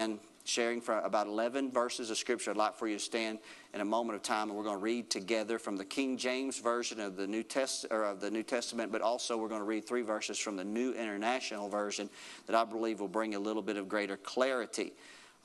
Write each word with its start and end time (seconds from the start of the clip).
and 0.00 0.18
sharing 0.44 0.80
from 0.80 1.04
about 1.04 1.26
11 1.26 1.70
verses 1.70 2.10
of 2.10 2.16
scripture. 2.18 2.50
I'd 2.50 2.56
like 2.56 2.74
for 2.74 2.88
you 2.88 2.98
to 2.98 3.02
stand 3.02 3.38
in 3.72 3.80
a 3.80 3.84
moment 3.84 4.16
of 4.16 4.22
time, 4.22 4.48
and 4.48 4.58
we're 4.58 4.64
going 4.64 4.76
to 4.76 4.82
read 4.82 5.08
together 5.08 5.58
from 5.58 5.76
the 5.76 5.84
King 5.84 6.16
James 6.16 6.58
version 6.58 7.00
of 7.00 7.16
the 7.16 7.26
New 7.26 7.42
Test 7.42 7.86
or 7.90 8.04
of 8.04 8.20
the 8.20 8.30
New 8.30 8.42
Testament, 8.42 8.90
but 8.90 9.00
also 9.00 9.36
we're 9.36 9.48
going 9.48 9.60
to 9.60 9.66
read 9.66 9.86
three 9.86 10.02
verses 10.02 10.38
from 10.38 10.56
the 10.56 10.64
New 10.64 10.92
International 10.92 11.68
Version 11.68 12.10
that 12.46 12.56
I 12.56 12.64
believe 12.64 13.00
will 13.00 13.08
bring 13.08 13.36
a 13.36 13.38
little 13.38 13.62
bit 13.62 13.76
of 13.76 13.88
greater 13.88 14.16
clarity. 14.16 14.92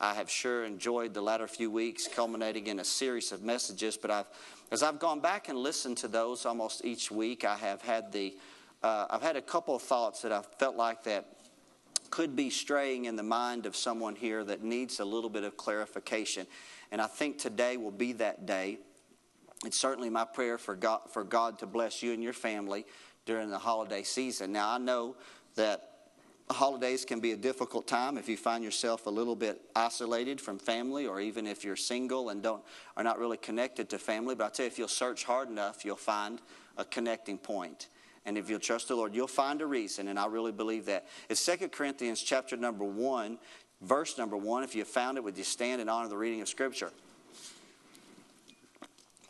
I 0.01 0.15
have 0.15 0.29
sure 0.29 0.66
enjoyed 0.66 1.13
the 1.13 1.21
latter 1.21 1.47
few 1.47 1.70
weeks, 1.70 2.07
culminating 2.07 2.68
in 2.68 2.79
a 2.79 2.86
series 2.86 3.31
of 3.31 3.43
messages. 3.43 3.97
But 3.97 4.11
I've, 4.11 4.27
as 4.71 4.81
I've 4.81 4.97
gone 4.97 5.20
back 5.20 5.50
and 5.50 5.57
listened 5.57 5.97
to 5.97 6.07
those 6.07 6.45
almost 6.45 6.84
each 6.84 7.11
week, 7.11 7.45
I 7.45 7.55
have 7.55 7.81
had 7.81 8.11
the, 8.11 8.36
uh, 8.81 9.05
I've 9.09 9.21
had 9.21 9.36
a 9.36 9.41
couple 9.41 9.75
of 9.75 9.81
thoughts 9.81 10.21
that 10.23 10.31
I 10.31 10.41
felt 10.57 10.75
like 10.75 11.04
that 11.04 11.38
could 12.10 12.36
be 12.36 12.50
straying 12.50 13.05
in 13.05 13.16
the 13.16 13.23
mind 13.23 13.66
of 13.66 13.76
someone 13.76 14.16
here 14.16 14.44
that 14.44 14.64
needs 14.64 15.00
a 15.00 15.05
little 15.05 15.30
bit 15.30 15.44
of 15.44 15.58
clarification. 15.58 16.48
And 16.91 17.02
I 17.02 17.08
think 17.08 17.38
today 17.38 17.77
will 17.77 17.91
be 17.91 18.13
that 18.13 18.45
day. 18.45 18.80
It's 19.66 19.77
certainly 19.77 20.09
my 20.09 20.26
prayer 20.26 20.58
for 20.58 20.76
God, 20.76 21.02
for 21.09 21.23
God 21.23 21.59
to 21.59 21.67
bless 21.67 22.02
you 22.02 22.14
and 22.14 22.23
your 22.23 22.34
family 22.34 22.86
during 23.26 23.50
the 23.50 23.59
holiday 23.59 24.03
season. 24.03 24.52
Now, 24.52 24.72
I 24.72 24.77
know 24.77 25.16
that 25.55 25.90
holidays 26.52 27.05
can 27.05 27.20
be 27.20 27.31
a 27.31 27.38
difficult 27.38 27.88
time 27.88 28.17
if 28.17 28.28
you 28.28 28.36
find 28.36 28.64
yourself 28.64 29.05
a 29.05 29.09
little 29.09 29.36
bit 29.36 29.62
isolated 29.76 30.41
from 30.41 30.58
family 30.58 31.05
or 31.05 31.20
even 31.20 31.45
if 31.45 31.64
you're 31.64 31.76
single 31.76 32.30
and 32.30 32.41
don't 32.41 32.64
are 32.98 33.03
not 33.03 33.20
really 33.20 33.38
connected 33.38 33.88
to 33.88 34.00
family 34.00 34.34
but 34.34 34.45
i 34.45 34.50
tell 34.50 34.64
you 34.66 34.67
if 34.67 34.80
you'll 34.80 34.88
search 34.88 35.26
hard 35.26 35.48
enough 35.48 35.86
you'll 35.86 35.95
find 35.95 36.41
a 36.78 36.86
connecting 36.86 37.38
point 37.38 37.89
and 38.29 38.38
if 38.38 38.47
you'll 38.47 38.59
trust 38.59 38.89
the 38.89 38.95
Lord, 38.95 39.15
you'll 39.15 39.25
find 39.25 39.59
a 39.59 39.65
reason, 39.65 40.07
and 40.07 40.19
I 40.19 40.27
really 40.27 40.51
believe 40.51 40.85
that. 40.85 41.07
It's 41.29 41.43
2 41.43 41.67
Corinthians 41.69 42.21
chapter 42.21 42.55
number 42.55 42.83
1, 42.83 43.39
verse 43.81 44.19
number 44.19 44.38
1. 44.38 44.63
If 44.63 44.75
you 44.75 44.85
found 44.85 45.17
it, 45.17 45.23
would 45.23 45.35
you 45.35 45.43
stand 45.43 45.81
and 45.81 45.89
honor 45.89 46.09
the 46.09 46.15
reading 46.15 46.39
of 46.39 46.47
Scripture? 46.47 46.91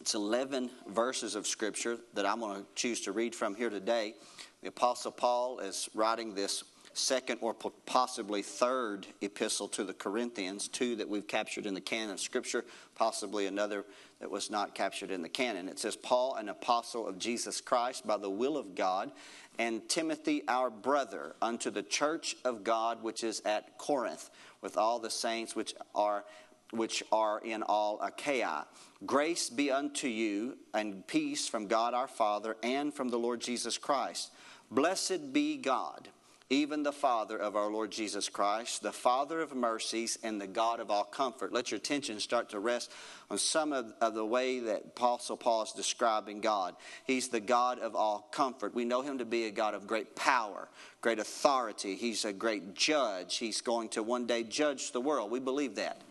It's 0.02 0.16
11 0.16 0.70
verses 0.88 1.36
of 1.36 1.48
Scripture 1.48 1.98
that 2.14 2.26
I'm 2.26 2.42
going 2.42 2.60
to 2.60 2.66
choose 2.76 3.00
to 3.02 3.14
read 3.14 3.34
from 3.34 3.56
here 3.56 3.70
today. 3.70 4.16
The 4.64 4.68
Apostle 4.68 5.12
Paul 5.12 5.60
is 5.60 5.88
writing 5.96 6.36
this 6.36 6.66
second 6.94 7.40
or 7.42 7.54
possibly 7.54 8.42
third 8.42 9.08
epistle 9.22 9.68
to 9.70 9.84
the 9.84 9.94
Corinthians, 9.94 10.68
two 10.68 10.96
that 10.98 11.08
we've 11.08 11.28
captured 11.28 11.66
in 11.66 11.74
the 11.74 11.82
canon 11.82 12.12
of 12.12 12.20
Scripture, 12.20 12.66
possibly 12.96 13.48
another 13.48 13.86
that 14.20 14.30
was 14.30 14.50
not 14.50 14.76
captured 14.76 15.12
in 15.12 15.22
the 15.22 15.30
canon. 15.30 15.70
It 15.70 15.80
says, 15.80 15.96
Paul, 15.96 16.36
an 16.36 16.50
apostle 16.50 17.08
of 17.08 17.18
Jesus 17.18 17.62
Christ 17.62 18.06
by 18.06 18.18
the 18.18 18.30
will 18.30 18.58
of 18.58 18.76
God, 18.76 19.12
and 19.58 19.88
Timothy, 19.90 20.44
our 20.48 20.70
brother, 20.70 21.36
unto 21.42 21.70
the 21.70 21.84
church 21.84 22.36
of 22.46 22.64
God 22.64 23.04
which 23.04 23.24
is 23.24 23.42
at 23.46 23.78
Corinth, 23.78 24.30
with 24.62 24.78
all 24.78 25.00
the 25.00 25.10
saints 25.10 25.56
which 25.56 25.74
are 25.94 26.26
which 26.72 27.02
are 27.12 27.40
in 27.40 27.64
all 27.64 28.00
Achaia. 28.00 28.68
Grace 29.04 29.50
be 29.50 29.72
unto 29.72 30.08
you 30.08 30.56
and 30.72 31.06
peace 31.08 31.48
from 31.48 31.66
God 31.66 31.96
our 31.96 32.08
Father 32.08 32.58
and 32.62 32.94
from 32.94 33.10
the 33.10 33.18
Lord 33.18 33.42
Jesus 33.42 33.80
Christ. 33.80 34.32
Blessed 34.70 35.34
be 35.34 35.58
God 35.58 36.10
even 36.52 36.82
the 36.82 36.92
Father 36.92 37.38
of 37.38 37.56
our 37.56 37.70
Lord 37.70 37.92
Jesus 37.92 38.28
Christ, 38.28 38.82
the 38.82 38.92
Father 38.92 39.40
of 39.40 39.54
mercies 39.54 40.18
and 40.24 40.42
the 40.42 40.48
God 40.48 40.80
of 40.80 40.90
all 40.90 41.04
comfort. 41.04 41.54
Let 41.54 41.70
your 41.70 41.78
attention 41.78 42.20
start 42.20 42.50
to 42.50 42.60
rest 42.60 42.92
on 43.30 43.38
some 43.38 43.72
of, 43.72 43.94
of, 44.02 44.16
the 44.16 44.26
way 44.26 44.60
that 44.62 44.86
Apostle 44.86 45.38
Paul 45.38 45.62
is 45.62 45.74
describing 45.74 46.42
God. 46.42 46.76
He's 47.06 47.28
the 47.28 47.40
God 47.40 47.78
of 47.78 47.96
all 47.96 48.28
comfort. 48.32 48.74
We 48.74 48.84
know 48.84 49.02
him 49.02 49.20
to 49.20 49.26
be 49.26 49.46
a 49.46 49.52
God 49.52 49.76
of 49.76 49.86
great 49.86 50.16
power, 50.16 50.68
great 51.02 51.20
authority. 51.20 51.96
He's 51.96 52.26
a 52.26 52.34
great 52.34 52.74
judge. 52.74 53.38
He's 53.38 53.62
going 53.62 53.90
to 53.90 54.02
one 54.02 54.26
day 54.26 54.44
judge 54.44 54.92
the 54.92 55.02
world. 55.02 55.30
We 55.30 55.40
believe 55.40 55.76
that 55.76 56.02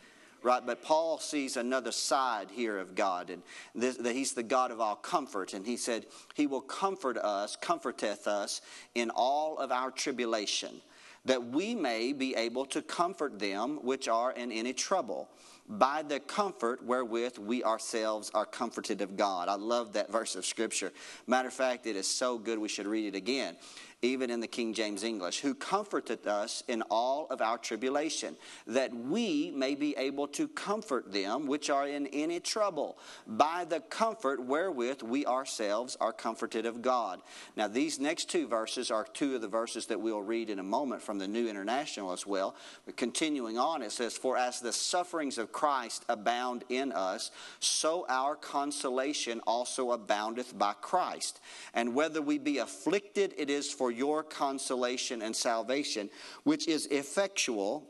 right? 0.43 0.65
But 0.65 0.83
Paul 0.83 1.19
sees 1.19 1.57
another 1.57 1.93
side 1.93 2.49
here 2.51 2.79
of 2.79 2.95
God, 2.95 3.31
and 3.31 3.43
this, 3.75 3.97
that 3.99 4.15
He's 4.15 4.33
the 4.33 4.43
God 4.43 4.71
of 4.71 4.81
all 4.81 4.97
comfort. 4.97 5.55
And 5.55 5.67
he 5.67 5.77
said, 5.77 6.07
He 6.35 6.47
will 6.47 6.61
comfort 6.61 7.17
us, 7.17 7.57
comforteth 7.57 8.27
us 8.27 8.61
in 8.95 9.11
all 9.11 9.59
of 9.59 9.73
our 9.73 9.91
tribulation, 9.91 10.81
that 11.25 11.45
we 11.45 11.75
may 11.75 12.13
be 12.13 12.35
able 12.35 12.67
to 12.67 12.83
comfort 12.83 13.39
them 13.39 13.79
which 13.83 14.09
are 14.09 14.33
in 14.33 14.53
any 14.53 14.73
trouble 14.73 15.29
by 15.69 16.03
the 16.03 16.19
comfort 16.19 16.83
wherewith 16.83 17.37
we 17.37 17.63
ourselves 17.63 18.31
are 18.33 18.47
comforted 18.47 19.03
of 19.03 19.17
God. 19.17 19.49
I 19.49 19.57
love 19.57 19.93
that 19.93 20.11
verse 20.11 20.35
of 20.35 20.47
Scripture. 20.47 20.93
Matter 21.27 21.49
of 21.49 21.55
fact, 21.55 21.87
it 21.87 21.95
is 21.95 22.07
so 22.07 22.39
good 22.39 22.59
we 22.59 22.69
should 22.69 22.87
read 22.87 23.05
it 23.05 23.15
again 23.15 23.57
even 24.01 24.31
in 24.31 24.39
the 24.39 24.47
King 24.47 24.75
James 24.75 25.03
English, 25.03 25.41
who 25.41 25.55
comforted 25.55 26.27
us 26.27 26.63
in 26.69 26.83
all 26.83 27.27
of 27.31 27.43
our 27.43 27.59
tribulation, 27.59 28.37
that 28.67 28.95
we 28.95 29.51
may 29.51 29.75
be 29.75 29.97
able 29.97 30.29
to 30.29 30.47
comfort 30.47 31.13
them 31.13 31.47
which 31.47 31.69
are 31.69 31.89
in 31.89 32.07
any 32.09 32.39
trouble, 32.39 32.97
by 33.27 33.65
the 33.69 33.81
comfort 33.81 34.45
wherewith 34.45 35.03
we 35.03 35.27
ourselves 35.27 35.97
are 36.01 36.13
comforted 36.13 36.65
of 36.65 36.81
God. 36.81 37.21
Now, 37.57 37.67
these 37.67 37.99
next 37.99 38.31
two 38.31 38.47
verses 38.47 38.93
are 38.93 39.05
two 39.05 39.35
of 39.35 39.41
the 39.41 39.49
verses 39.49 39.87
that 39.87 40.01
we'll 40.01 40.23
read 40.23 40.49
in 40.49 40.61
a 40.61 40.65
moment 40.65 41.03
from 41.03 41.19
the 41.19 41.27
New 41.27 41.49
International 41.49 42.13
as 42.13 42.25
well. 42.25 42.55
But 42.87 42.97
continuing 42.97 43.59
on, 43.59 43.83
it 43.83 43.91
says, 43.91 44.17
For 44.17 44.37
as 44.37 44.61
the 44.61 44.73
sufferings 44.73 45.39
of 45.39 45.51
Christ 45.51 46.05
abound 46.09 46.63
in 46.69 46.93
us, 46.93 47.33
so 47.59 48.07
our 48.09 48.37
consolation 48.37 49.41
also 49.47 49.91
aboundeth 49.91 50.57
by 50.57 50.75
Christ. 50.75 51.41
And 51.75 51.95
whether 51.95 52.23
we 52.23 52.39
be 52.39 52.59
afflicted, 52.59 53.35
it 53.37 53.51
is 53.51 53.73
for 53.73 53.88
for 53.89 53.93
your 53.93 54.23
consolation 54.23 55.23
and 55.23 55.35
salvation, 55.35 56.11
which 56.45 56.69
is 56.69 56.85
effectual 56.89 57.89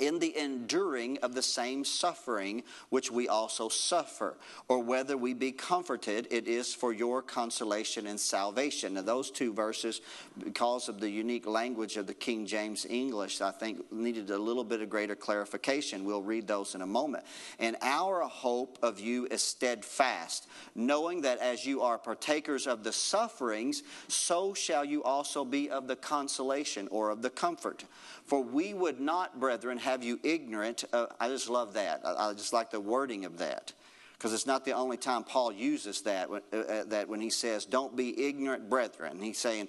in 0.00 0.18
the 0.18 0.36
enduring 0.36 1.18
of 1.18 1.34
the 1.34 1.42
same 1.42 1.84
suffering 1.84 2.62
which 2.88 3.10
we 3.10 3.28
also 3.28 3.68
suffer, 3.68 4.36
or 4.68 4.82
whether 4.82 5.16
we 5.16 5.34
be 5.34 5.52
comforted, 5.52 6.26
it 6.30 6.48
is 6.48 6.74
for 6.74 6.92
your 6.92 7.22
consolation 7.22 8.06
and 8.06 8.18
salvation. 8.18 8.94
Now, 8.94 9.02
those 9.02 9.30
two 9.30 9.52
verses, 9.52 10.00
because 10.42 10.88
of 10.88 11.00
the 11.00 11.10
unique 11.10 11.46
language 11.46 11.96
of 11.96 12.06
the 12.06 12.14
King 12.14 12.46
James 12.46 12.86
English, 12.88 13.40
I 13.40 13.50
think 13.50 13.92
needed 13.92 14.30
a 14.30 14.38
little 14.38 14.64
bit 14.64 14.80
of 14.80 14.88
greater 14.88 15.14
clarification. 15.14 16.04
We'll 16.04 16.22
read 16.22 16.48
those 16.48 16.74
in 16.74 16.80
a 16.80 16.86
moment. 16.86 17.24
And 17.58 17.76
our 17.82 18.22
hope 18.22 18.78
of 18.82 18.98
you 18.98 19.26
is 19.30 19.42
steadfast, 19.42 20.46
knowing 20.74 21.22
that 21.22 21.38
as 21.38 21.66
you 21.66 21.82
are 21.82 21.98
partakers 21.98 22.66
of 22.66 22.84
the 22.84 22.92
sufferings, 22.92 23.82
so 24.08 24.54
shall 24.54 24.84
you 24.84 25.02
also 25.02 25.44
be 25.44 25.70
of 25.70 25.86
the 25.86 25.96
consolation 25.96 26.88
or 26.90 27.10
of 27.10 27.22
the 27.22 27.30
comfort. 27.30 27.84
For 28.24 28.42
we 28.42 28.74
would 28.74 29.00
not, 29.00 29.40
brethren, 29.40 29.78
have 29.90 30.04
you 30.04 30.20
ignorant. 30.22 30.84
Uh, 30.92 31.06
I 31.18 31.28
just 31.28 31.48
love 31.48 31.74
that. 31.74 32.02
I, 32.04 32.30
I, 32.30 32.32
just 32.32 32.52
like 32.52 32.70
the 32.70 32.80
wording 32.80 33.24
of 33.24 33.38
that. 33.38 33.72
Because 34.12 34.34
it's 34.34 34.46
not 34.46 34.66
the 34.66 34.72
only 34.72 34.98
time 34.98 35.24
Paul 35.24 35.50
uses 35.50 36.02
that, 36.02 36.28
uh, 36.28 36.56
uh, 36.56 36.84
that 36.88 37.08
when 37.08 37.22
he 37.22 37.30
says, 37.30 37.64
Don't 37.64 37.96
be 37.96 38.28
ignorant, 38.28 38.68
brethren. 38.68 39.18
He's 39.20 39.38
saying, 39.38 39.68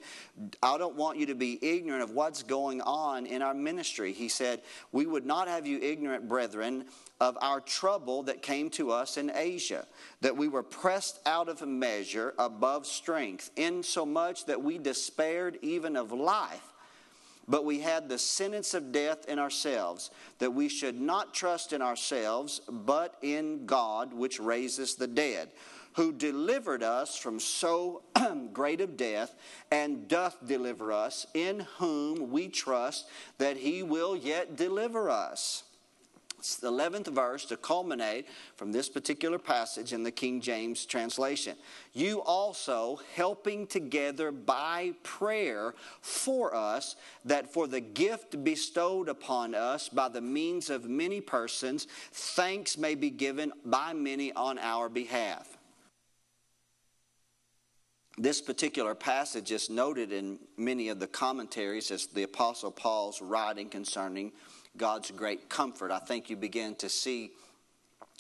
I 0.62 0.78
don't 0.78 0.98
want 0.98 1.18
you 1.18 1.28
to 1.28 1.36
be 1.36 1.58
ignorant 1.62 2.04
of 2.04 2.12
what's 2.12 2.44
going 2.44 2.81
on 2.81 3.26
in 3.26 3.42
our 3.42 3.54
ministry. 3.54 4.12
He 4.12 4.28
said, 4.28 4.62
We 4.92 5.06
would 5.06 5.26
not 5.26 5.48
have 5.48 5.66
you 5.66 5.80
ignorant, 5.80 6.28
brethren, 6.28 6.84
of 7.22 7.38
our 7.40 7.62
trouble 7.62 8.24
that 8.24 8.42
came 8.42 8.70
to 8.72 8.92
us 8.92 9.16
in 9.16 9.31
Asia, 9.34 9.88
that 10.20 10.36
we 10.36 10.50
were 10.50 10.64
pressed 10.64 11.22
out 11.26 11.48
of 11.48 11.66
measure 11.66 12.34
above 12.38 12.86
strength, 12.86 13.52
insomuch 13.56 14.46
that 14.48 14.62
we 14.62 14.78
despaired 14.78 15.60
even 15.62 15.96
of 15.96 16.12
life. 16.12 16.71
But 17.47 17.66
we 17.66 17.79
had 17.79 18.07
the 18.07 18.19
sentence 18.19 18.74
of 18.74 18.91
death 18.91 19.28
in 19.28 19.40
ourselves, 19.40 20.12
that 20.40 20.53
we 20.53 20.69
should 20.69 21.00
not 21.00 21.34
trust 21.34 21.74
in 21.74 21.81
ourselves, 21.81 22.62
but 22.69 23.16
in 23.22 23.66
God, 23.66 24.13
which 24.13 24.40
raises 24.40 24.96
the 24.96 25.07
dead, 25.07 25.50
who 25.94 26.12
delivered 26.12 26.84
us 26.84 27.18
from 27.18 27.40
so 27.40 28.03
great 28.53 28.80
of 28.80 28.96
death, 28.96 29.35
and 29.72 30.07
doth 30.07 30.38
deliver 30.47 30.91
us, 30.91 31.25
in 31.34 31.62
whom 31.78 32.31
we 32.31 32.47
trust 32.47 33.09
that 33.38 33.57
he 33.57 33.84
will 33.84 34.16
yet 34.16 34.56
deliver 34.56 35.09
us. 35.09 35.63
It's 36.41 36.56
the 36.56 36.72
11th 36.72 37.10
verse 37.10 37.45
to 37.45 37.56
culminate 37.56 38.25
from 38.56 38.71
this 38.71 38.89
particular 38.89 39.38
passage 39.38 39.94
in 39.94 40.01
the 40.01 40.10
King 40.10 40.42
James 40.42 40.88
translation. 40.88 41.56
You 41.94 42.24
also 42.24 43.00
helping 43.13 43.68
together 43.68 44.31
by 44.31 44.94
prayer 45.04 45.75
for 46.01 46.56
us, 46.56 46.95
that 47.25 47.54
for 47.54 47.68
the 47.68 47.80
gift 47.80 48.44
bestowed 48.44 49.07
upon 49.07 49.54
us 49.54 49.88
by 49.88 50.10
the 50.10 50.19
means 50.19 50.71
of 50.71 50.89
many 50.89 51.21
persons, 51.21 51.86
thanks 52.12 52.75
may 52.75 52.95
be 52.95 53.12
given 53.12 53.54
by 53.63 53.94
many 53.94 54.33
on 54.33 54.57
our 54.57 54.89
behalf. 54.89 55.60
This 58.18 58.42
particular 58.42 58.95
passage 58.95 59.51
is 59.51 59.69
noted 59.69 60.12
in 60.12 60.39
many 60.57 60.89
of 60.89 61.00
the 61.00 61.06
commentaries 61.06 61.92
as 61.92 62.07
the 62.07 62.24
Apostle 62.24 62.71
Paul's 62.71 63.21
writing 63.21 63.69
concerning 63.69 64.31
God's 64.77 65.12
great 65.12 65.50
comfort. 65.50 65.91
I 65.91 66.00
think 66.00 66.29
you 66.29 66.35
begin 66.35 66.75
to 66.75 66.89
see 66.89 67.31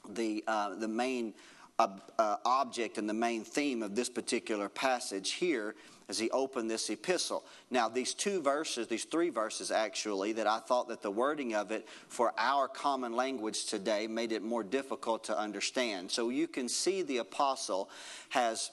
the, 0.09 0.43
uh, 0.47 0.75
the 0.75 0.87
main 0.87 1.33
uh, 1.79 2.37
object 2.45 2.97
and 2.97 3.09
the 3.09 3.13
main 3.13 3.43
theme 3.43 3.81
of 3.81 3.95
this 3.95 4.09
particular 4.09 4.69
passage 4.69 5.31
here 5.33 5.75
as 6.09 6.19
he 6.19 6.29
opened 6.31 6.69
this 6.69 6.89
epistle. 6.89 7.45
Now, 7.69 7.87
these 7.87 8.13
two 8.13 8.41
verses, 8.41 8.87
these 8.87 9.05
three 9.05 9.29
verses 9.29 9.71
actually, 9.71 10.33
that 10.33 10.45
I 10.45 10.59
thought 10.59 10.89
that 10.89 11.01
the 11.01 11.09
wording 11.09 11.55
of 11.55 11.71
it 11.71 11.87
for 12.09 12.33
our 12.37 12.67
common 12.67 13.15
language 13.15 13.65
today 13.65 14.07
made 14.07 14.31
it 14.31 14.43
more 14.43 14.63
difficult 14.63 15.23
to 15.25 15.37
understand. 15.37 16.11
So 16.11 16.29
you 16.29 16.47
can 16.47 16.67
see 16.67 17.01
the 17.01 17.19
apostle 17.19 17.89
has 18.29 18.71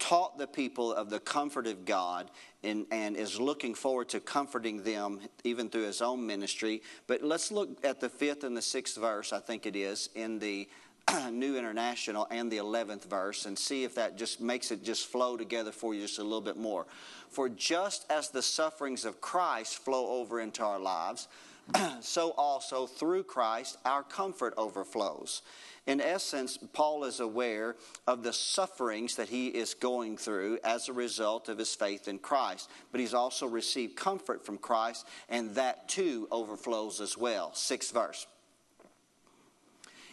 taught 0.00 0.38
the 0.38 0.46
people 0.46 0.92
of 0.92 1.10
the 1.10 1.20
comfort 1.20 1.68
of 1.68 1.84
God 1.84 2.30
and, 2.64 2.86
and, 2.90 3.16
is 3.16 3.38
looking 3.38 3.74
forward 3.74 4.08
to 4.08 4.18
comforting 4.20 4.82
them 4.82 5.20
even 5.44 5.68
through 5.68 5.84
his 5.84 6.02
own 6.02 6.26
ministry. 6.26 6.82
But 7.06 7.22
let's 7.22 7.52
look 7.52 7.84
at 7.84 8.00
the 8.00 8.08
fifth 8.08 8.42
and 8.42 8.56
the 8.56 8.62
sixth 8.62 8.96
verse, 8.96 9.32
I 9.32 9.38
think 9.38 9.66
it 9.66 9.76
is, 9.76 10.10
in 10.14 10.38
the 10.40 10.68
New 11.30 11.56
International 11.56 12.26
and 12.30 12.50
the 12.50 12.58
11th 12.58 13.08
verse 13.08 13.46
and 13.46 13.58
see 13.58 13.84
if 13.84 13.94
that 13.94 14.16
just 14.16 14.40
makes 14.40 14.70
it 14.70 14.82
just 14.82 15.06
flow 15.06 15.36
together 15.36 15.72
for 15.72 15.94
you 15.94 16.02
just 16.02 16.18
a 16.18 16.22
little 16.22 16.40
bit 16.40 16.56
more. 16.56 16.86
For 17.28 17.48
just 17.48 18.10
as 18.10 18.30
the 18.30 18.42
sufferings 18.42 19.04
of 19.04 19.20
Christ 19.20 19.78
flow 19.78 20.20
over 20.20 20.40
into 20.40 20.62
our 20.62 20.80
lives, 20.80 21.28
so 22.00 22.30
also 22.36 22.86
through 22.86 23.24
Christ 23.24 23.78
our 23.84 24.02
comfort 24.02 24.54
overflows. 24.56 25.42
In 25.86 26.00
essence, 26.00 26.58
Paul 26.72 27.04
is 27.04 27.20
aware 27.20 27.76
of 28.06 28.22
the 28.22 28.32
sufferings 28.32 29.16
that 29.16 29.28
he 29.28 29.48
is 29.48 29.74
going 29.74 30.16
through 30.16 30.58
as 30.62 30.88
a 30.88 30.92
result 30.92 31.48
of 31.48 31.58
his 31.58 31.74
faith 31.74 32.06
in 32.06 32.18
Christ. 32.18 32.70
But 32.92 33.00
he's 33.00 33.14
also 33.14 33.46
received 33.46 33.96
comfort 33.96 34.44
from 34.44 34.58
Christ, 34.58 35.06
and 35.28 35.54
that 35.54 35.88
too 35.88 36.28
overflows 36.30 37.00
as 37.00 37.16
well. 37.16 37.54
Sixth 37.54 37.92
verse. 37.92 38.26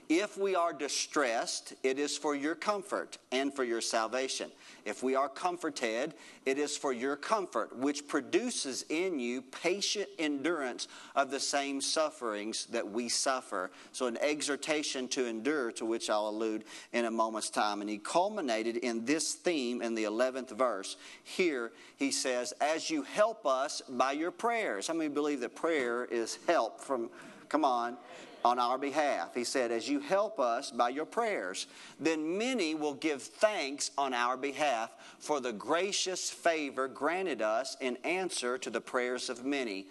If 0.10 0.38
we 0.38 0.56
are 0.56 0.72
distressed, 0.72 1.74
it 1.84 2.00
is 2.00 2.18
for 2.18 2.34
your 2.34 2.56
comfort 2.56 3.18
and 3.32 3.54
for 3.54 3.66
your 3.66 3.82
salvation. 3.82 4.50
If 4.86 5.04
we 5.04 5.16
are 5.16 5.28
comforted, 5.28 6.14
it 6.46 6.58
is 6.58 6.78
for 6.78 6.94
your 6.94 7.18
comfort, 7.18 7.78
which 7.78 8.08
produces 8.08 8.86
in 8.88 9.20
you 9.20 9.42
patient 9.42 10.08
endurance 10.18 10.88
of 11.14 11.30
the 11.30 11.42
same 11.42 11.82
sufferings 11.82 12.68
that 12.68 12.90
we 12.90 13.10
suffer. 13.10 13.70
So, 13.92 14.06
an 14.06 14.18
exhortation 14.22 15.10
to 15.10 15.26
endure, 15.26 15.74
to 15.74 15.86
which 15.86 16.10
I'll 16.10 16.30
allude 16.30 16.64
in 16.94 17.04
a 17.04 17.12
moment's 17.12 17.50
time. 17.50 17.82
And 17.82 17.90
he 17.90 17.98
culminated 17.98 18.78
in 18.78 19.04
this 19.04 19.34
theme 19.34 19.82
in 19.82 19.94
the 19.94 20.06
11th 20.06 20.52
verse. 20.52 20.96
Here 21.22 21.74
he 21.98 22.12
says, 22.12 22.54
As 22.62 22.90
you 22.90 23.04
help 23.04 23.46
us 23.46 23.82
by 23.90 24.14
your 24.14 24.32
prayers. 24.32 24.88
How 24.88 24.94
many 24.94 25.10
believe 25.10 25.42
that 25.42 25.54
prayer 25.54 26.06
is 26.06 26.40
help 26.48 26.80
from, 26.80 27.10
come 27.50 27.66
on, 27.66 27.98
on 28.44 28.60
our 28.60 28.78
behalf. 28.78 29.34
He 29.36 29.44
said, 29.44 29.72
As 29.72 29.90
you 29.90 30.00
help 30.00 30.40
us 30.40 30.72
by 30.72 30.90
your 30.90 31.06
prayers, 31.06 31.68
then 32.00 32.38
many 32.38 32.76
will 32.76 32.94
give 32.94 33.22
thanks 33.22 33.92
on 33.98 34.14
our 34.14 34.38
behalf 34.38 34.92
for 35.20 35.40
the 35.40 35.54
gracious 35.54 36.30
favor 36.30 36.88
granted 36.88 37.42
us 37.42 37.78
in 37.82 37.98
answer 38.04 38.58
to 38.58 38.70
the 38.70 38.82
prayers 38.82 39.30
of 39.30 39.46
many 39.46 39.88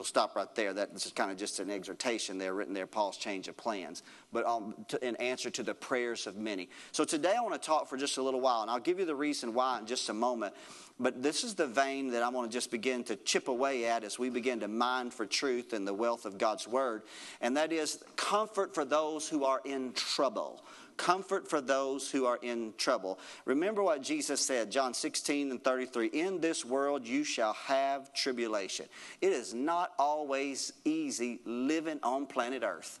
We'll 0.00 0.06
stop 0.06 0.34
right 0.34 0.48
there. 0.54 0.72
That 0.72 0.94
this 0.94 1.04
is 1.04 1.12
kind 1.12 1.30
of 1.30 1.36
just 1.36 1.60
an 1.60 1.70
exhortation 1.70 2.38
there, 2.38 2.54
written 2.54 2.72
there, 2.72 2.86
Paul's 2.86 3.18
change 3.18 3.48
of 3.48 3.56
plans, 3.58 4.02
but 4.32 4.46
um, 4.46 4.74
to, 4.88 5.06
in 5.06 5.14
answer 5.16 5.50
to 5.50 5.62
the 5.62 5.74
prayers 5.74 6.26
of 6.26 6.38
many. 6.38 6.70
So 6.90 7.04
today 7.04 7.34
I 7.36 7.42
want 7.42 7.52
to 7.52 7.66
talk 7.66 7.86
for 7.86 7.98
just 7.98 8.16
a 8.16 8.22
little 8.22 8.40
while, 8.40 8.62
and 8.62 8.70
I'll 8.70 8.80
give 8.80 8.98
you 8.98 9.04
the 9.04 9.14
reason 9.14 9.52
why 9.52 9.78
in 9.78 9.84
just 9.84 10.08
a 10.08 10.14
moment. 10.14 10.54
But 10.98 11.22
this 11.22 11.44
is 11.44 11.54
the 11.54 11.66
vein 11.66 12.12
that 12.12 12.22
I 12.22 12.30
want 12.30 12.50
to 12.50 12.56
just 12.56 12.70
begin 12.70 13.04
to 13.04 13.16
chip 13.16 13.48
away 13.48 13.84
at 13.84 14.02
as 14.02 14.18
we 14.18 14.30
begin 14.30 14.60
to 14.60 14.68
mine 14.68 15.10
for 15.10 15.26
truth 15.26 15.74
and 15.74 15.86
the 15.86 15.92
wealth 15.92 16.24
of 16.24 16.38
God's 16.38 16.66
Word, 16.66 17.02
and 17.42 17.54
that 17.58 17.70
is 17.70 18.02
comfort 18.16 18.74
for 18.74 18.86
those 18.86 19.28
who 19.28 19.44
are 19.44 19.60
in 19.66 19.92
trouble 19.92 20.64
comfort 21.00 21.48
for 21.48 21.62
those 21.62 22.10
who 22.10 22.26
are 22.26 22.38
in 22.42 22.74
trouble. 22.76 23.18
Remember 23.46 23.82
what 23.82 24.02
Jesus 24.02 24.38
said, 24.38 24.70
John 24.70 24.92
16 24.92 25.50
and 25.50 25.64
33 25.64 26.08
In 26.08 26.40
this 26.40 26.62
world 26.62 27.06
you 27.06 27.24
shall 27.24 27.54
have 27.54 28.12
tribulation. 28.12 28.84
It 29.22 29.32
is 29.32 29.54
not 29.54 29.92
always 29.98 30.74
easy 30.84 31.40
living 31.46 32.00
on 32.02 32.26
planet 32.26 32.62
Earth. 32.62 33.00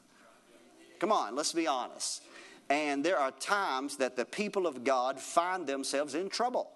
Come 0.98 1.12
on, 1.12 1.36
let's 1.36 1.52
be 1.52 1.66
honest. 1.66 2.22
And 2.70 3.04
there 3.04 3.18
are 3.18 3.32
times 3.32 3.98
that 3.98 4.16
the 4.16 4.24
people 4.24 4.66
of 4.66 4.82
God 4.82 5.20
find 5.20 5.66
themselves 5.66 6.14
in 6.14 6.30
trouble. 6.30 6.70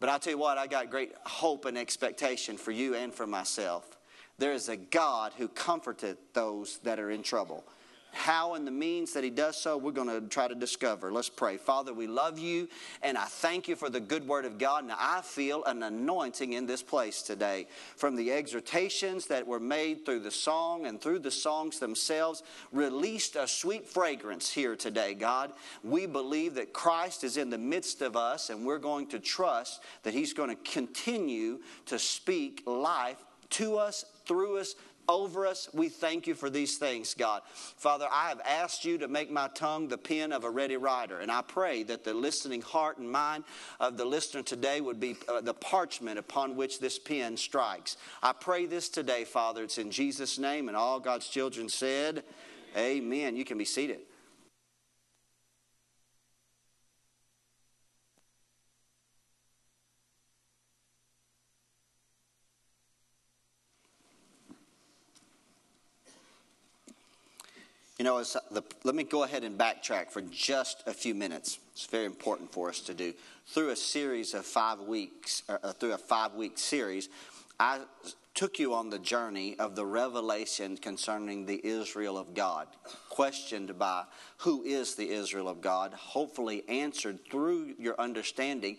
But 0.00 0.10
I 0.10 0.18
tell 0.18 0.32
you 0.34 0.38
what, 0.38 0.58
I 0.58 0.66
got 0.66 0.90
great 0.90 1.12
hope 1.24 1.64
and 1.64 1.78
expectation 1.78 2.58
for 2.58 2.72
you 2.72 2.94
and 2.94 3.14
for 3.14 3.26
myself. 3.26 3.98
There 4.36 4.52
is 4.52 4.68
a 4.68 4.76
God 4.76 5.32
who 5.38 5.48
comforted 5.48 6.18
those 6.34 6.78
that 6.78 6.98
are 6.98 7.10
in 7.10 7.22
trouble. 7.22 7.64
How 8.12 8.54
and 8.54 8.66
the 8.66 8.72
means 8.72 9.12
that 9.12 9.24
he 9.24 9.30
does 9.30 9.56
so, 9.56 9.76
we're 9.76 9.92
going 9.92 10.08
to 10.08 10.28
try 10.28 10.48
to 10.48 10.54
discover. 10.54 11.12
Let's 11.12 11.28
pray. 11.28 11.56
Father, 11.56 11.94
we 11.94 12.06
love 12.06 12.38
you, 12.38 12.68
and 13.02 13.16
I 13.16 13.24
thank 13.24 13.68
you 13.68 13.76
for 13.76 13.88
the 13.88 14.00
good 14.00 14.26
word 14.26 14.44
of 14.44 14.58
God. 14.58 14.86
Now, 14.86 14.96
I 14.98 15.20
feel 15.22 15.64
an 15.64 15.82
anointing 15.82 16.52
in 16.52 16.66
this 16.66 16.82
place 16.82 17.22
today 17.22 17.66
from 17.96 18.16
the 18.16 18.32
exhortations 18.32 19.26
that 19.26 19.46
were 19.46 19.60
made 19.60 20.04
through 20.04 20.20
the 20.20 20.30
song 20.30 20.86
and 20.86 21.00
through 21.00 21.20
the 21.20 21.30
songs 21.30 21.78
themselves, 21.78 22.42
released 22.72 23.36
a 23.36 23.46
sweet 23.46 23.88
fragrance 23.88 24.50
here 24.50 24.76
today, 24.76 25.14
God. 25.14 25.52
We 25.82 26.06
believe 26.06 26.54
that 26.54 26.72
Christ 26.72 27.24
is 27.24 27.36
in 27.36 27.50
the 27.50 27.58
midst 27.58 28.02
of 28.02 28.16
us, 28.16 28.50
and 28.50 28.66
we're 28.66 28.78
going 28.78 29.06
to 29.08 29.18
trust 29.18 29.82
that 30.02 30.14
he's 30.14 30.32
going 30.32 30.50
to 30.50 30.70
continue 30.70 31.60
to 31.86 31.98
speak 31.98 32.62
life 32.66 33.24
to 33.50 33.76
us, 33.76 34.04
through 34.26 34.58
us, 34.58 34.74
over 35.10 35.46
us. 35.46 35.68
We 35.74 35.88
thank 35.88 36.26
you 36.26 36.34
for 36.34 36.48
these 36.48 36.78
things, 36.78 37.14
God. 37.14 37.42
Father, 37.76 38.06
I 38.10 38.28
have 38.28 38.40
asked 38.46 38.84
you 38.84 38.98
to 38.98 39.08
make 39.08 39.30
my 39.30 39.48
tongue 39.48 39.88
the 39.88 39.98
pen 39.98 40.32
of 40.32 40.44
a 40.44 40.50
ready 40.50 40.76
writer, 40.76 41.18
and 41.18 41.30
I 41.30 41.42
pray 41.42 41.82
that 41.84 42.04
the 42.04 42.14
listening 42.14 42.62
heart 42.62 42.98
and 42.98 43.10
mind 43.10 43.44
of 43.80 43.96
the 43.96 44.04
listener 44.04 44.42
today 44.42 44.80
would 44.80 45.00
be 45.00 45.16
uh, 45.28 45.40
the 45.40 45.54
parchment 45.54 46.18
upon 46.18 46.56
which 46.56 46.80
this 46.80 46.98
pen 46.98 47.36
strikes. 47.36 47.96
I 48.22 48.32
pray 48.32 48.66
this 48.66 48.88
today, 48.88 49.24
Father. 49.24 49.64
It's 49.64 49.78
in 49.78 49.90
Jesus' 49.90 50.38
name, 50.38 50.68
and 50.68 50.76
all 50.76 51.00
God's 51.00 51.28
children 51.28 51.68
said, 51.68 52.22
Amen. 52.76 53.36
You 53.36 53.44
can 53.44 53.58
be 53.58 53.64
seated. 53.64 54.00
You 68.00 68.04
know, 68.04 68.24
the, 68.50 68.64
let 68.82 68.94
me 68.94 69.04
go 69.04 69.24
ahead 69.24 69.44
and 69.44 69.58
backtrack 69.58 70.10
for 70.10 70.22
just 70.22 70.82
a 70.86 70.94
few 70.94 71.14
minutes. 71.14 71.58
It's 71.72 71.84
very 71.84 72.06
important 72.06 72.50
for 72.50 72.70
us 72.70 72.80
to 72.80 72.94
do. 72.94 73.12
Through 73.48 73.68
a 73.68 73.76
series 73.76 74.32
of 74.32 74.46
five 74.46 74.80
weeks, 74.80 75.42
uh, 75.50 75.74
through 75.74 75.92
a 75.92 75.98
five 75.98 76.32
week 76.32 76.56
series, 76.56 77.10
I 77.58 77.80
took 78.32 78.58
you 78.58 78.72
on 78.72 78.88
the 78.88 78.98
journey 78.98 79.54
of 79.58 79.76
the 79.76 79.84
revelation 79.84 80.78
concerning 80.78 81.44
the 81.44 81.60
Israel 81.62 82.16
of 82.16 82.32
God, 82.32 82.68
questioned 83.10 83.78
by 83.78 84.04
who 84.38 84.62
is 84.62 84.94
the 84.94 85.10
Israel 85.10 85.46
of 85.46 85.60
God, 85.60 85.92
hopefully 85.92 86.64
answered 86.70 87.18
through 87.30 87.74
your 87.78 88.00
understanding 88.00 88.78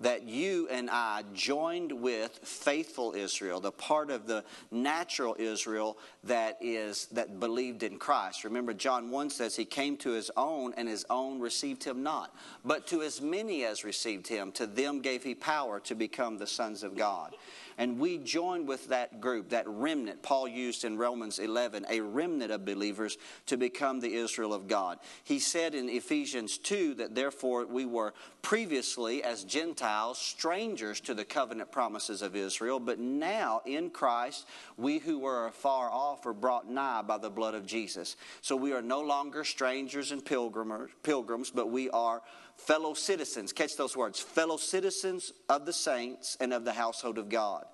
that 0.00 0.24
you 0.24 0.66
and 0.70 0.88
I 0.90 1.24
joined 1.34 1.92
with 1.92 2.40
faithful 2.42 3.14
Israel, 3.14 3.60
the 3.60 3.72
part 3.72 4.10
of 4.10 4.26
the 4.26 4.44
natural 4.70 5.36
Israel 5.38 5.98
that 6.24 6.58
is 6.60 7.06
that 7.06 7.38
believed 7.38 7.82
in 7.82 7.98
Christ. 7.98 8.44
Remember 8.44 8.72
John 8.72 9.10
1 9.10 9.30
says 9.30 9.56
he 9.56 9.64
came 9.64 9.96
to 9.98 10.10
his 10.10 10.30
own 10.36 10.72
and 10.76 10.88
his 10.88 11.04
own 11.10 11.40
received 11.40 11.84
him 11.84 12.02
not. 12.02 12.34
But 12.64 12.86
to 12.88 13.02
as 13.02 13.20
many 13.20 13.64
as 13.64 13.84
received 13.84 14.26
him, 14.26 14.52
to 14.52 14.66
them 14.66 15.00
gave 15.00 15.22
he 15.22 15.34
power 15.34 15.80
to 15.80 15.94
become 15.94 16.38
the 16.38 16.46
sons 16.46 16.82
of 16.82 16.96
God. 16.96 17.34
And 17.80 17.98
we 17.98 18.18
join 18.18 18.66
with 18.66 18.88
that 18.88 19.22
group, 19.22 19.48
that 19.48 19.66
remnant 19.66 20.22
Paul 20.22 20.46
used 20.46 20.84
in 20.84 20.98
Romans 20.98 21.38
11, 21.38 21.86
a 21.88 22.02
remnant 22.02 22.52
of 22.52 22.66
believers 22.66 23.16
to 23.46 23.56
become 23.56 24.00
the 24.00 24.12
Israel 24.12 24.52
of 24.52 24.68
God. 24.68 24.98
He 25.24 25.38
said 25.38 25.74
in 25.74 25.88
Ephesians 25.88 26.58
2 26.58 26.96
that 26.96 27.14
therefore 27.14 27.64
we 27.64 27.86
were 27.86 28.12
previously, 28.42 29.24
as 29.24 29.44
Gentiles, 29.44 30.18
strangers 30.18 31.00
to 31.00 31.14
the 31.14 31.24
covenant 31.24 31.72
promises 31.72 32.20
of 32.20 32.36
Israel, 32.36 32.80
but 32.80 32.98
now 32.98 33.62
in 33.64 33.88
Christ, 33.88 34.46
we 34.76 34.98
who 34.98 35.18
were 35.18 35.46
afar 35.46 35.90
off 35.90 36.26
are 36.26 36.34
brought 36.34 36.70
nigh 36.70 37.00
by 37.00 37.16
the 37.16 37.30
blood 37.30 37.54
of 37.54 37.64
Jesus. 37.64 38.16
So 38.42 38.56
we 38.56 38.74
are 38.74 38.82
no 38.82 39.00
longer 39.00 39.42
strangers 39.42 40.12
and 40.12 40.22
pilgrims, 40.22 41.50
but 41.50 41.70
we 41.70 41.88
are 41.88 42.20
fellow 42.66 42.94
citizens. 42.94 43.52
Catch 43.52 43.76
those 43.76 43.96
words 43.96 44.20
fellow 44.20 44.56
citizens 44.56 45.32
of 45.48 45.66
the 45.66 45.72
saints 45.72 46.36
and 46.40 46.52
of 46.52 46.64
the 46.64 46.72
household 46.72 47.18
of 47.18 47.28
God. 47.28 47.64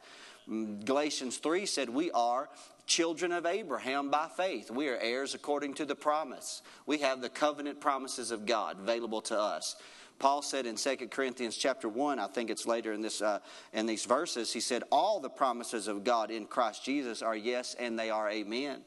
Mm, 0.48 0.84
Galatians 0.84 1.38
3 1.38 1.66
said, 1.66 1.88
We 1.88 2.10
are 2.12 2.48
children 2.86 3.32
of 3.32 3.46
Abraham 3.46 4.10
by 4.10 4.28
faith. 4.28 4.70
We 4.70 4.88
are 4.88 4.96
heirs 4.96 5.34
according 5.34 5.74
to 5.74 5.84
the 5.84 5.96
promise. 5.96 6.62
We 6.86 6.98
have 6.98 7.20
the 7.20 7.28
covenant 7.28 7.80
promises 7.80 8.30
of 8.30 8.46
God 8.46 8.78
available 8.78 9.20
to 9.22 9.38
us. 9.38 9.76
Paul 10.18 10.40
said 10.40 10.64
in 10.64 10.76
2 10.76 11.08
Corinthians 11.10 11.56
chapter 11.56 11.88
1, 11.88 12.18
I 12.18 12.26
think 12.28 12.48
it's 12.48 12.66
later 12.66 12.92
in, 12.92 13.02
this, 13.02 13.20
uh, 13.20 13.40
in 13.74 13.84
these 13.84 14.06
verses, 14.06 14.52
he 14.52 14.60
said, 14.60 14.82
All 14.90 15.20
the 15.20 15.28
promises 15.28 15.88
of 15.88 16.04
God 16.04 16.30
in 16.30 16.46
Christ 16.46 16.84
Jesus 16.84 17.20
are 17.20 17.36
yes 17.36 17.76
and 17.78 17.98
they 17.98 18.08
are 18.08 18.30
amen. 18.30 18.80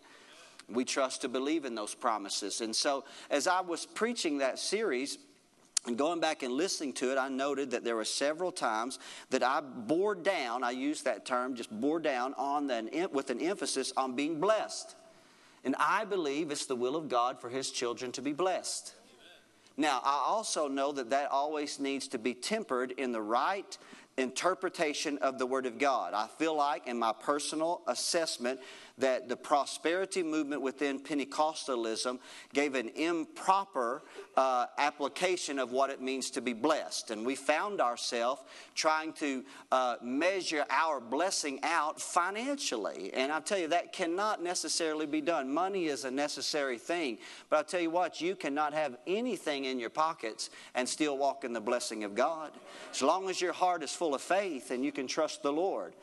We 0.68 0.86
trust 0.86 1.22
to 1.22 1.30
believe 1.30 1.66
in 1.66 1.76
those 1.76 1.94
promises. 1.94 2.62
And 2.62 2.76
so, 2.76 3.04
as 3.30 3.48
I 3.48 3.62
was 3.62 3.86
preaching 3.86 4.38
that 4.40 4.60
series, 4.60 5.18
and 5.86 5.98
going 5.98 6.20
back 6.20 6.44
and 6.44 6.54
listening 6.54 6.94
to 6.94 7.12
it, 7.12 7.18
I 7.18 7.30
noted 7.30 7.72
that 7.72 7.84
there 7.84 7.96
were 7.96 8.06
several 8.06 8.52
times 8.52 9.00
that 9.30 9.44
I 9.44 9.62
bore 9.62 10.14
down, 10.14 10.64
I 10.64 10.72
use 10.72 11.04
that 11.04 11.26
term, 11.26 11.56
just 11.56 11.72
bore 11.72 12.00
down 12.00 12.34
on 12.36 12.68
the, 12.68 13.10
with 13.14 13.30
an 13.30 13.40
emphasis 13.40 13.94
on 13.96 14.16
being 14.16 14.40
blessed. 14.40 14.96
And 15.64 15.76
I 15.80 16.06
believe 16.06 16.52
it's 16.52 16.66
the 16.66 16.76
will 16.76 16.96
of 16.96 17.10
God 17.10 17.40
for 17.40 17.50
His 17.50 17.72
children 17.72 18.12
to 18.14 18.22
be 18.22 18.34
blessed. 18.34 18.94
Now, 19.78 20.02
I 20.04 20.22
also 20.26 20.68
know 20.68 20.92
that 20.92 21.10
that 21.12 21.32
always 21.32 21.80
needs 21.80 22.10
to 22.10 22.18
be 22.18 22.34
tempered 22.34 22.92
in 22.92 23.14
the 23.14 23.22
right 23.22 23.78
interpretation 24.18 25.18
of 25.20 25.40
the 25.40 25.46
Word 25.46 25.66
of 25.66 25.78
God. 25.80 26.14
I 26.14 26.28
feel 26.28 26.56
like, 26.56 26.88
in 26.88 27.00
my 27.00 27.14
personal 27.14 27.82
assessment, 27.88 28.60
that 29.00 29.28
the 29.30 29.36
prosperity 29.36 30.24
movement 30.24 30.62
within 30.62 31.00
Pentecostalism 31.00 32.20
gave 32.54 32.76
an 32.76 32.90
improper 32.90 34.04
uh, 34.36 34.68
application 34.78 35.60
of 35.60 35.72
what 35.72 35.90
it 35.90 36.02
means 36.02 36.30
to 36.32 36.42
be 36.42 36.54
blessed. 36.54 37.12
And 37.12 37.26
we 37.26 37.36
found 37.36 37.82
ourselves 37.82 38.42
trying 38.76 39.14
to 39.14 39.44
uh, 39.72 39.96
measure 40.02 40.66
our 40.70 41.00
blessing 41.00 41.60
out 41.64 42.00
financially. 42.00 43.12
And 43.14 43.32
I 43.32 43.40
tell 43.40 43.58
you, 43.58 43.68
that 43.70 43.92
cannot 43.92 44.44
necessarily 44.44 45.06
be 45.06 45.22
done. 45.22 45.54
Money 45.54 45.88
is 45.88 46.06
a 46.06 46.12
necessary 46.12 46.78
thing. 46.78 47.18
But 47.50 47.58
I'll 47.58 47.64
tell 47.64 47.82
you 47.82 47.90
what, 47.90 48.22
you 48.22 48.36
cannot 48.36 48.74
have 48.74 48.98
anything 49.08 49.66
in 49.66 49.80
your 49.80 49.90
pockets 49.90 50.50
and 50.76 50.88
still 50.88 51.18
walk 51.18 51.44
in 51.44 51.54
the 51.54 51.62
blessing 51.62 52.04
of 52.04 52.16
God. 52.16 52.52
As 52.92 53.02
long 53.02 53.30
as 53.30 53.42
your 53.42 53.54
heart 53.54 53.84
is 53.84 53.94
full 53.94 54.16
of 54.16 54.22
faith 54.22 54.72
and 54.72 54.84
you 54.84 54.92
can 54.92 55.08
trust 55.08 55.44
the 55.44 55.52
Lord. 55.52 55.94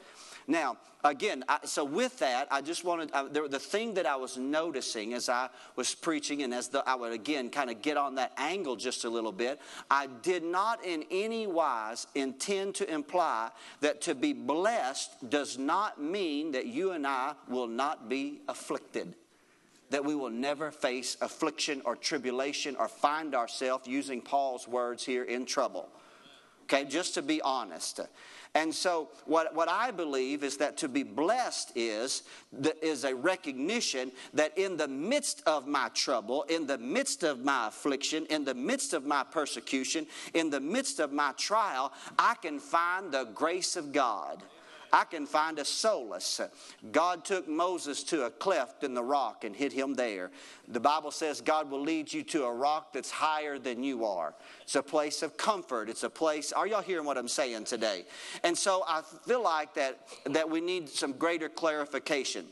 Now, 0.48 0.76
again, 1.02 1.44
I, 1.48 1.58
so 1.64 1.84
with 1.84 2.18
that, 2.20 2.46
I 2.50 2.60
just 2.60 2.84
wanted, 2.84 3.10
uh, 3.12 3.24
I, 3.24 3.28
the, 3.28 3.48
the, 3.48 3.58
thing 3.58 3.94
that 3.94 4.06
I 4.06 4.16
was 4.16 4.36
noticing 4.36 5.12
as 5.14 5.28
I 5.28 5.48
was 5.74 5.94
preaching 5.94 6.42
and 6.42 6.54
as 6.54 6.68
the, 6.68 6.88
I 6.88 6.94
would 6.94 7.12
again 7.12 7.50
kind 7.50 7.68
of 7.68 7.82
get 7.82 7.96
on 7.96 8.14
that 8.16 8.32
angle 8.36 8.76
just 8.76 9.04
a 9.04 9.10
little 9.10 9.32
bit, 9.32 9.60
I 9.90 10.06
did 10.22 10.44
not 10.44 10.84
in 10.84 11.04
any 11.10 11.46
wise 11.46 12.06
intend 12.14 12.76
to 12.76 12.92
imply 12.92 13.50
that 13.80 14.00
to 14.02 14.14
be 14.14 14.32
blessed 14.32 15.30
does 15.30 15.58
not 15.58 16.00
mean 16.00 16.52
that 16.52 16.66
you 16.66 16.92
and 16.92 17.06
I 17.06 17.34
will 17.48 17.68
not 17.68 18.08
be 18.08 18.40
afflicted 18.48 19.14
that 19.90 20.04
we 20.04 20.14
will 20.14 20.30
never 20.30 20.70
face 20.70 21.16
affliction 21.20 21.80
or 21.84 21.94
tribulation 21.94 22.74
or 22.76 22.88
find 22.88 23.34
ourselves, 23.34 23.86
using 23.86 24.20
Paul's 24.20 24.66
words 24.66 25.04
here, 25.04 25.22
in 25.22 25.46
trouble. 25.46 25.88
Okay, 26.64 26.84
just 26.84 27.14
to 27.14 27.22
be 27.22 27.40
honest. 27.40 28.00
And 28.56 28.74
so, 28.74 29.10
what, 29.26 29.54
what 29.54 29.68
I 29.68 29.90
believe 29.90 30.42
is 30.42 30.56
that 30.56 30.78
to 30.78 30.88
be 30.88 31.02
blessed 31.02 31.72
is, 31.74 32.22
is 32.80 33.04
a 33.04 33.14
recognition 33.14 34.10
that 34.32 34.56
in 34.56 34.78
the 34.78 34.88
midst 34.88 35.42
of 35.44 35.66
my 35.66 35.90
trouble, 35.90 36.44
in 36.44 36.66
the 36.66 36.78
midst 36.78 37.22
of 37.22 37.44
my 37.44 37.68
affliction, 37.68 38.24
in 38.30 38.46
the 38.46 38.54
midst 38.54 38.94
of 38.94 39.04
my 39.04 39.24
persecution, 39.24 40.06
in 40.32 40.48
the 40.48 40.58
midst 40.58 41.00
of 41.00 41.12
my 41.12 41.32
trial, 41.36 41.92
I 42.18 42.34
can 42.40 42.58
find 42.58 43.12
the 43.12 43.24
grace 43.24 43.76
of 43.76 43.92
God. 43.92 44.42
I 44.96 45.04
can 45.04 45.26
find 45.26 45.58
a 45.58 45.64
solace. 45.66 46.40
God 46.90 47.22
took 47.22 47.46
Moses 47.46 48.02
to 48.04 48.24
a 48.24 48.30
cleft 48.30 48.82
in 48.82 48.94
the 48.94 49.02
rock 49.02 49.44
and 49.44 49.54
hid 49.54 49.74
him 49.74 49.92
there. 49.92 50.30
The 50.68 50.80
Bible 50.80 51.10
says 51.10 51.42
God 51.42 51.70
will 51.70 51.82
lead 51.82 52.10
you 52.10 52.22
to 52.22 52.44
a 52.44 52.50
rock 52.50 52.94
that's 52.94 53.10
higher 53.10 53.58
than 53.58 53.82
you 53.82 54.06
are. 54.06 54.34
It's 54.62 54.74
a 54.74 54.82
place 54.82 55.22
of 55.22 55.36
comfort. 55.36 55.90
It's 55.90 56.02
a 56.02 56.08
place. 56.08 56.50
Are 56.50 56.66
y'all 56.66 56.80
hearing 56.80 57.04
what 57.04 57.18
I'm 57.18 57.28
saying 57.28 57.64
today? 57.64 58.06
And 58.42 58.56
so 58.56 58.84
I 58.88 59.02
feel 59.26 59.42
like 59.42 59.74
that 59.74 59.98
that 60.24 60.48
we 60.48 60.62
need 60.62 60.88
some 60.88 61.12
greater 61.12 61.50
clarification. 61.50 62.46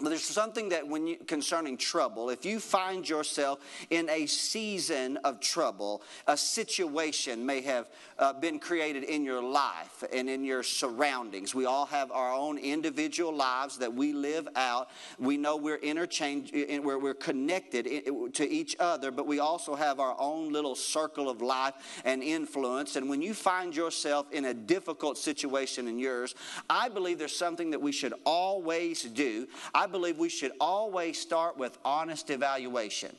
There's 0.00 0.22
something 0.22 0.68
that 0.68 0.86
when 0.86 1.08
you 1.08 1.16
concerning 1.16 1.76
trouble, 1.76 2.30
if 2.30 2.44
you 2.44 2.60
find 2.60 3.08
yourself 3.08 3.58
in 3.90 4.08
a 4.08 4.26
season 4.26 5.16
of 5.24 5.40
trouble, 5.40 6.02
a 6.28 6.36
situation 6.36 7.44
may 7.44 7.62
have 7.62 7.88
uh, 8.16 8.32
been 8.32 8.60
created 8.60 9.02
in 9.02 9.24
your 9.24 9.42
life 9.42 10.04
and 10.12 10.30
in 10.30 10.44
your 10.44 10.62
surroundings. 10.62 11.52
We 11.52 11.66
all 11.66 11.86
have 11.86 12.12
our 12.12 12.32
own 12.32 12.58
individual 12.58 13.34
lives 13.34 13.78
that 13.78 13.92
we 13.92 14.12
live 14.12 14.46
out. 14.54 14.88
We 15.18 15.36
know 15.36 15.56
we're 15.56 15.78
interchanged, 15.78 16.54
we're, 16.54 16.98
we're 16.98 17.14
connected 17.14 17.88
to 18.34 18.48
each 18.48 18.76
other, 18.78 19.10
but 19.10 19.26
we 19.26 19.40
also 19.40 19.74
have 19.74 19.98
our 19.98 20.14
own 20.20 20.52
little 20.52 20.76
circle 20.76 21.28
of 21.28 21.42
life 21.42 21.74
and 22.04 22.22
influence. 22.22 22.94
And 22.94 23.10
when 23.10 23.20
you 23.20 23.34
find 23.34 23.74
yourself 23.74 24.30
in 24.30 24.44
a 24.44 24.54
difficult 24.54 25.18
situation 25.18 25.88
in 25.88 25.98
yours, 25.98 26.36
I 26.70 26.88
believe 26.88 27.18
there's 27.18 27.34
something 27.34 27.72
that 27.72 27.82
we 27.82 27.90
should 27.90 28.14
always 28.24 29.02
do. 29.02 29.48
I 29.74 29.87
believe 29.88 30.18
we 30.18 30.28
should 30.28 30.52
always 30.60 31.18
start 31.18 31.58
with 31.58 31.76
honest 31.84 32.30
evaluation. 32.30 33.10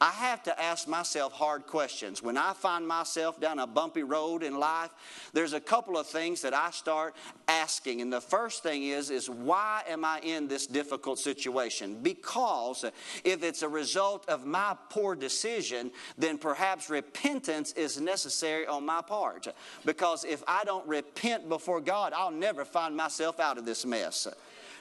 I 0.00 0.10
have 0.10 0.42
to 0.42 0.62
ask 0.62 0.86
myself 0.86 1.32
hard 1.32 1.66
questions. 1.66 2.22
When 2.22 2.36
I 2.36 2.52
find 2.52 2.86
myself 2.86 3.40
down 3.40 3.58
a 3.58 3.66
bumpy 3.66 4.02
road 4.02 4.42
in 4.42 4.58
life, 4.58 4.90
there's 5.32 5.54
a 5.54 5.60
couple 5.60 5.96
of 5.96 6.06
things 6.06 6.42
that 6.42 6.52
I 6.52 6.70
start 6.70 7.14
asking. 7.48 8.02
And 8.02 8.12
the 8.12 8.20
first 8.20 8.62
thing 8.62 8.84
is 8.84 9.10
is 9.10 9.30
why 9.30 9.82
am 9.88 10.04
I 10.04 10.20
in 10.20 10.48
this 10.48 10.66
difficult 10.66 11.18
situation? 11.18 12.02
Because 12.02 12.84
if 13.24 13.42
it's 13.42 13.62
a 13.62 13.68
result 13.68 14.28
of 14.28 14.44
my 14.44 14.76
poor 14.90 15.14
decision, 15.14 15.90
then 16.18 16.36
perhaps 16.36 16.90
repentance 16.90 17.72
is 17.72 18.00
necessary 18.00 18.66
on 18.66 18.84
my 18.84 19.00
part. 19.00 19.48
Because 19.84 20.24
if 20.24 20.42
I 20.46 20.64
don't 20.64 20.86
repent 20.86 21.48
before 21.48 21.80
God, 21.80 22.12
I'll 22.14 22.30
never 22.30 22.64
find 22.64 22.94
myself 22.96 23.40
out 23.40 23.56
of 23.56 23.64
this 23.64 23.86
mess. 23.86 24.28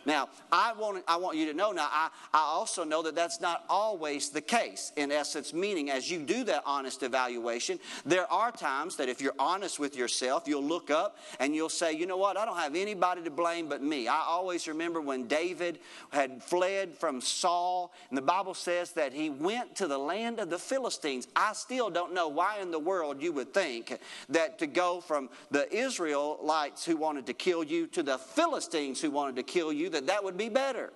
Now, 0.06 0.30
I 0.52 0.74
want, 0.74 1.04
I 1.08 1.18
want 1.18 1.38
you 1.38 1.48
to 1.48 1.54
know 1.54 1.72
now, 1.72 1.88
I, 1.92 2.10
I 2.34 2.40
also 2.40 2.84
know 2.84 3.02
that 3.04 3.16
that's 3.16 3.42
not 3.42 3.64
always 3.70 4.30
the 4.30 4.42
case, 4.42 4.92
in 4.96 5.12
essence, 5.12 5.54
meaning 5.54 5.90
as 5.90 6.10
you 6.10 6.20
do 6.20 6.44
that 6.46 6.64
honest 6.66 7.04
evaluation, 7.04 7.80
there 8.06 8.32
are 8.32 8.52
times 8.52 8.96
that 8.98 9.10
if 9.10 9.22
you're 9.22 9.34
honest 9.40 9.80
with 9.80 9.96
yourself, 9.96 10.44
you'll 10.48 10.64
look 10.64 10.92
up 10.92 11.18
and 11.40 11.56
you'll 11.56 11.70
say, 11.70 11.94
you 11.94 12.06
know 12.06 12.18
what, 12.18 12.38
I 12.38 12.46
don't 12.46 12.58
have 12.58 12.76
anybody 12.76 13.24
to 13.24 13.32
blame 13.32 13.68
but 13.68 13.82
me. 13.82 14.08
I 14.08 14.22
always 14.28 14.68
remember 14.68 15.02
when 15.02 15.28
David 15.28 15.80
had 16.12 16.44
fled 16.44 16.96
from 16.96 17.20
Saul, 17.22 17.94
and 18.10 18.18
the 18.18 18.22
Bible 18.22 18.54
says 18.54 18.92
that 18.92 19.14
he 19.14 19.30
went 19.30 19.76
to 19.78 19.88
the 19.88 19.98
land 19.98 20.40
of 20.40 20.50
the 20.50 20.60
Philistines. 20.60 21.28
I 21.36 21.54
still 21.54 21.90
don't 21.90 22.14
know 22.14 22.28
why 22.28 22.60
in 22.60 22.72
the 22.72 22.80
world 22.80 23.22
you 23.22 23.34
would 23.34 23.54
think 23.54 23.98
that 24.30 24.60
to 24.60 24.68
go 24.68 25.02
from 25.02 25.30
the 25.52 25.74
Israelites 25.76 26.86
who 26.86 26.96
wanted 26.98 27.26
to 27.28 27.34
kill 27.34 27.64
you 27.64 27.88
to 27.88 28.04
the 28.04 28.18
Philistines 28.18 29.02
who 29.02 29.10
wanted 29.10 29.36
to 29.38 29.44
kill 29.44 29.74
you, 29.74 29.90
that 29.96 30.08
that 30.08 30.24
would 30.24 30.38
be 30.38 30.50
better. 30.50 30.92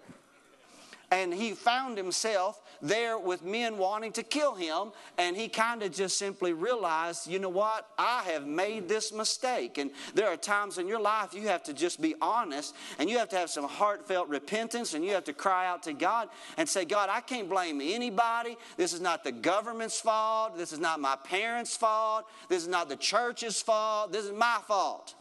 And 1.12 1.34
he 1.34 1.53
found 1.53 1.98
himself 1.98 2.62
there 2.82 3.18
with 3.18 3.44
men 3.44 3.77
wanting 3.77 4.12
to 4.13 4.24
kill 4.24 4.53
him, 4.53 4.91
and 5.18 5.36
he 5.36 5.50
kind 5.50 5.82
of 5.82 5.91
just 5.91 6.18
simply 6.18 6.53
realized, 6.53 7.27
you 7.27 7.39
know 7.39 7.50
what? 7.50 7.88
I 7.98 8.22
have 8.27 8.46
made 8.46 8.88
this 8.88 9.12
mistake. 9.12 9.79
And 9.79 9.91
there 10.13 10.27
are 10.27 10.38
times 10.38 10.77
in 10.77 10.88
your 10.88 11.00
life 11.00 11.34
you 11.34 11.48
have 11.48 11.63
to 11.63 11.74
just 11.74 12.00
be 12.00 12.15
honest, 12.22 12.75
and 13.00 13.10
you 13.10 13.18
have 13.18 13.29
to 13.29 13.38
have 13.38 13.50
some 13.50 13.68
heartfelt 13.68 14.29
repentance, 14.29 14.94
and 14.94 15.03
you 15.03 15.12
have 15.13 15.24
to 15.25 15.34
cry 15.34 15.68
out 15.68 15.84
to 15.84 15.94
God 15.94 16.29
and 16.58 16.70
say, 16.70 16.86
God, 16.86 17.10
I 17.12 17.22
can't 17.22 17.50
blame 17.50 17.82
anybody. 17.82 18.56
This 18.77 18.94
is 18.94 19.01
not 19.01 19.24
the 19.24 19.32
government's 19.32 20.00
fault. 20.00 20.58
This 20.58 20.72
is 20.72 20.79
not 20.79 21.00
my 21.00 21.15
parents' 21.24 21.75
fault. 21.75 22.25
This 22.50 22.62
is 22.62 22.70
not 22.70 22.88
the 22.88 22.96
church's 22.96 23.62
fault. 23.62 24.12
This 24.12 24.25
is 24.25 24.32
my 24.32 24.60
fault 24.68 25.15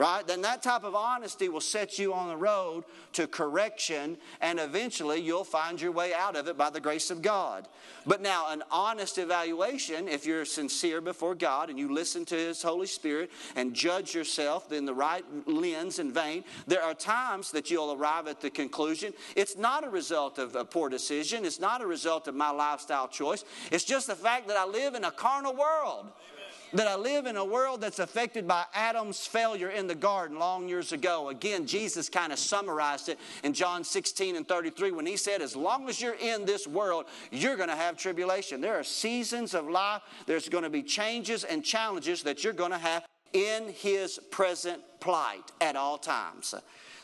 right? 0.00 0.26
Then 0.26 0.40
that 0.40 0.62
type 0.62 0.82
of 0.82 0.94
honesty 0.94 1.50
will 1.50 1.60
set 1.60 1.98
you 1.98 2.14
on 2.14 2.28
the 2.28 2.36
road 2.36 2.84
to 3.12 3.26
correction, 3.26 4.16
and 4.40 4.58
eventually 4.58 5.20
you'll 5.20 5.44
find 5.44 5.78
your 5.78 5.92
way 5.92 6.14
out 6.14 6.36
of 6.36 6.48
it 6.48 6.56
by 6.56 6.70
the 6.70 6.80
grace 6.80 7.10
of 7.10 7.20
God. 7.20 7.68
But 8.06 8.22
now, 8.22 8.50
an 8.50 8.62
honest 8.70 9.18
evaluation, 9.18 10.08
if 10.08 10.24
you're 10.24 10.46
sincere 10.46 11.02
before 11.02 11.34
God 11.34 11.68
and 11.68 11.78
you 11.78 11.92
listen 11.92 12.24
to 12.26 12.34
His 12.34 12.62
Holy 12.62 12.86
Spirit 12.86 13.30
and 13.56 13.74
judge 13.74 14.14
yourself 14.14 14.72
in 14.72 14.86
the 14.86 14.94
right 14.94 15.22
lens 15.46 15.98
and 15.98 16.14
vein, 16.14 16.44
there 16.66 16.82
are 16.82 16.94
times 16.94 17.50
that 17.50 17.70
you'll 17.70 17.92
arrive 17.92 18.26
at 18.26 18.40
the 18.40 18.48
conclusion 18.48 19.12
it's 19.36 19.58
not 19.58 19.84
a 19.84 19.90
result 19.90 20.38
of 20.38 20.56
a 20.56 20.64
poor 20.64 20.88
decision, 20.88 21.44
it's 21.44 21.60
not 21.60 21.82
a 21.82 21.86
result 21.86 22.26
of 22.26 22.34
my 22.34 22.48
lifestyle 22.48 23.06
choice, 23.06 23.44
it's 23.70 23.84
just 23.84 24.06
the 24.06 24.16
fact 24.16 24.48
that 24.48 24.56
I 24.56 24.64
live 24.64 24.94
in 24.94 25.04
a 25.04 25.10
carnal 25.10 25.54
world. 25.54 26.06
That 26.72 26.86
I 26.86 26.94
live 26.94 27.26
in 27.26 27.36
a 27.36 27.44
world 27.44 27.80
that's 27.80 27.98
affected 27.98 28.46
by 28.46 28.64
Adam's 28.72 29.26
failure 29.26 29.70
in 29.70 29.88
the 29.88 29.94
garden 29.94 30.38
long 30.38 30.68
years 30.68 30.92
ago. 30.92 31.28
Again, 31.28 31.66
Jesus 31.66 32.08
kind 32.08 32.32
of 32.32 32.38
summarized 32.38 33.08
it 33.08 33.18
in 33.42 33.52
John 33.52 33.82
16 33.82 34.36
and 34.36 34.46
33 34.46 34.92
when 34.92 35.04
he 35.04 35.16
said, 35.16 35.42
As 35.42 35.56
long 35.56 35.88
as 35.88 36.00
you're 36.00 36.14
in 36.14 36.44
this 36.44 36.68
world, 36.68 37.06
you're 37.32 37.56
going 37.56 37.70
to 37.70 37.76
have 37.76 37.96
tribulation. 37.96 38.60
There 38.60 38.78
are 38.78 38.84
seasons 38.84 39.52
of 39.52 39.68
life, 39.68 40.02
there's 40.26 40.48
going 40.48 40.62
to 40.62 40.70
be 40.70 40.84
changes 40.84 41.42
and 41.42 41.64
challenges 41.64 42.22
that 42.22 42.44
you're 42.44 42.52
going 42.52 42.70
to 42.70 42.78
have 42.78 43.04
in 43.32 43.72
his 43.72 44.20
present 44.30 44.80
plight 45.00 45.50
at 45.60 45.74
all 45.74 45.98
times. 45.98 46.54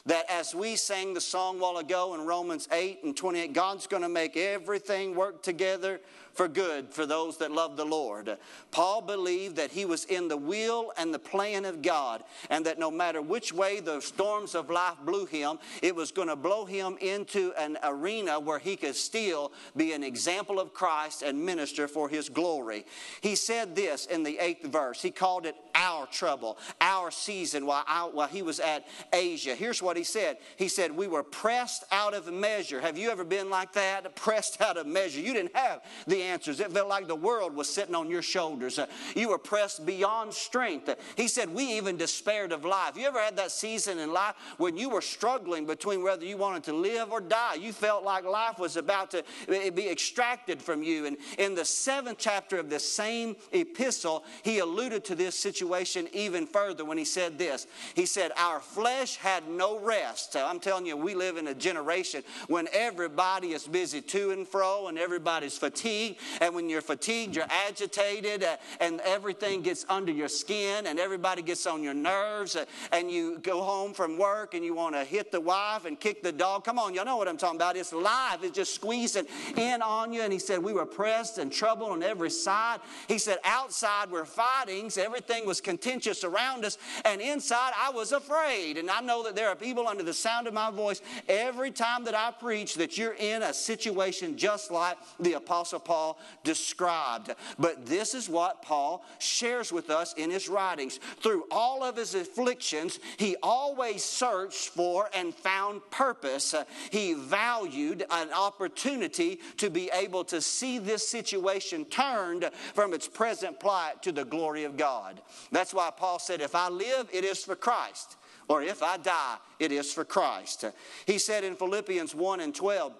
that 0.06 0.25
as 0.30 0.54
we 0.54 0.76
sang 0.76 1.14
the 1.14 1.20
song 1.20 1.58
while 1.58 1.78
ago 1.78 2.14
in 2.14 2.20
Romans 2.20 2.68
8 2.70 3.02
and 3.02 3.16
28, 3.16 3.52
God's 3.52 3.88
going 3.88 4.04
to 4.04 4.08
make 4.08 4.37
everything 4.37 5.16
work 5.16 5.42
together 5.42 6.00
for 6.36 6.48
good 6.48 6.92
for 6.92 7.06
those 7.06 7.38
that 7.38 7.50
love 7.50 7.76
the 7.76 7.84
Lord. 7.84 8.36
Paul 8.70 9.00
believed 9.00 9.56
that 9.56 9.70
he 9.70 9.84
was 9.84 10.04
in 10.04 10.28
the 10.28 10.36
will 10.36 10.92
and 10.98 11.12
the 11.12 11.18
plan 11.18 11.64
of 11.64 11.82
God, 11.82 12.22
and 12.50 12.64
that 12.66 12.78
no 12.78 12.90
matter 12.90 13.22
which 13.22 13.52
way 13.52 13.80
the 13.80 14.00
storms 14.00 14.54
of 14.54 14.70
life 14.70 14.96
blew 15.04 15.26
him, 15.26 15.58
it 15.82 15.94
was 15.94 16.12
going 16.12 16.28
to 16.28 16.36
blow 16.36 16.64
him 16.64 16.96
into 17.00 17.52
an 17.58 17.78
arena 17.82 18.38
where 18.38 18.58
he 18.58 18.76
could 18.76 18.96
still 18.96 19.52
be 19.76 19.92
an 19.92 20.04
example 20.04 20.60
of 20.60 20.74
Christ 20.74 21.22
and 21.22 21.44
minister 21.44 21.88
for 21.88 22.08
his 22.08 22.28
glory. 22.28 22.84
He 23.20 23.34
said 23.34 23.74
this 23.74 24.06
in 24.06 24.22
the 24.22 24.38
eighth 24.38 24.66
verse. 24.66 25.00
He 25.00 25.10
called 25.10 25.46
it 25.46 25.56
our 25.76 26.06
trouble, 26.06 26.59
our 26.80 27.11
season 27.11 27.66
while, 27.66 27.85
I, 27.87 28.04
while 28.04 28.26
he 28.26 28.42
was 28.42 28.59
at 28.59 28.87
Asia. 29.12 29.54
Here's 29.54 29.83
what 29.83 29.97
he 29.97 30.02
said 30.02 30.38
He 30.56 30.68
said, 30.68 30.90
We 30.90 31.06
were 31.06 31.23
pressed 31.23 31.85
out 31.92 32.14
of 32.14 32.33
measure. 32.33 32.80
Have 32.80 32.99
you 32.99 33.11
ever 33.11 33.25
been 33.25 33.50
like 33.50 33.73
that? 33.75 34.16
Pressed 34.26 34.61
out 34.61 34.76
of 34.76 34.87
measure. 34.87 35.21
You 35.21 35.35
didn't 35.35 35.54
have 35.54 35.83
the 36.06 36.23
answers. 36.23 36.59
It 36.59 36.73
felt 36.73 36.88
like 36.88 37.06
the 37.06 37.14
world 37.14 37.54
was 37.54 37.68
sitting 37.73 37.95
on 37.95 38.11
your 38.11 38.23
shoulders. 38.23 38.78
Uh, 38.78 38.87
you 39.14 39.28
were 39.28 39.38
pressed 39.38 39.85
beyond 39.85 40.33
strength. 40.33 40.95
He 41.16 41.28
said, 41.28 41.50
We 41.50 41.64
even 41.76 41.97
despaired 41.97 42.52
of 42.52 42.64
life. 42.64 42.97
You 42.97 43.06
ever 43.06 43.21
had 43.21 43.37
that 43.37 43.50
season 43.50 43.99
in 43.99 44.12
life 44.12 44.35
when 44.56 44.76
you 44.76 44.88
were 44.88 45.02
struggling 45.02 45.66
between 45.66 46.02
whether 46.02 46.25
you 46.25 46.38
wanted 46.38 46.64
to 46.64 46.73
live 46.73 47.12
or 47.12 47.21
die? 47.21 47.54
You 47.54 47.73
felt 47.73 48.02
like 48.02 48.25
life 48.25 48.59
was 48.59 48.76
about 48.76 49.11
to 49.11 49.23
be 49.47 49.88
extracted 49.88 50.62
from 50.62 50.83
you. 50.83 51.06
And 51.06 51.18
in 51.38 51.54
the 51.54 51.64
seventh 51.64 52.18
chapter 52.18 52.59
of 52.59 52.71
this 52.71 52.90
same 52.90 53.37
epistle, 53.52 54.25
he 54.42 54.61
alluded 54.61 55.04
to 55.04 55.14
this 55.14 55.38
situation 55.38 55.66
even 56.12 56.47
further 56.47 56.85
when 56.85 56.99
he 56.99 57.04
said 57.04 57.38
this. 57.38 57.66
He 57.95 58.06
said, 58.06 58.33
Our 58.37 58.61
flesh 58.61 59.16
had 59.16 59.49
no 59.49 59.78
rest. 59.78 60.37
I'm 60.37 60.61
telling 60.61 60.87
you, 60.87 60.97
we 60.97 61.14
live 61.14 61.37
in 61.37 61.49
a 61.49 61.54
generation 61.54 62.23
when 62.49 62.68
everybody 62.73 63.52
is 63.52 63.66
busy 63.66 64.00
to 64.00 64.30
and 64.30 64.47
fro 64.47 64.88
and 64.88 64.99
everybody's 64.99 65.59
fatigued 65.59 66.18
and 66.40 66.54
when 66.54 66.68
you're 66.68 66.80
fatigued, 66.80 67.37
you're 67.37 67.47
agitated, 67.49 68.42
uh, 68.42 68.56
and 68.80 69.00
everything 69.00 69.62
gets 69.62 69.85
under 69.88 70.12
your 70.12 70.28
skin, 70.28 70.87
and 70.87 70.99
everybody 70.99 71.42
gets 71.42 71.66
on 71.66 71.83
your 71.83 71.95
nerves, 71.95 72.56
uh, 72.56 72.64
and 72.92 73.11
you 73.11 73.38
go 73.38 73.62
home 73.62 73.92
from 73.92 74.18
work 74.18 74.54
and 74.54 74.64
you 74.64 74.75
want 74.75 74.95
to 74.95 75.04
hit 75.04 75.33
the 75.33 75.40
wife 75.40 75.85
and 75.85 75.99
kick 75.99 76.23
the 76.23 76.33
dog. 76.33 76.64
Come 76.64 76.78
on, 76.78 76.95
y'all 76.95 77.04
know 77.04 77.16
what 77.16 77.28
I'm 77.28 77.37
talking 77.37 77.56
about. 77.56 77.76
It's 77.76 77.92
life, 77.92 78.42
it's 78.42 78.56
just 78.56 78.75
squeezing 78.75 79.26
in 79.56 79.83
on 79.83 80.12
you. 80.12 80.23
And 80.23 80.33
he 80.33 80.38
said, 80.38 80.62
We 80.62 80.73
were 80.73 80.87
pressed 80.87 81.38
and 81.38 81.52
troubled 81.52 81.90
on 81.90 82.02
every 82.02 82.30
side. 82.30 82.80
He 83.09 83.18
said, 83.18 83.38
Outside 83.45 84.11
we're 84.11 84.25
fighting, 84.25 84.90
so 84.90 85.02
everything 85.02 85.47
was 85.47 85.55
contentious 85.60 86.25
around 86.25 86.64
us, 86.64 86.78
and 87.04 87.20
inside 87.20 87.72
I 87.76 87.90
was 87.90 88.12
afraid. 88.12 88.78
And 88.78 88.90
I 88.90 89.00
know 89.00 89.25
that 89.25 89.34
there 89.34 89.48
are 89.48 89.56
people 89.56 89.88
under 89.88 90.02
the 90.02 90.14
sound 90.14 90.46
of 90.46 90.54
my 90.54 90.70
voice 90.70 91.02
every 91.28 91.70
time 91.70 92.04
that 92.04 92.14
I 92.14 92.30
preach 92.30 92.75
that 92.76 92.96
you're 92.96 93.14
in 93.14 93.42
a 93.42 93.52
situation 93.52 94.36
just 94.36 94.70
like 94.70 94.96
the 95.18 95.34
Apostle 95.34 95.80
Paul 95.80 95.96
Paul 95.96 96.18
described. 96.44 97.34
But 97.58 97.86
this 97.86 98.14
is 98.14 98.28
what 98.28 98.60
Paul 98.60 99.02
shares 99.18 99.72
with 99.72 99.88
us 99.88 100.12
in 100.14 100.30
his 100.30 100.46
writings. 100.48 101.00
Through 101.22 101.44
all 101.50 101.82
of 101.82 101.96
his 101.96 102.14
afflictions, 102.14 103.00
he 103.16 103.36
always 103.42 104.04
searched 104.04 104.68
for 104.68 105.08
and 105.14 105.34
found 105.34 105.80
purpose. 105.90 106.54
He 106.90 107.14
valued 107.14 108.04
an 108.10 108.30
opportunity 108.32 109.40
to 109.56 109.70
be 109.70 109.90
able 109.94 110.25
to 110.25 110.42
see 110.42 110.78
this 110.78 111.08
situation 111.08 111.86
turned 111.86 112.50
from 112.75 112.92
its 112.92 113.08
present 113.08 113.58
plight 113.58 114.02
to 114.02 114.12
the 114.12 114.25
glory 114.25 114.64
of 114.64 114.76
God. 114.76 115.22
That's 115.50 115.74
why 115.74 115.90
Paul 115.96 116.18
said, 116.18 116.40
If 116.40 116.54
I 116.54 116.68
live, 116.68 117.08
it 117.12 117.24
is 117.24 117.44
for 117.44 117.56
Christ. 117.56 118.16
Or 118.48 118.62
if 118.62 118.82
I 118.82 118.96
die, 118.96 119.36
it 119.58 119.72
is 119.72 119.92
for 119.92 120.04
Christ. 120.04 120.64
He 121.06 121.18
said 121.18 121.42
in 121.42 121.56
Philippians 121.56 122.14
1 122.14 122.40
and 122.40 122.54
12, 122.54 122.92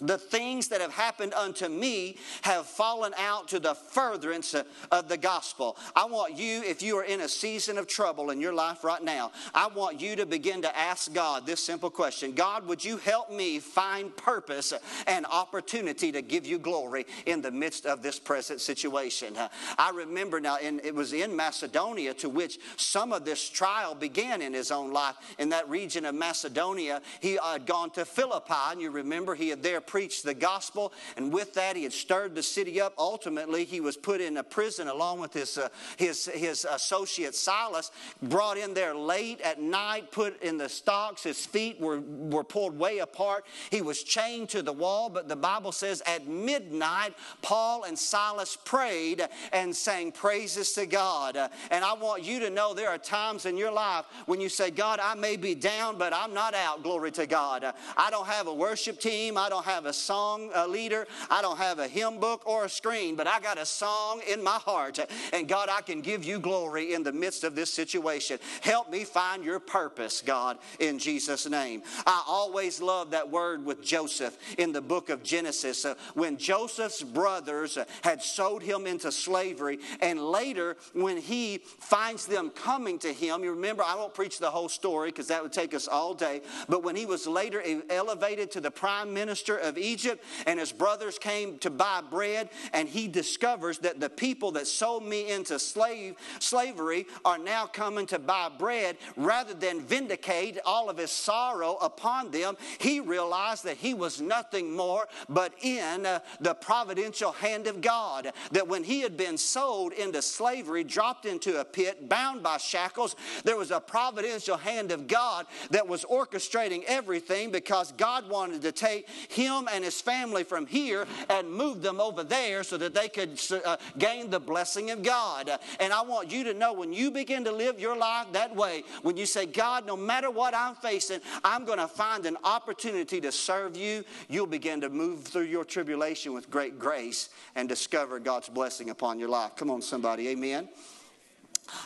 the 0.00 0.18
things 0.18 0.68
that 0.68 0.80
have 0.80 0.92
happened 0.92 1.34
unto 1.34 1.68
me 1.68 2.16
have 2.42 2.66
fallen 2.66 3.12
out 3.18 3.48
to 3.48 3.58
the 3.58 3.74
furtherance 3.74 4.54
of 4.90 5.08
the 5.08 5.16
gospel. 5.16 5.76
I 5.96 6.06
want 6.06 6.36
you, 6.38 6.62
if 6.62 6.82
you 6.82 6.96
are 6.98 7.04
in 7.04 7.20
a 7.22 7.28
season 7.28 7.78
of 7.78 7.86
trouble 7.86 8.30
in 8.30 8.40
your 8.40 8.52
life 8.52 8.84
right 8.84 9.02
now, 9.02 9.32
I 9.54 9.66
want 9.68 10.00
you 10.00 10.16
to 10.16 10.26
begin 10.26 10.62
to 10.62 10.78
ask 10.78 11.12
God 11.12 11.46
this 11.46 11.62
simple 11.62 11.90
question 11.90 12.32
God, 12.32 12.66
would 12.66 12.84
you 12.84 12.98
help 12.98 13.30
me 13.32 13.58
find 13.58 14.16
purpose 14.16 14.72
and 15.06 15.26
opportunity 15.26 16.12
to 16.12 16.22
give 16.22 16.46
you 16.46 16.58
glory 16.58 17.06
in 17.26 17.42
the 17.42 17.50
midst 17.50 17.86
of 17.86 18.02
this 18.02 18.18
present 18.18 18.60
situation? 18.60 19.34
I 19.78 19.90
remember 19.90 20.40
now, 20.40 20.58
in, 20.58 20.80
it 20.84 20.94
was 20.94 21.12
in 21.12 21.34
Macedonia 21.34 22.14
to 22.14 22.28
which 22.28 22.58
some 22.76 23.12
of 23.12 23.24
this 23.24 23.48
trial 23.48 23.94
began 23.94 24.42
in 24.42 24.54
his 24.54 24.70
own 24.70 24.92
life. 24.92 25.16
In 25.38 25.48
that 25.50 25.68
region 25.68 26.04
of 26.04 26.14
Macedonia, 26.14 27.02
he 27.20 27.38
had 27.42 27.66
gone 27.66 27.90
to 27.90 28.04
Philippi, 28.04 28.54
and 28.70 28.80
you 28.80 28.90
remember 28.90 29.34
he 29.34 29.48
had 29.48 29.62
there 29.62 29.80
preached 29.88 30.24
the 30.24 30.34
gospel, 30.34 30.92
and 31.16 31.32
with 31.32 31.54
that, 31.54 31.74
he 31.74 31.82
had 31.82 31.92
stirred 31.92 32.34
the 32.34 32.42
city 32.42 32.80
up. 32.80 32.92
Ultimately, 32.98 33.64
he 33.64 33.80
was 33.80 33.96
put 33.96 34.20
in 34.20 34.36
a 34.36 34.44
prison 34.44 34.86
along 34.86 35.18
with 35.18 35.32
his, 35.32 35.58
uh, 35.58 35.68
his, 35.96 36.26
his 36.26 36.64
associate 36.70 37.34
Silas, 37.34 37.90
brought 38.22 38.58
in 38.58 38.74
there 38.74 38.94
late 38.94 39.40
at 39.40 39.60
night, 39.60 40.12
put 40.12 40.40
in 40.42 40.58
the 40.58 40.68
stocks. 40.68 41.22
His 41.22 41.44
feet 41.44 41.80
were, 41.80 42.00
were 42.00 42.44
pulled 42.44 42.78
way 42.78 42.98
apart. 42.98 43.46
He 43.70 43.80
was 43.80 44.02
chained 44.02 44.50
to 44.50 44.62
the 44.62 44.72
wall, 44.72 45.08
but 45.08 45.26
the 45.28 45.36
Bible 45.36 45.72
says 45.72 46.02
at 46.06 46.26
midnight, 46.26 47.14
Paul 47.40 47.84
and 47.84 47.98
Silas 47.98 48.56
prayed 48.64 49.26
and 49.52 49.74
sang 49.74 50.12
praises 50.12 50.72
to 50.74 50.84
God. 50.84 51.36
And 51.70 51.84
I 51.84 51.94
want 51.94 52.22
you 52.22 52.40
to 52.40 52.50
know 52.50 52.74
there 52.74 52.90
are 52.90 52.98
times 52.98 53.46
in 53.46 53.56
your 53.56 53.72
life 53.72 54.04
when 54.26 54.40
you 54.40 54.50
say, 54.50 54.70
God, 54.70 55.00
I 55.00 55.14
may 55.14 55.36
be 55.36 55.54
down, 55.54 55.96
but 55.96 56.12
I'm 56.12 56.34
not 56.34 56.54
out. 56.54 56.82
Glory 56.82 57.10
to 57.12 57.26
God. 57.26 57.64
I 57.96 58.10
don't 58.10 58.26
have 58.26 58.46
a 58.46 58.54
worship 58.54 59.00
team. 59.00 59.38
I 59.38 59.48
don't 59.48 59.64
have 59.64 59.77
have 59.78 59.86
a 59.86 59.92
song 59.92 60.50
a 60.56 60.66
leader. 60.66 61.06
I 61.30 61.40
don't 61.40 61.56
have 61.56 61.78
a 61.78 61.86
hymn 61.86 62.18
book 62.18 62.42
or 62.46 62.64
a 62.64 62.68
screen, 62.68 63.14
but 63.14 63.28
I 63.28 63.38
got 63.38 63.58
a 63.58 63.64
song 63.64 64.20
in 64.28 64.42
my 64.42 64.56
heart. 64.56 64.98
And 65.32 65.46
God, 65.46 65.68
I 65.70 65.82
can 65.82 66.00
give 66.00 66.24
you 66.24 66.40
glory 66.40 66.94
in 66.94 67.04
the 67.04 67.12
midst 67.12 67.44
of 67.44 67.54
this 67.54 67.72
situation. 67.72 68.40
Help 68.60 68.90
me 68.90 69.04
find 69.04 69.44
your 69.44 69.60
purpose, 69.60 70.20
God, 70.20 70.58
in 70.80 70.98
Jesus' 70.98 71.48
name. 71.48 71.84
I 72.04 72.24
always 72.26 72.82
love 72.82 73.12
that 73.12 73.30
word 73.30 73.64
with 73.64 73.80
Joseph 73.80 74.36
in 74.58 74.72
the 74.72 74.80
book 74.80 75.10
of 75.10 75.22
Genesis. 75.22 75.84
Uh, 75.84 75.94
when 76.14 76.38
Joseph's 76.38 77.04
brothers 77.04 77.78
had 78.02 78.20
sold 78.20 78.64
him 78.64 78.84
into 78.84 79.12
slavery, 79.12 79.78
and 80.00 80.20
later 80.20 80.76
when 80.92 81.18
he 81.18 81.58
finds 81.58 82.26
them 82.26 82.50
coming 82.50 82.98
to 82.98 83.12
him, 83.12 83.44
you 83.44 83.52
remember, 83.52 83.84
I 83.84 83.94
won't 83.94 84.12
preach 84.12 84.40
the 84.40 84.50
whole 84.50 84.68
story 84.68 85.10
because 85.10 85.28
that 85.28 85.40
would 85.40 85.52
take 85.52 85.72
us 85.72 85.86
all 85.86 86.14
day, 86.14 86.42
but 86.68 86.82
when 86.82 86.96
he 86.96 87.06
was 87.06 87.28
later 87.28 87.62
elevated 87.90 88.50
to 88.50 88.60
the 88.60 88.72
prime 88.72 89.14
minister 89.14 89.67
of 89.68 89.78
Egypt, 89.78 90.24
and 90.46 90.58
his 90.58 90.72
brothers 90.72 91.18
came 91.18 91.58
to 91.58 91.70
buy 91.70 92.00
bread, 92.00 92.50
and 92.72 92.88
he 92.88 93.06
discovers 93.06 93.78
that 93.78 94.00
the 94.00 94.10
people 94.10 94.52
that 94.52 94.66
sold 94.66 95.04
me 95.04 95.30
into 95.30 95.58
slave 95.58 96.16
slavery 96.40 97.06
are 97.24 97.38
now 97.38 97.66
coming 97.66 98.06
to 98.06 98.18
buy 98.18 98.48
bread. 98.48 98.96
Rather 99.16 99.54
than 99.54 99.80
vindicate 99.80 100.58
all 100.64 100.90
of 100.90 100.96
his 100.96 101.10
sorrow 101.10 101.76
upon 101.76 102.30
them, 102.30 102.56
he 102.78 103.00
realized 103.00 103.64
that 103.64 103.76
he 103.76 103.94
was 103.94 104.20
nothing 104.20 104.74
more 104.74 105.06
but 105.28 105.52
in 105.62 106.06
uh, 106.06 106.20
the 106.40 106.54
providential 106.54 107.32
hand 107.32 107.66
of 107.66 107.80
God. 107.80 108.32
That 108.52 108.68
when 108.68 108.84
he 108.84 109.00
had 109.00 109.16
been 109.16 109.36
sold 109.36 109.92
into 109.92 110.22
slavery, 110.22 110.84
dropped 110.84 111.26
into 111.26 111.60
a 111.60 111.64
pit, 111.64 112.08
bound 112.08 112.42
by 112.42 112.56
shackles, 112.56 113.16
there 113.44 113.56
was 113.56 113.70
a 113.70 113.80
providential 113.80 114.56
hand 114.56 114.90
of 114.92 115.06
God 115.06 115.46
that 115.70 115.86
was 115.86 116.04
orchestrating 116.04 116.84
everything 116.86 117.50
because 117.50 117.92
God 117.92 118.28
wanted 118.28 118.62
to 118.62 118.72
take 118.72 119.08
him 119.28 119.57
him 119.58 119.68
and 119.72 119.84
his 119.84 120.00
family 120.00 120.44
from 120.44 120.66
here 120.66 121.06
and 121.28 121.50
move 121.50 121.82
them 121.82 122.00
over 122.00 122.22
there 122.22 122.62
so 122.62 122.76
that 122.76 122.94
they 122.94 123.08
could 123.08 123.40
uh, 123.64 123.76
gain 123.98 124.30
the 124.30 124.40
blessing 124.40 124.90
of 124.90 125.02
God. 125.02 125.50
And 125.80 125.92
I 125.92 126.02
want 126.02 126.30
you 126.30 126.44
to 126.44 126.54
know 126.54 126.72
when 126.72 126.92
you 126.92 127.10
begin 127.10 127.44
to 127.44 127.52
live 127.52 127.80
your 127.80 127.96
life 127.96 128.28
that 128.32 128.54
way, 128.54 128.84
when 129.02 129.16
you 129.16 129.26
say, 129.26 129.46
God, 129.46 129.86
no 129.86 129.96
matter 129.96 130.30
what 130.30 130.54
I'm 130.54 130.74
facing, 130.74 131.20
I'm 131.44 131.64
going 131.64 131.78
to 131.78 131.88
find 131.88 132.26
an 132.26 132.36
opportunity 132.44 133.20
to 133.20 133.32
serve 133.32 133.76
you, 133.76 134.04
you'll 134.28 134.46
begin 134.46 134.80
to 134.82 134.88
move 134.88 135.24
through 135.24 135.42
your 135.42 135.64
tribulation 135.64 136.32
with 136.32 136.50
great 136.50 136.78
grace 136.78 137.30
and 137.54 137.68
discover 137.68 138.18
God's 138.18 138.48
blessing 138.48 138.90
upon 138.90 139.18
your 139.18 139.28
life. 139.28 139.56
Come 139.56 139.70
on, 139.70 139.82
somebody. 139.82 140.28
Amen. 140.28 140.68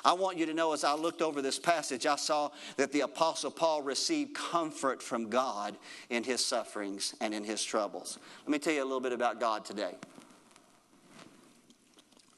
I 0.05 0.12
want 0.12 0.38
you 0.38 0.47
to 0.47 0.55
know 0.55 0.73
as 0.73 0.85
I 0.85 0.95
looked 0.95 1.23
over 1.23 1.42
this 1.42 1.59
passage, 1.59 2.07
I 2.07 2.16
saw 2.16 2.51
that 2.77 2.92
the 2.92 3.01
Apostle 3.01 3.51
Paul 3.51 3.83
received 3.83 4.35
comfort 4.35 5.03
from 5.03 5.29
God 5.29 5.77
in 6.11 6.25
his 6.25 6.45
sufferings 6.45 7.14
and 7.21 7.35
in 7.35 7.45
his 7.45 7.62
troubles. 7.62 8.18
Let 8.45 8.51
me 8.51 8.59
tell 8.59 8.73
you 8.73 8.83
a 8.83 8.85
little 8.85 9.01
bit 9.01 9.12
about 9.12 9.40
God 9.40 9.64
today. 9.64 9.95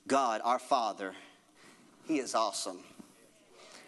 God, 0.06 0.40
our 0.44 0.58
Father, 0.58 1.14
He 2.06 2.18
is 2.18 2.34
awesome. 2.34 2.78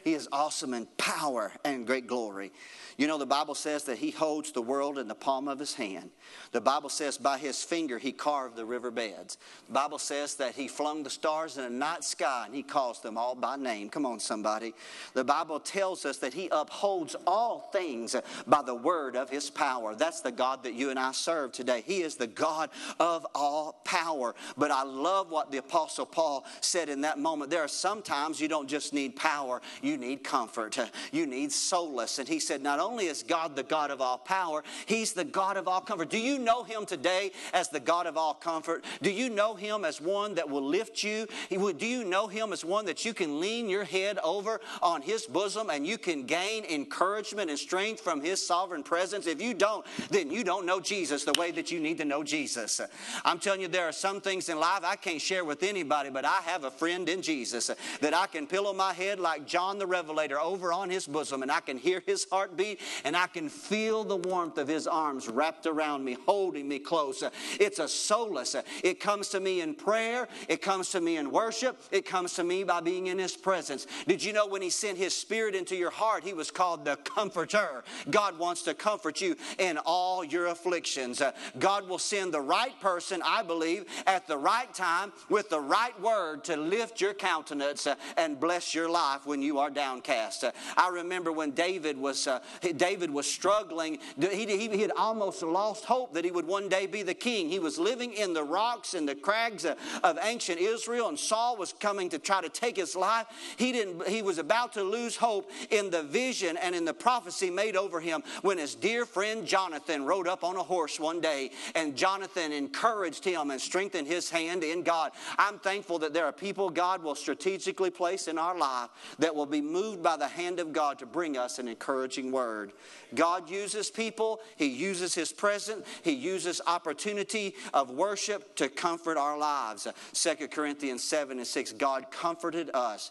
He 0.06 0.14
is 0.14 0.28
awesome 0.30 0.72
in 0.72 0.86
power 0.98 1.50
and 1.64 1.84
great 1.84 2.06
glory. 2.06 2.52
You 2.96 3.08
know, 3.08 3.18
the 3.18 3.26
Bible 3.26 3.56
says 3.56 3.82
that 3.84 3.98
he 3.98 4.12
holds 4.12 4.52
the 4.52 4.62
world 4.62 4.98
in 4.98 5.08
the 5.08 5.16
palm 5.16 5.48
of 5.48 5.58
his 5.58 5.74
hand. 5.74 6.10
The 6.52 6.60
Bible 6.60 6.88
says 6.88 7.18
by 7.18 7.38
his 7.38 7.62
finger 7.62 7.98
he 7.98 8.12
carved 8.12 8.56
the 8.56 8.64
riverbeds. 8.64 9.36
The 9.66 9.72
Bible 9.72 9.98
says 9.98 10.36
that 10.36 10.54
he 10.54 10.68
flung 10.68 11.02
the 11.02 11.10
stars 11.10 11.58
in 11.58 11.64
the 11.64 11.70
night 11.70 12.04
sky 12.04 12.44
and 12.46 12.54
he 12.54 12.62
calls 12.62 13.02
them 13.02 13.18
all 13.18 13.34
by 13.34 13.56
name. 13.56 13.90
Come 13.90 14.06
on, 14.06 14.20
somebody. 14.20 14.74
The 15.12 15.24
Bible 15.24 15.58
tells 15.58 16.06
us 16.06 16.18
that 16.18 16.32
he 16.32 16.48
upholds 16.52 17.16
all 17.26 17.68
things 17.72 18.14
by 18.46 18.62
the 18.62 18.74
word 18.74 19.16
of 19.16 19.28
his 19.28 19.50
power. 19.50 19.96
That's 19.96 20.20
the 20.20 20.32
God 20.32 20.62
that 20.62 20.74
you 20.74 20.90
and 20.90 21.00
I 21.00 21.12
serve 21.12 21.50
today. 21.50 21.82
He 21.84 22.02
is 22.02 22.14
the 22.14 22.28
God 22.28 22.70
of 23.00 23.26
all 23.34 23.82
power. 23.84 24.36
But 24.56 24.70
I 24.70 24.84
love 24.84 25.32
what 25.32 25.50
the 25.50 25.58
Apostle 25.58 26.06
Paul 26.06 26.46
said 26.60 26.88
in 26.88 27.02
that 27.02 27.18
moment. 27.18 27.50
There 27.50 27.62
are 27.62 27.68
sometimes 27.68 28.40
you 28.40 28.48
don't 28.48 28.68
just 28.68 28.94
need 28.94 29.16
power, 29.16 29.60
you 29.82 29.95
need 29.96 30.24
comfort, 30.24 30.78
you 31.12 31.26
need 31.26 31.52
solace. 31.52 32.18
And 32.18 32.28
he 32.28 32.38
said, 32.38 32.62
not 32.62 32.80
only 32.80 33.06
is 33.06 33.22
God 33.22 33.56
the 33.56 33.62
God 33.62 33.90
of 33.90 34.00
all 34.00 34.18
power, 34.18 34.64
He's 34.86 35.12
the 35.12 35.24
God 35.24 35.56
of 35.56 35.68
all 35.68 35.80
comfort. 35.80 36.10
Do 36.10 36.18
you 36.18 36.38
know 36.38 36.62
Him 36.62 36.86
today 36.86 37.32
as 37.52 37.68
the 37.68 37.80
God 37.80 38.06
of 38.06 38.16
all 38.16 38.34
comfort? 38.34 38.84
Do 39.02 39.10
you 39.10 39.30
know 39.30 39.54
Him 39.54 39.84
as 39.84 40.00
one 40.00 40.34
that 40.34 40.48
will 40.48 40.64
lift 40.64 41.02
you? 41.02 41.26
Do 41.50 41.86
you 41.86 42.04
know 42.04 42.26
Him 42.26 42.52
as 42.52 42.64
one 42.64 42.86
that 42.86 43.04
you 43.04 43.14
can 43.14 43.40
lean 43.40 43.68
your 43.68 43.84
head 43.84 44.18
over 44.22 44.60
on 44.82 45.02
His 45.02 45.26
bosom 45.26 45.70
and 45.70 45.86
you 45.86 45.98
can 45.98 46.24
gain 46.24 46.64
encouragement 46.64 47.50
and 47.50 47.58
strength 47.58 48.00
from 48.00 48.20
His 48.20 48.44
sovereign 48.44 48.82
presence? 48.82 49.26
If 49.26 49.40
you 49.40 49.54
don't, 49.54 49.84
then 50.10 50.30
you 50.30 50.44
don't 50.44 50.66
know 50.66 50.80
Jesus 50.80 51.24
the 51.24 51.38
way 51.38 51.50
that 51.52 51.70
you 51.70 51.80
need 51.80 51.98
to 51.98 52.04
know 52.04 52.22
Jesus. 52.22 52.80
I'm 53.24 53.38
telling 53.38 53.60
you, 53.60 53.68
there 53.68 53.88
are 53.88 53.92
some 53.92 54.20
things 54.20 54.48
in 54.48 54.58
life 54.58 54.80
I 54.84 54.96
can't 54.96 55.20
share 55.20 55.44
with 55.44 55.62
anybody, 55.62 56.10
but 56.10 56.24
I 56.24 56.40
have 56.44 56.64
a 56.64 56.70
friend 56.70 57.08
in 57.08 57.22
Jesus 57.22 57.70
that 58.00 58.14
I 58.14 58.26
can 58.26 58.46
pillow 58.46 58.72
my 58.72 58.92
head 58.92 59.20
like 59.20 59.46
John 59.46 59.78
the 59.78 59.85
Revelator 59.86 60.38
over 60.38 60.72
on 60.72 60.90
His 60.90 61.06
bosom 61.06 61.42
and 61.42 61.50
I 61.50 61.60
can 61.60 61.78
hear 61.78 62.02
His 62.06 62.26
heartbeat 62.30 62.80
and 63.04 63.16
I 63.16 63.26
can 63.26 63.48
feel 63.48 64.04
the 64.04 64.16
warmth 64.16 64.58
of 64.58 64.68
His 64.68 64.86
arms 64.86 65.28
wrapped 65.28 65.66
around 65.66 66.04
me, 66.04 66.16
holding 66.26 66.68
me 66.68 66.78
close. 66.78 67.22
It's 67.58 67.78
a 67.78 67.88
solace. 67.88 68.56
It 68.82 69.00
comes 69.00 69.28
to 69.30 69.40
me 69.40 69.60
in 69.60 69.74
prayer, 69.74 70.28
it 70.48 70.62
comes 70.62 70.90
to 70.90 71.00
me 71.00 71.16
in 71.16 71.30
worship, 71.30 71.80
it 71.90 72.04
comes 72.04 72.34
to 72.34 72.44
me 72.44 72.64
by 72.64 72.80
being 72.80 73.06
in 73.06 73.18
His 73.18 73.36
presence. 73.36 73.86
Did 74.06 74.22
you 74.22 74.32
know 74.32 74.46
when 74.46 74.62
He 74.62 74.70
sent 74.70 74.98
His 74.98 75.14
Spirit 75.14 75.54
into 75.54 75.76
your 75.76 75.90
heart, 75.90 76.24
He 76.24 76.32
was 76.32 76.50
called 76.50 76.84
the 76.84 76.96
Comforter? 76.96 77.84
God 78.10 78.38
wants 78.38 78.62
to 78.62 78.74
comfort 78.74 79.20
you 79.20 79.36
in 79.58 79.78
all 79.78 80.24
your 80.24 80.46
afflictions. 80.46 81.22
God 81.58 81.88
will 81.88 81.98
send 81.98 82.32
the 82.32 82.40
right 82.40 82.78
person, 82.80 83.22
I 83.24 83.42
believe, 83.42 83.84
at 84.06 84.26
the 84.26 84.36
right 84.38 84.72
time 84.74 85.12
with 85.28 85.48
the 85.48 85.60
right 85.60 85.98
word 86.00 86.44
to 86.44 86.56
lift 86.56 87.00
your 87.00 87.14
countenance 87.14 87.86
and 88.16 88.38
bless 88.38 88.74
your 88.74 88.88
life 88.88 89.26
when 89.26 89.42
you 89.42 89.58
are 89.58 89.70
downcast. 89.76 90.44
I 90.76 90.88
remember 90.88 91.30
when 91.30 91.52
David 91.52 91.96
was 91.96 92.26
uh, 92.26 92.40
David 92.76 93.10
was 93.10 93.30
struggling. 93.30 93.98
He, 94.18 94.46
he, 94.46 94.68
he, 94.68 94.82
had 94.82 94.90
almost 94.96 95.42
lost 95.42 95.84
hope 95.84 96.14
that 96.14 96.24
he 96.24 96.30
would 96.30 96.46
one 96.46 96.68
day 96.68 96.86
be 96.86 97.02
the 97.02 97.14
king. 97.14 97.48
He 97.48 97.60
was 97.60 97.78
living 97.78 98.12
in 98.14 98.32
the 98.32 98.42
rocks 98.42 98.94
and 98.94 99.08
the 99.08 99.14
crags 99.14 99.64
of, 99.64 99.76
of 100.02 100.18
ancient 100.22 100.58
Israel, 100.58 101.08
and 101.08 101.18
Saul 101.18 101.56
was 101.56 101.72
coming 101.72 102.08
to 102.08 102.18
try 102.18 102.40
to 102.40 102.48
take 102.48 102.76
his 102.76 102.96
life. 102.96 103.26
He, 103.56 103.70
didn't, 103.70 104.08
he 104.08 104.22
was 104.22 104.38
about 104.38 104.72
to 104.72 104.82
lose 104.82 105.16
hope 105.16 105.50
in 105.70 105.90
the 105.90 106.02
vision 106.02 106.56
and 106.56 106.74
in 106.74 106.84
the 106.84 106.94
prophecy 106.94 107.50
made 107.50 107.76
over 107.76 108.00
him 108.00 108.22
when 108.42 108.58
his 108.58 108.74
dear 108.74 109.04
friend 109.04 109.46
Jonathan 109.46 110.04
rode 110.04 110.26
up 110.26 110.42
on 110.42 110.56
a 110.56 110.62
horse 110.62 110.98
one 110.98 111.20
day, 111.20 111.50
and 111.74 111.96
Jonathan 111.96 112.52
encouraged 112.52 113.24
him 113.24 113.50
and 113.50 113.60
strengthened 113.60 114.06
his 114.06 114.30
hand 114.30 114.64
in 114.64 114.82
God. 114.82 115.12
I'm 115.38 115.58
thankful 115.58 115.98
that 116.00 116.14
there 116.14 116.24
are 116.24 116.32
people 116.32 116.70
God 116.70 117.02
will 117.02 117.14
strategically 117.14 117.90
place 117.90 118.26
in 118.26 118.38
our 118.38 118.56
life 118.56 118.88
that 119.18 119.34
will 119.34 119.46
be 119.46 119.60
moved 119.70 120.02
by 120.02 120.16
the 120.16 120.28
hand 120.28 120.60
of 120.60 120.72
God 120.72 120.98
to 120.98 121.06
bring 121.06 121.36
us 121.36 121.58
an 121.58 121.68
encouraging 121.68 122.32
word. 122.32 122.72
God 123.14 123.50
uses 123.50 123.90
people, 123.90 124.40
He 124.56 124.66
uses 124.66 125.14
His 125.14 125.32
presence, 125.32 125.86
He 126.02 126.12
uses 126.12 126.60
opportunity 126.66 127.54
of 127.74 127.90
worship 127.90 128.56
to 128.56 128.68
comfort 128.68 129.16
our 129.16 129.38
lives. 129.38 129.86
2 130.12 130.48
Corinthians 130.48 131.02
7 131.04 131.38
and 131.38 131.46
6 131.46 131.72
God 131.72 132.10
comforted 132.10 132.70
us. 132.74 133.10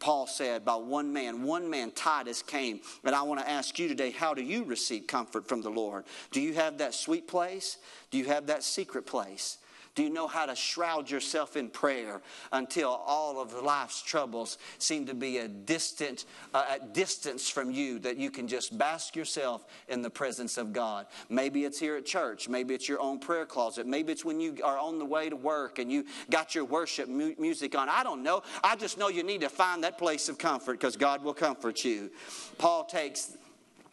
Paul 0.00 0.26
said, 0.26 0.64
by 0.64 0.74
one 0.74 1.12
man, 1.12 1.44
one 1.44 1.70
man, 1.70 1.92
Titus 1.92 2.42
came. 2.42 2.80
And 3.04 3.14
I 3.14 3.22
want 3.22 3.38
to 3.40 3.48
ask 3.48 3.78
you 3.78 3.86
today, 3.86 4.10
how 4.10 4.34
do 4.34 4.42
you 4.42 4.64
receive 4.64 5.06
comfort 5.06 5.48
from 5.48 5.62
the 5.62 5.70
Lord? 5.70 6.04
Do 6.32 6.40
you 6.40 6.54
have 6.54 6.78
that 6.78 6.92
sweet 6.92 7.28
place? 7.28 7.78
Do 8.10 8.18
you 8.18 8.24
have 8.24 8.48
that 8.48 8.64
secret 8.64 9.06
place? 9.06 9.58
Do 9.96 10.02
you 10.02 10.10
know 10.10 10.26
how 10.26 10.44
to 10.44 10.54
shroud 10.54 11.10
yourself 11.10 11.56
in 11.56 11.70
prayer 11.70 12.20
until 12.52 12.90
all 12.90 13.40
of 13.40 13.54
life's 13.54 14.02
troubles 14.02 14.58
seem 14.78 15.06
to 15.06 15.14
be 15.14 15.38
a 15.38 15.48
distant, 15.48 16.26
uh, 16.52 16.66
at 16.68 16.92
distance 16.92 17.48
from 17.48 17.70
you, 17.70 17.98
that 18.00 18.18
you 18.18 18.30
can 18.30 18.46
just 18.46 18.76
bask 18.76 19.16
yourself 19.16 19.64
in 19.88 20.02
the 20.02 20.10
presence 20.10 20.58
of 20.58 20.74
God? 20.74 21.06
Maybe 21.30 21.64
it's 21.64 21.78
here 21.78 21.96
at 21.96 22.04
church. 22.04 22.46
Maybe 22.46 22.74
it's 22.74 22.86
your 22.90 23.00
own 23.00 23.18
prayer 23.18 23.46
closet. 23.46 23.86
Maybe 23.86 24.12
it's 24.12 24.22
when 24.22 24.38
you 24.38 24.58
are 24.62 24.78
on 24.78 24.98
the 24.98 25.04
way 25.06 25.30
to 25.30 25.36
work 25.36 25.78
and 25.78 25.90
you 25.90 26.04
got 26.30 26.54
your 26.54 26.66
worship 26.66 27.08
mu- 27.08 27.34
music 27.38 27.74
on. 27.74 27.88
I 27.88 28.02
don't 28.02 28.22
know. 28.22 28.42
I 28.62 28.76
just 28.76 28.98
know 28.98 29.08
you 29.08 29.22
need 29.22 29.40
to 29.40 29.48
find 29.48 29.82
that 29.84 29.96
place 29.96 30.28
of 30.28 30.36
comfort 30.36 30.72
because 30.72 30.98
God 30.98 31.24
will 31.24 31.34
comfort 31.34 31.86
you. 31.86 32.10
Paul 32.58 32.84
takes 32.84 33.38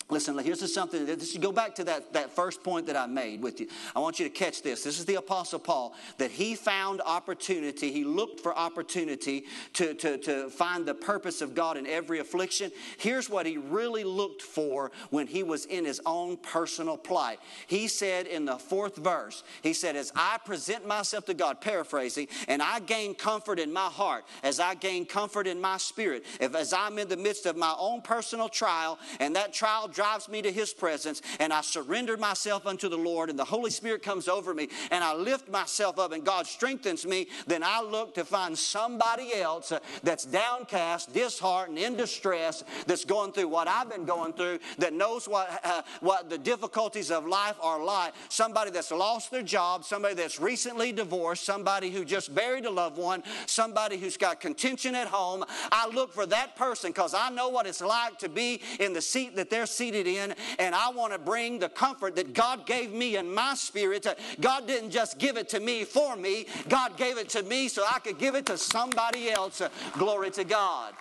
Listen, 0.09 0.37
here's 0.39 0.73
something. 0.73 1.05
This, 1.05 1.37
go 1.37 1.51
back 1.51 1.75
to 1.75 1.83
that, 1.85 2.13
that 2.13 2.31
first 2.31 2.63
point 2.63 2.87
that 2.87 2.97
I 2.97 3.05
made 3.05 3.41
with 3.41 3.59
you. 3.59 3.67
I 3.95 3.99
want 3.99 4.19
you 4.19 4.27
to 4.27 4.33
catch 4.33 4.61
this. 4.61 4.83
This 4.83 4.99
is 4.99 5.05
the 5.05 5.15
Apostle 5.15 5.59
Paul, 5.59 5.95
that 6.17 6.29
he 6.29 6.55
found 6.55 7.01
opportunity. 7.05 7.91
He 7.91 8.03
looked 8.03 8.41
for 8.41 8.57
opportunity 8.57 9.45
to, 9.73 9.93
to, 9.95 10.17
to 10.19 10.49
find 10.49 10.85
the 10.85 10.93
purpose 10.93 11.41
of 11.41 11.55
God 11.55 11.77
in 11.77 11.87
every 11.87 12.19
affliction. 12.19 12.71
Here's 12.97 13.29
what 13.29 13.45
he 13.45 13.57
really 13.57 14.03
looked 14.03 14.41
for 14.41 14.91
when 15.09 15.25
he 15.25 15.41
was 15.41 15.65
in 15.65 15.85
his 15.85 16.01
own 16.05 16.37
personal 16.37 16.97
plight. 16.97 17.39
He 17.67 17.87
said 17.87 18.27
in 18.27 18.45
the 18.45 18.57
fourth 18.57 18.97
verse, 18.97 19.43
he 19.61 19.73
said, 19.73 19.95
As 19.95 20.11
I 20.15 20.37
present 20.43 20.85
myself 20.85 21.25
to 21.25 21.33
God, 21.33 21.61
paraphrasing, 21.61 22.27
and 22.47 22.61
I 22.61 22.81
gain 22.81 23.15
comfort 23.15 23.57
in 23.59 23.71
my 23.71 23.87
heart, 23.87 24.25
as 24.43 24.59
I 24.59 24.75
gain 24.75 25.05
comfort 25.05 25.47
in 25.47 25.61
my 25.61 25.77
spirit, 25.77 26.25
if 26.41 26.55
as 26.55 26.73
I'm 26.73 26.99
in 26.99 27.07
the 27.07 27.17
midst 27.17 27.45
of 27.45 27.55
my 27.55 27.73
own 27.77 28.01
personal 28.01 28.49
trial, 28.49 28.99
and 29.19 29.35
that 29.35 29.53
trial 29.53 29.87
drives 29.93 30.27
me 30.27 30.41
to 30.41 30.51
His 30.51 30.73
presence, 30.73 31.21
and 31.39 31.53
I 31.53 31.61
surrender 31.61 32.17
myself 32.17 32.65
unto 32.65 32.89
the 32.89 32.97
Lord, 32.97 33.29
and 33.29 33.37
the 33.37 33.45
Holy 33.45 33.71
Spirit 33.71 34.03
comes 34.03 34.27
over 34.27 34.53
me, 34.53 34.69
and 34.91 35.03
I 35.03 35.13
lift 35.13 35.49
myself 35.49 35.99
up, 35.99 36.11
and 36.11 36.23
God 36.23 36.47
strengthens 36.47 37.05
me, 37.05 37.27
then 37.47 37.63
I 37.63 37.81
look 37.81 38.15
to 38.15 38.25
find 38.25 38.57
somebody 38.57 39.33
else 39.35 39.71
that's 40.03 40.25
downcast, 40.25 41.13
disheartened, 41.13 41.77
in 41.77 41.95
distress, 41.95 42.63
that's 42.87 43.05
going 43.05 43.31
through 43.31 43.47
what 43.47 43.67
I've 43.67 43.89
been 43.89 44.05
going 44.05 44.33
through, 44.33 44.59
that 44.79 44.93
knows 44.93 45.27
what, 45.27 45.59
uh, 45.63 45.81
what 46.01 46.29
the 46.29 46.37
difficulties 46.37 47.11
of 47.11 47.25
life 47.25 47.55
are 47.61 47.83
like. 47.83 48.13
Somebody 48.29 48.71
that's 48.71 48.91
lost 48.91 49.31
their 49.31 49.43
job, 49.43 49.83
somebody 49.83 50.15
that's 50.15 50.39
recently 50.39 50.91
divorced, 50.91 51.43
somebody 51.43 51.89
who 51.89 52.05
just 52.05 52.33
buried 52.33 52.65
a 52.65 52.71
loved 52.71 52.97
one, 52.97 53.23
somebody 53.45 53.97
who's 53.97 54.17
got 54.17 54.39
contention 54.39 54.95
at 54.95 55.07
home. 55.07 55.43
I 55.71 55.87
look 55.89 56.13
for 56.13 56.25
that 56.27 56.55
person 56.55 56.91
because 56.91 57.13
I 57.13 57.29
know 57.29 57.49
what 57.49 57.67
it's 57.67 57.81
like 57.81 58.19
to 58.19 58.29
be 58.29 58.61
in 58.79 58.93
the 58.93 59.01
seat 59.01 59.35
that 59.35 59.49
they're 59.49 59.65
seated 59.83 60.07
in, 60.07 60.33
and 60.59 60.73
I 60.73 60.89
want 60.91 61.11
to 61.11 61.19
bring 61.19 61.59
the 61.59 61.67
comfort 61.67 62.15
that 62.15 62.33
God 62.33 62.65
gave 62.65 62.93
me 62.93 63.17
in 63.17 63.33
my 63.33 63.53
spirit. 63.53 64.07
God 64.39 64.65
didn't 64.65 64.91
just 64.91 65.19
give 65.19 65.35
it 65.35 65.49
to 65.49 65.59
me 65.59 65.83
for 65.83 66.15
me, 66.15 66.45
God 66.69 66.95
gave 66.95 67.17
it 67.17 67.27
to 67.29 67.43
me 67.43 67.67
so 67.67 67.83
I 67.83 67.99
could 67.99 68.17
give 68.17 68.35
it 68.35 68.45
to 68.45 68.57
somebody 68.57 69.29
else. 69.29 69.61
Glory 69.93 70.31
to 70.31 70.45
God. 70.45 70.93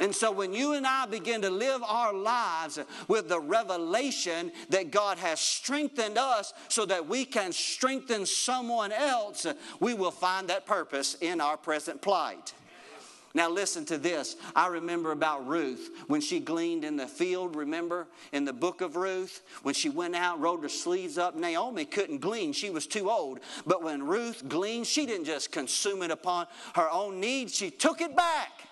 And 0.00 0.14
so 0.14 0.32
when 0.32 0.54
you 0.54 0.72
and 0.72 0.86
I 0.86 1.04
begin 1.04 1.42
to 1.42 1.50
live 1.50 1.82
our 1.82 2.14
lives 2.14 2.78
with 3.08 3.28
the 3.28 3.38
revelation 3.38 4.50
that 4.70 4.90
God 4.90 5.18
has 5.18 5.38
strengthened 5.38 6.16
us 6.16 6.54
so 6.68 6.86
that 6.86 7.06
we 7.06 7.26
can 7.26 7.52
strengthen 7.52 8.24
someone 8.24 8.90
else, 8.90 9.46
we 9.80 9.92
will 9.92 10.10
find 10.10 10.48
that 10.48 10.64
purpose 10.64 11.16
in 11.20 11.42
our 11.42 11.58
present 11.58 12.00
plight. 12.00 12.54
Now, 13.34 13.50
listen 13.50 13.84
to 13.86 13.98
this. 13.98 14.36
I 14.54 14.68
remember 14.68 15.10
about 15.10 15.46
Ruth 15.48 15.90
when 16.06 16.20
she 16.20 16.38
gleaned 16.38 16.84
in 16.84 16.96
the 16.96 17.08
field. 17.08 17.56
Remember 17.56 18.06
in 18.32 18.44
the 18.44 18.52
book 18.52 18.80
of 18.80 18.94
Ruth 18.94 19.42
when 19.64 19.74
she 19.74 19.88
went 19.88 20.14
out, 20.14 20.40
rolled 20.40 20.62
her 20.62 20.68
sleeves 20.68 21.18
up. 21.18 21.34
Naomi 21.34 21.84
couldn't 21.84 22.18
glean, 22.18 22.52
she 22.52 22.70
was 22.70 22.86
too 22.86 23.10
old. 23.10 23.40
But 23.66 23.82
when 23.82 24.06
Ruth 24.06 24.48
gleaned, 24.48 24.86
she 24.86 25.04
didn't 25.04 25.26
just 25.26 25.50
consume 25.50 26.02
it 26.02 26.12
upon 26.12 26.46
her 26.76 26.88
own 26.90 27.18
needs, 27.18 27.54
she 27.54 27.70
took 27.70 28.00
it 28.00 28.16
back 28.16 28.68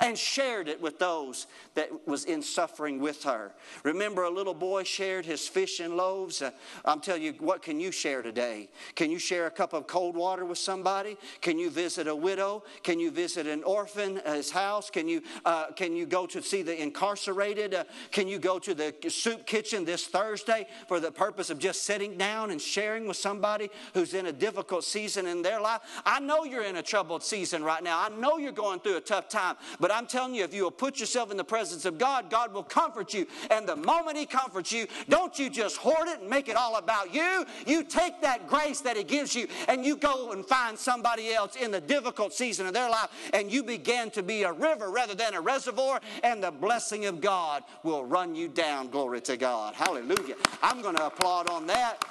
and 0.00 0.16
shared 0.16 0.68
it 0.68 0.80
with 0.80 0.98
those 0.98 1.46
that 1.74 1.90
was 2.06 2.24
in 2.24 2.42
suffering 2.42 3.00
with 3.00 3.22
her. 3.24 3.52
Remember, 3.84 4.24
a 4.24 4.30
little 4.30 4.54
boy 4.54 4.82
shared 4.82 5.26
his 5.26 5.46
fish 5.46 5.78
and 5.78 5.96
loaves. 5.96 6.40
Uh, 6.40 6.50
I'm 6.84 7.00
telling 7.00 7.22
you, 7.22 7.34
what 7.38 7.62
can 7.62 7.78
you 7.78 7.92
share 7.92 8.22
today? 8.22 8.70
Can 8.94 9.10
you 9.10 9.18
share 9.18 9.46
a 9.46 9.50
cup 9.50 9.72
of 9.72 9.86
cold 9.86 10.16
water 10.16 10.44
with 10.44 10.58
somebody? 10.58 11.18
Can 11.42 11.58
you 11.58 11.70
visit 11.70 12.08
a 12.08 12.16
widow? 12.16 12.64
Can 12.82 12.98
you 12.98 13.10
visit 13.10 13.46
an 13.46 13.62
orphan, 13.62 14.20
uh, 14.24 14.34
his 14.34 14.50
house? 14.50 14.88
Can 14.88 15.06
you, 15.06 15.22
uh, 15.44 15.66
can 15.72 15.94
you 15.94 16.06
go 16.06 16.26
to 16.26 16.42
see 16.42 16.62
the 16.62 16.80
incarcerated? 16.80 17.74
Uh, 17.74 17.84
can 18.10 18.26
you 18.26 18.38
go 18.38 18.58
to 18.58 18.74
the 18.74 18.94
soup 19.08 19.46
kitchen 19.46 19.84
this 19.84 20.06
Thursday 20.06 20.66
for 20.88 20.98
the 20.98 21.12
purpose 21.12 21.50
of 21.50 21.58
just 21.58 21.82
sitting 21.82 22.16
down 22.16 22.50
and 22.50 22.60
sharing 22.60 23.06
with 23.06 23.18
somebody 23.18 23.70
who's 23.92 24.14
in 24.14 24.26
a 24.26 24.32
difficult 24.32 24.84
season 24.84 25.26
in 25.26 25.42
their 25.42 25.60
life? 25.60 25.80
I 26.06 26.20
know 26.20 26.44
you're 26.44 26.64
in 26.64 26.76
a 26.76 26.82
troubled 26.82 27.22
season 27.22 27.62
right 27.62 27.82
now. 27.82 28.00
I 28.00 28.08
know 28.08 28.38
you're 28.38 28.52
going 28.52 28.80
through 28.80 28.96
a 28.96 29.02
tough 29.02 29.28
time, 29.28 29.56
but 29.78 29.89
But 29.90 29.96
I'm 29.96 30.06
telling 30.06 30.36
you, 30.36 30.44
if 30.44 30.54
you 30.54 30.62
will 30.62 30.70
put 30.70 31.00
yourself 31.00 31.32
in 31.32 31.36
the 31.36 31.42
presence 31.42 31.84
of 31.84 31.98
God, 31.98 32.30
God 32.30 32.54
will 32.54 32.62
comfort 32.62 33.12
you. 33.12 33.26
And 33.50 33.66
the 33.66 33.74
moment 33.74 34.16
He 34.16 34.24
comforts 34.24 34.70
you, 34.70 34.86
don't 35.08 35.36
you 35.36 35.50
just 35.50 35.78
hoard 35.78 36.06
it 36.06 36.20
and 36.20 36.30
make 36.30 36.48
it 36.48 36.54
all 36.54 36.76
about 36.76 37.12
you. 37.12 37.44
You 37.66 37.82
take 37.82 38.20
that 38.20 38.46
grace 38.46 38.80
that 38.82 38.96
He 38.96 39.02
gives 39.02 39.34
you 39.34 39.48
and 39.66 39.84
you 39.84 39.96
go 39.96 40.30
and 40.30 40.46
find 40.46 40.78
somebody 40.78 41.32
else 41.32 41.56
in 41.56 41.72
the 41.72 41.80
difficult 41.80 42.32
season 42.32 42.68
of 42.68 42.72
their 42.72 42.88
life 42.88 43.08
and 43.32 43.50
you 43.50 43.64
begin 43.64 44.12
to 44.12 44.22
be 44.22 44.44
a 44.44 44.52
river 44.52 44.92
rather 44.92 45.16
than 45.16 45.34
a 45.34 45.40
reservoir, 45.40 46.00
and 46.22 46.40
the 46.40 46.52
blessing 46.52 47.06
of 47.06 47.20
God 47.20 47.64
will 47.82 48.04
run 48.04 48.36
you 48.36 48.46
down. 48.46 48.90
Glory 48.90 49.20
to 49.22 49.36
God. 49.36 49.74
Hallelujah. 49.74 50.36
I'm 50.62 50.82
going 50.82 50.94
to 50.94 51.06
applaud 51.06 51.48
on 51.48 51.66
that. 51.66 52.04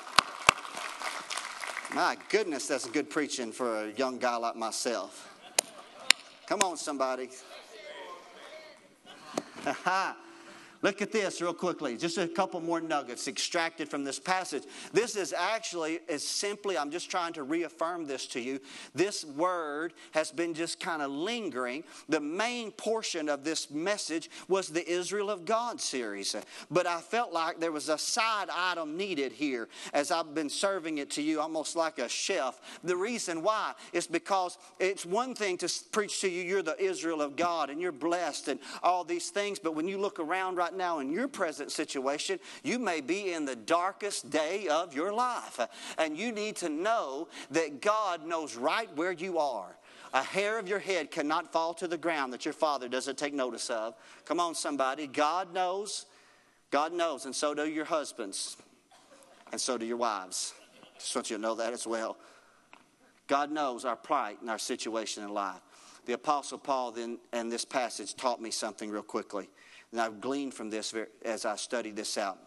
My 1.95 2.17
goodness, 2.27 2.67
that's 2.67 2.89
good 2.89 3.09
preaching 3.09 3.53
for 3.53 3.85
a 3.85 3.91
young 3.93 4.17
guy 4.17 4.35
like 4.35 4.57
myself. 4.57 5.27
Come 6.45 6.61
on, 6.63 6.75
somebody. 6.75 7.29
Aha. 9.65 10.15
Look 10.81 11.01
at 11.01 11.11
this 11.11 11.41
real 11.41 11.53
quickly. 11.53 11.97
Just 11.97 12.17
a 12.17 12.27
couple 12.27 12.61
more 12.61 12.79
nuggets 12.79 13.27
extracted 13.27 13.89
from 13.89 14.03
this 14.03 14.17
passage. 14.17 14.63
This 14.93 15.15
is 15.15 15.33
actually 15.33 15.99
is 16.07 16.25
simply 16.25 16.77
I'm 16.77 16.91
just 16.91 17.11
trying 17.11 17.33
to 17.33 17.43
reaffirm 17.43 18.05
this 18.05 18.25
to 18.27 18.39
you. 18.39 18.59
This 18.95 19.25
word 19.25 19.93
has 20.11 20.31
been 20.31 20.53
just 20.53 20.79
kind 20.79 21.01
of 21.01 21.11
lingering. 21.11 21.83
The 22.07 22.21
main 22.21 22.71
portion 22.71 23.27
of 23.27 23.43
this 23.43 23.69
message 23.69 24.29
was 24.47 24.69
the 24.69 24.89
Israel 24.89 25.29
of 25.29 25.45
God 25.45 25.81
series. 25.81 26.35
But 26.71 26.87
I 26.87 27.01
felt 27.01 27.33
like 27.33 27.59
there 27.59 27.73
was 27.73 27.89
a 27.89 27.97
side 27.97 28.47
item 28.49 28.95
needed 28.95 29.33
here 29.33 29.67
as 29.93 30.11
I've 30.11 30.33
been 30.33 30.49
serving 30.49 30.99
it 30.99 31.09
to 31.11 31.21
you 31.21 31.41
almost 31.41 31.75
like 31.75 31.99
a 31.99 32.07
chef. 32.07 32.61
The 32.83 32.95
reason 32.95 33.43
why 33.43 33.73
is 33.91 34.07
because 34.07 34.57
it's 34.79 35.05
one 35.05 35.35
thing 35.35 35.57
to 35.57 35.69
preach 35.91 36.21
to 36.21 36.29
you 36.29 36.43
you're 36.43 36.63
the 36.63 36.81
Israel 36.81 37.21
of 37.21 37.35
God 37.35 37.69
and 37.69 37.81
you're 37.81 37.91
blessed 37.91 38.47
and 38.47 38.59
all 38.81 39.03
these 39.03 39.29
things, 39.29 39.59
but 39.59 39.75
when 39.75 39.87
you 39.87 39.97
look 39.97 40.19
around 40.19 40.55
right 40.55 40.68
right 40.69 40.77
now 40.77 40.99
in 40.99 41.11
your 41.11 41.27
present 41.27 41.71
situation, 41.71 42.39
you 42.63 42.79
may 42.79 43.01
be 43.01 43.33
in 43.33 43.45
the 43.45 43.55
darkest 43.55 44.29
day 44.29 44.67
of 44.67 44.93
your 44.93 45.11
life. 45.11 45.59
And 45.97 46.17
you 46.17 46.31
need 46.31 46.57
to 46.57 46.69
know 46.69 47.27
that 47.51 47.81
God 47.81 48.25
knows 48.25 48.55
right 48.55 48.89
where 48.95 49.11
you 49.11 49.39
are. 49.39 49.75
A 50.13 50.23
hair 50.23 50.57
of 50.57 50.67
your 50.67 50.79
head 50.79 51.11
cannot 51.11 51.51
fall 51.51 51.73
to 51.75 51.87
the 51.87 51.97
ground 51.97 52.33
that 52.33 52.45
your 52.45 52.53
father 52.53 52.87
doesn't 52.87 53.17
take 53.17 53.33
notice 53.33 53.69
of. 53.69 53.95
Come 54.25 54.39
on, 54.39 54.55
somebody. 54.55 55.07
God 55.07 55.53
knows. 55.53 56.05
God 56.71 56.93
knows, 56.93 57.25
and 57.25 57.35
so 57.35 57.55
do 57.55 57.67
your 57.67 57.85
husbands, 57.85 58.55
and 59.51 59.59
so 59.59 59.75
do 59.75 59.87
your 59.87 59.97
wives. 59.97 60.53
Just 60.99 61.15
want 61.15 61.31
you 61.31 61.37
to 61.37 61.41
know 61.41 61.55
that 61.55 61.73
as 61.73 61.87
well. 61.87 62.15
God 63.25 63.51
knows 63.51 63.85
our 63.85 63.95
plight 63.95 64.39
and 64.41 64.51
our 64.51 64.59
situation 64.59 65.23
in 65.23 65.33
life. 65.33 65.61
The 66.05 66.13
Apostle 66.13 66.59
Paul 66.59 66.91
then, 66.91 67.17
and 67.33 67.51
this 67.51 67.65
passage 67.65 68.15
taught 68.15 68.39
me 68.39 68.51
something 68.51 68.91
real 68.91 69.01
quickly. 69.01 69.49
And 69.91 69.99
I've 69.99 70.21
gleaned 70.21 70.53
from 70.53 70.69
this 70.69 70.93
as 71.23 71.45
I 71.45 71.55
studied 71.55 71.95
this 71.95 72.17
out. 72.17 72.37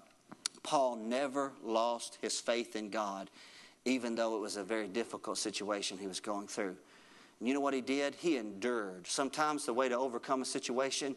Paul 0.63 0.97
never 0.97 1.53
lost 1.65 2.19
his 2.23 2.39
faith 2.39 2.77
in 2.77 2.89
God, 2.89 3.31
even 3.85 4.15
though 4.15 4.37
it 4.37 4.41
was 4.41 4.57
a 4.57 4.63
very 4.63 4.87
difficult 4.87 5.39
situation 5.39 5.99
he 5.99 6.07
was 6.07 6.21
going 6.21 6.47
through. 6.47 6.77
And 7.41 7.49
you 7.49 7.55
know 7.55 7.61
what 7.61 7.75
he 7.75 7.81
did? 7.81 8.15
He 8.15 8.37
endured. 8.37 9.07
Sometimes 9.09 9.67
the 9.67 9.75
way 9.75 9.89
to 9.89 9.99
overcome 9.99 10.43
a 10.43 10.45
situation 10.45 11.17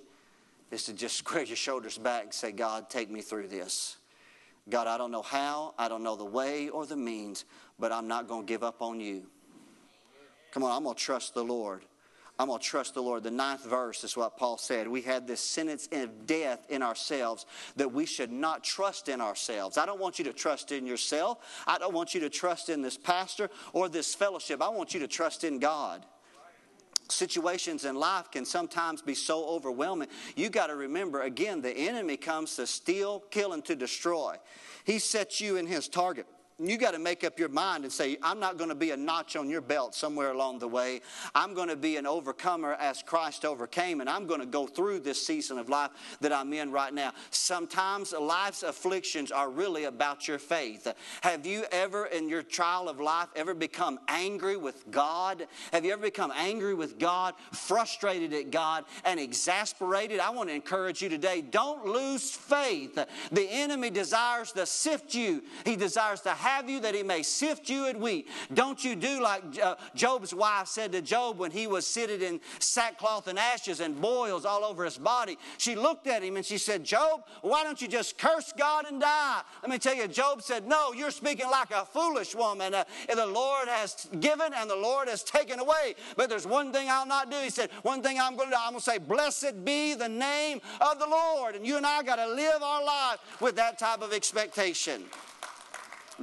is 0.71 0.83
to 0.85 0.93
just 0.93 1.17
square 1.17 1.43
your 1.43 1.55
shoulders 1.55 1.97
back 1.97 2.23
and 2.23 2.33
say, 2.33 2.51
God, 2.51 2.89
take 2.89 3.11
me 3.11 3.21
through 3.21 3.47
this. 3.47 3.97
God, 4.67 4.87
I 4.87 4.97
don't 4.97 5.11
know 5.11 5.21
how, 5.21 5.75
I 5.77 5.87
don't 5.87 6.01
know 6.01 6.15
the 6.15 6.25
way 6.25 6.69
or 6.69 6.87
the 6.87 6.95
means, 6.95 7.45
but 7.77 7.91
I'm 7.91 8.07
not 8.07 8.27
going 8.27 8.47
to 8.47 8.47
give 8.47 8.63
up 8.63 8.81
on 8.81 8.99
you. 8.99 9.27
Come 10.51 10.63
on, 10.63 10.75
I'm 10.75 10.83
going 10.83 10.95
to 10.95 11.01
trust 11.01 11.35
the 11.35 11.43
Lord. 11.43 11.83
I'm 12.37 12.47
going 12.47 12.59
to 12.59 12.65
trust 12.65 12.95
the 12.95 13.01
Lord. 13.01 13.23
The 13.23 13.31
ninth 13.31 13.63
verse 13.63 14.03
is 14.03 14.17
what 14.17 14.37
Paul 14.37 14.57
said. 14.57 14.87
We 14.87 15.01
had 15.01 15.25
this 15.25 15.39
sentence 15.39 15.87
of 15.91 16.27
death 16.27 16.65
in 16.69 16.83
ourselves 16.83 17.45
that 17.77 17.93
we 17.93 18.05
should 18.05 18.31
not 18.31 18.63
trust 18.63 19.07
in 19.07 19.21
ourselves. 19.21 19.77
I 19.77 19.85
don't 19.85 20.01
want 20.01 20.19
you 20.19 20.25
to 20.25 20.33
trust 20.33 20.73
in 20.73 20.85
yourself. 20.85 21.37
I 21.65 21.77
don't 21.77 21.93
want 21.93 22.13
you 22.13 22.19
to 22.21 22.29
trust 22.29 22.69
in 22.69 22.81
this 22.81 22.97
pastor 22.97 23.49
or 23.71 23.87
this 23.87 24.13
fellowship. 24.13 24.61
I 24.61 24.69
want 24.69 24.93
you 24.93 24.99
to 25.01 25.07
trust 25.07 25.43
in 25.43 25.59
God 25.59 26.05
situations 27.09 27.85
in 27.85 27.95
life 27.95 28.31
can 28.31 28.45
sometimes 28.45 29.01
be 29.01 29.13
so 29.13 29.45
overwhelming. 29.45 30.07
You 30.35 30.49
got 30.49 30.67
to 30.67 30.75
remember 30.75 31.21
again, 31.21 31.61
the 31.61 31.71
enemy 31.71 32.17
comes 32.17 32.55
to 32.55 32.65
steal, 32.65 33.19
kill, 33.29 33.53
and 33.53 33.63
to 33.65 33.75
destroy. 33.75 34.37
He 34.85 34.99
sets 34.99 35.39
you 35.39 35.57
in 35.57 35.67
his 35.67 35.87
target 35.87 36.25
you 36.57 36.77
got 36.77 36.91
to 36.91 36.99
make 36.99 37.25
up 37.25 37.37
your 37.37 37.49
mind 37.49 37.83
and 37.83 37.91
say, 37.91 38.17
I'm 38.23 38.39
not 38.39 38.57
going 38.57 38.69
to 38.69 38.75
be 38.75 38.91
a 38.91 38.97
notch 38.97 39.35
on 39.35 39.49
your 39.49 39.59
belt 39.59 39.93
somewhere 39.93 40.31
along 40.31 40.59
the 40.59 40.69
way. 40.69 41.01
I'm 41.33 41.53
going 41.53 41.67
to 41.67 41.75
be 41.75 41.97
an 41.97 42.07
overcomer 42.07 42.75
as 42.75 43.03
Christ 43.03 43.43
overcame, 43.43 43.99
and 43.99 44.09
I'm 44.09 44.25
going 44.25 44.39
to 44.39 44.45
go 44.45 44.65
through 44.65 44.99
this 45.01 45.25
season 45.25 45.57
of 45.57 45.67
life 45.67 45.91
that 46.21 46.31
I'm 46.31 46.53
in 46.53 46.71
right 46.71 46.93
now. 46.93 47.11
Sometimes 47.29 48.13
life's 48.13 48.63
afflictions 48.63 49.33
are 49.33 49.49
really 49.49 49.83
about 49.83 50.29
your 50.29 50.39
faith. 50.39 50.87
Have 51.21 51.45
you 51.45 51.65
ever, 51.73 52.05
in 52.05 52.29
your 52.29 52.41
trial 52.41 52.87
of 52.87 53.01
life, 53.01 53.27
ever 53.35 53.53
become 53.53 53.99
angry 54.07 54.55
with 54.55 54.89
God? 54.89 55.47
Have 55.73 55.83
you 55.83 55.91
ever 55.91 56.03
become 56.03 56.31
angry 56.33 56.73
with 56.73 56.97
God, 56.97 57.33
frustrated 57.51 58.31
at 58.31 58.51
God, 58.51 58.85
and 59.03 59.19
exasperated? 59.19 60.21
I 60.21 60.29
want 60.29 60.47
to 60.47 60.55
encourage 60.55 61.01
you 61.01 61.09
today 61.09 61.41
don't 61.41 61.85
lose 61.85 62.31
faith. 62.31 62.97
The 63.33 63.47
enemy 63.49 63.89
desires 63.89 64.53
to 64.53 64.65
sift 64.65 65.13
you, 65.13 65.43
he 65.65 65.75
desires 65.75 66.21
to 66.21 66.44
have 66.45 66.69
you 66.69 66.79
that 66.81 66.93
he 66.93 67.01
may 67.01 67.23
sift 67.23 67.69
you 67.69 67.87
at 67.87 67.99
wheat. 67.99 68.27
Don't 68.53 68.83
you 68.83 68.95
do 68.95 69.19
like 69.21 69.43
uh, 69.61 69.75
Job's 69.95 70.33
wife 70.33 70.67
said 70.67 70.91
to 70.91 71.01
Job 71.01 71.39
when 71.39 71.49
he 71.49 71.65
was 71.65 71.87
seated 71.87 72.21
in 72.21 72.39
sackcloth 72.59 73.27
and 73.27 73.39
ashes 73.39 73.79
and 73.79 73.99
boils 73.99 74.45
all 74.45 74.63
over 74.63 74.85
his 74.85 74.97
body. 74.97 75.39
She 75.57 75.75
looked 75.75 76.05
at 76.05 76.21
him 76.21 76.35
and 76.35 76.45
she 76.45 76.59
said, 76.59 76.83
Job, 76.83 77.23
why 77.41 77.63
don't 77.63 77.81
you 77.81 77.87
just 77.87 78.19
curse 78.19 78.53
God 78.55 78.85
and 78.85 79.01
die? 79.01 79.41
Let 79.63 79.71
me 79.71 79.79
tell 79.79 79.95
you, 79.95 80.07
Job 80.07 80.43
said, 80.43 80.67
No, 80.67 80.93
you're 80.93 81.09
speaking 81.09 81.49
like 81.49 81.71
a 81.71 81.83
foolish 81.83 82.35
woman. 82.35 82.75
Uh, 82.75 82.83
the 83.09 83.25
Lord 83.25 83.67
has 83.67 84.07
given 84.19 84.53
and 84.53 84.69
the 84.69 84.75
Lord 84.75 85.07
has 85.07 85.23
taken 85.23 85.59
away. 85.59 85.95
But 86.15 86.29
there's 86.29 86.45
one 86.45 86.71
thing 86.71 86.89
I'll 86.89 87.07
not 87.07 87.31
do. 87.31 87.37
He 87.37 87.49
said, 87.49 87.71
One 87.81 88.03
thing 88.03 88.19
I'm 88.19 88.35
going 88.35 88.49
to 88.49 88.55
do, 88.55 88.61
I'm 88.61 88.73
going 88.73 88.81
to 88.81 88.85
say, 88.85 88.99
Blessed 88.99 89.65
be 89.65 89.95
the 89.95 90.09
name 90.09 90.61
of 90.79 90.99
the 90.99 91.07
Lord. 91.07 91.55
And 91.55 91.65
you 91.65 91.77
and 91.77 91.87
I 91.87 92.03
got 92.03 92.17
to 92.17 92.27
live 92.27 92.61
our 92.61 92.85
life 92.85 93.17
with 93.41 93.55
that 93.55 93.79
type 93.79 94.03
of 94.03 94.13
expectation. 94.13 95.05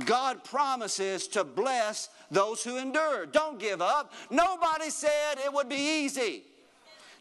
God 0.05 0.45
promises 0.45 1.29
to 1.29 1.45
bless 1.45 2.09
those 2.31 2.65
who 2.65 2.79
endure. 2.79 3.27
Don't 3.27 3.59
give 3.59 3.83
up. 3.83 4.13
Nobody 4.31 4.91
said 4.91 5.35
it 5.45 5.53
would 5.53 5.69
be 5.69 6.05
easy. 6.05 6.45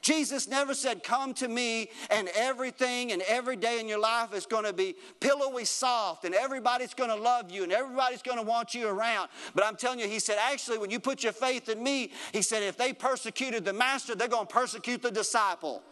Jesus 0.01 0.47
never 0.47 0.73
said, 0.73 1.03
Come 1.03 1.33
to 1.35 1.47
me, 1.47 1.89
and 2.09 2.27
everything 2.35 3.11
and 3.11 3.21
every 3.23 3.55
day 3.55 3.79
in 3.79 3.87
your 3.87 3.99
life 3.99 4.33
is 4.33 4.45
going 4.45 4.65
to 4.65 4.73
be 4.73 4.95
pillowy 5.19 5.65
soft, 5.65 6.25
and 6.25 6.33
everybody's 6.33 6.93
going 6.93 7.09
to 7.09 7.15
love 7.15 7.51
you, 7.51 7.63
and 7.63 7.71
everybody's 7.71 8.21
going 8.21 8.37
to 8.37 8.43
want 8.43 8.73
you 8.73 8.87
around. 8.87 9.29
But 9.53 9.63
I'm 9.63 9.75
telling 9.75 9.99
you, 9.99 10.07
He 10.07 10.19
said, 10.19 10.37
actually, 10.41 10.79
when 10.79 10.89
you 10.89 10.99
put 10.99 11.23
your 11.23 11.33
faith 11.33 11.69
in 11.69 11.81
me, 11.81 12.11
He 12.33 12.41
said, 12.41 12.63
if 12.63 12.77
they 12.77 12.93
persecuted 12.93 13.63
the 13.63 13.73
master, 13.73 14.15
they're 14.15 14.27
going 14.27 14.47
to 14.47 14.53
persecute 14.53 15.01
the 15.01 15.11
disciple. 15.11 15.83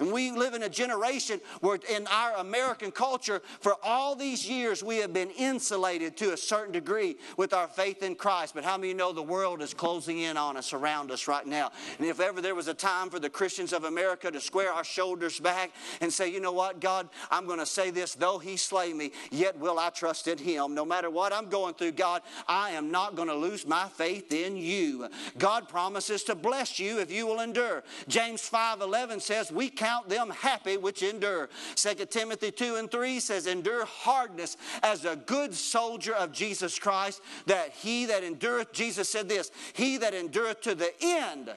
And 0.00 0.12
we 0.12 0.30
live 0.30 0.54
in 0.54 0.62
a 0.62 0.68
generation 0.68 1.40
where, 1.60 1.78
in 1.88 2.06
our 2.08 2.36
American 2.36 2.90
culture, 2.90 3.42
for 3.60 3.76
all 3.82 4.14
these 4.14 4.48
years, 4.48 4.82
we 4.82 4.98
have 4.98 5.12
been 5.12 5.30
insulated 5.30 6.16
to 6.18 6.32
a 6.32 6.36
certain 6.36 6.72
degree 6.72 7.16
with 7.36 7.52
our 7.52 7.68
faith 7.68 8.02
in 8.02 8.14
Christ. 8.14 8.54
But 8.54 8.64
how 8.64 8.76
many 8.76 8.94
know 8.94 9.12
the 9.12 9.22
world 9.22 9.62
is 9.62 9.74
closing 9.74 10.18
in 10.18 10.36
on 10.36 10.56
us, 10.56 10.72
around 10.72 11.10
us 11.10 11.28
right 11.28 11.46
now? 11.46 11.70
And 11.98 12.06
if 12.06 12.20
ever 12.20 12.40
there 12.40 12.54
was 12.54 12.68
a 12.68 12.74
time 12.74 13.10
for 13.10 13.18
the 13.18 13.30
Christians 13.30 13.72
of 13.72 13.84
America 13.84 14.30
to 14.30 14.40
square 14.40 14.72
our 14.72 14.84
shoulders 14.84 15.40
back 15.40 15.72
and 16.00 16.12
say, 16.12 16.30
you 16.30 16.40
know 16.40 16.52
what, 16.52 16.80
God, 16.80 17.08
I'm 17.30 17.46
going 17.46 17.58
to 17.58 17.66
say 17.66 17.90
this, 17.90 18.14
though 18.14 18.38
he 18.38 18.56
slay 18.56 18.92
me, 18.92 19.12
yet 19.30 19.58
will 19.58 19.78
I 19.78 19.90
trust 19.90 20.28
in 20.28 20.38
him. 20.38 20.74
No 20.74 20.84
matter 20.84 21.10
what 21.10 21.32
I'm 21.32 21.48
going 21.48 21.74
through, 21.74 21.92
God, 21.92 22.22
I 22.48 22.70
am 22.70 22.90
not 22.90 23.16
going 23.16 23.28
to 23.28 23.34
lose 23.34 23.66
my 23.66 23.88
faith 23.88 24.32
in 24.32 24.56
you. 24.56 25.08
God 25.38 25.68
promises 25.68 26.24
to 26.24 26.34
bless 26.34 26.78
you 26.78 26.98
if 26.98 27.10
you 27.10 27.26
will 27.26 27.40
endure. 27.40 27.84
James 28.08 28.48
5:11 28.48 29.20
says, 29.20 29.52
we 29.52 29.68
can't 29.68 29.85
count 29.86 30.08
them 30.08 30.30
happy 30.30 30.76
which 30.76 31.02
endure. 31.04 31.48
2 31.76 31.94
Timothy 32.06 32.50
2 32.50 32.74
and 32.74 32.90
3 32.90 33.20
says, 33.20 33.46
Endure 33.46 33.84
hardness 33.84 34.56
as 34.82 35.04
a 35.04 35.14
good 35.14 35.54
soldier 35.54 36.12
of 36.12 36.32
Jesus 36.32 36.76
Christ, 36.76 37.22
that 37.46 37.70
he 37.70 38.06
that 38.06 38.24
endureth, 38.24 38.72
Jesus 38.72 39.08
said 39.08 39.28
this, 39.28 39.52
he 39.74 39.96
that 39.98 40.12
endureth 40.12 40.60
to 40.62 40.74
the 40.74 40.92
end, 41.00 41.52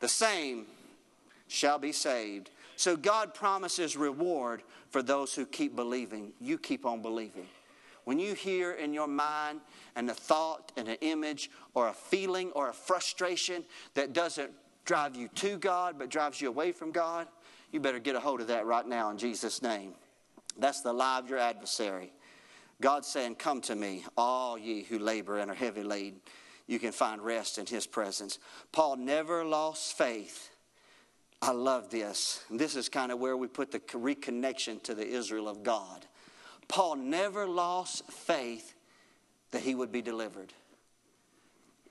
the 0.00 0.08
same 0.08 0.66
shall 1.48 1.78
be 1.78 1.92
saved. 1.92 2.50
So 2.76 2.94
God 2.94 3.32
promises 3.32 3.96
reward 3.96 4.62
for 4.90 5.02
those 5.02 5.34
who 5.34 5.46
keep 5.46 5.74
believing. 5.74 6.32
You 6.40 6.58
keep 6.58 6.84
on 6.84 7.00
believing. 7.00 7.46
When 8.04 8.18
you 8.18 8.34
hear 8.34 8.72
in 8.72 8.92
your 8.92 9.08
mind 9.08 9.60
and 9.96 10.10
a 10.10 10.14
thought 10.14 10.72
and 10.76 10.88
an 10.88 10.96
image 11.00 11.50
or 11.74 11.88
a 11.88 11.92
feeling 11.94 12.50
or 12.52 12.68
a 12.68 12.74
frustration 12.74 13.64
that 13.94 14.12
doesn't 14.12 14.50
drive 14.90 15.14
you 15.14 15.28
to 15.28 15.56
God 15.56 16.00
but 16.00 16.08
drives 16.08 16.40
you 16.40 16.48
away 16.48 16.72
from 16.72 16.90
God, 16.90 17.28
you 17.70 17.78
better 17.78 18.00
get 18.00 18.16
a 18.16 18.20
hold 18.20 18.40
of 18.40 18.48
that 18.48 18.66
right 18.66 18.84
now 18.84 19.08
in 19.10 19.18
Jesus' 19.18 19.62
name. 19.62 19.92
That's 20.58 20.80
the 20.80 20.92
lie 20.92 21.20
of 21.20 21.30
your 21.30 21.38
adversary. 21.38 22.12
God's 22.80 23.06
saying, 23.06 23.36
Come 23.36 23.60
to 23.60 23.76
me, 23.76 24.04
all 24.16 24.58
ye 24.58 24.82
who 24.82 24.98
labor 24.98 25.38
and 25.38 25.48
are 25.48 25.54
heavy 25.54 25.84
laden. 25.84 26.18
You 26.66 26.80
can 26.80 26.90
find 26.90 27.22
rest 27.22 27.56
in 27.56 27.66
his 27.66 27.86
presence. 27.86 28.40
Paul 28.72 28.96
never 28.96 29.44
lost 29.44 29.96
faith. 29.96 30.50
I 31.40 31.52
love 31.52 31.90
this. 31.90 32.42
This 32.50 32.74
is 32.74 32.88
kind 32.88 33.12
of 33.12 33.20
where 33.20 33.36
we 33.36 33.46
put 33.46 33.70
the 33.70 33.78
reconnection 33.78 34.82
to 34.82 34.94
the 34.96 35.06
Israel 35.06 35.48
of 35.48 35.62
God. 35.62 36.04
Paul 36.66 36.96
never 36.96 37.46
lost 37.46 38.10
faith 38.10 38.74
that 39.52 39.62
he 39.62 39.76
would 39.76 39.92
be 39.92 40.02
delivered. 40.02 40.52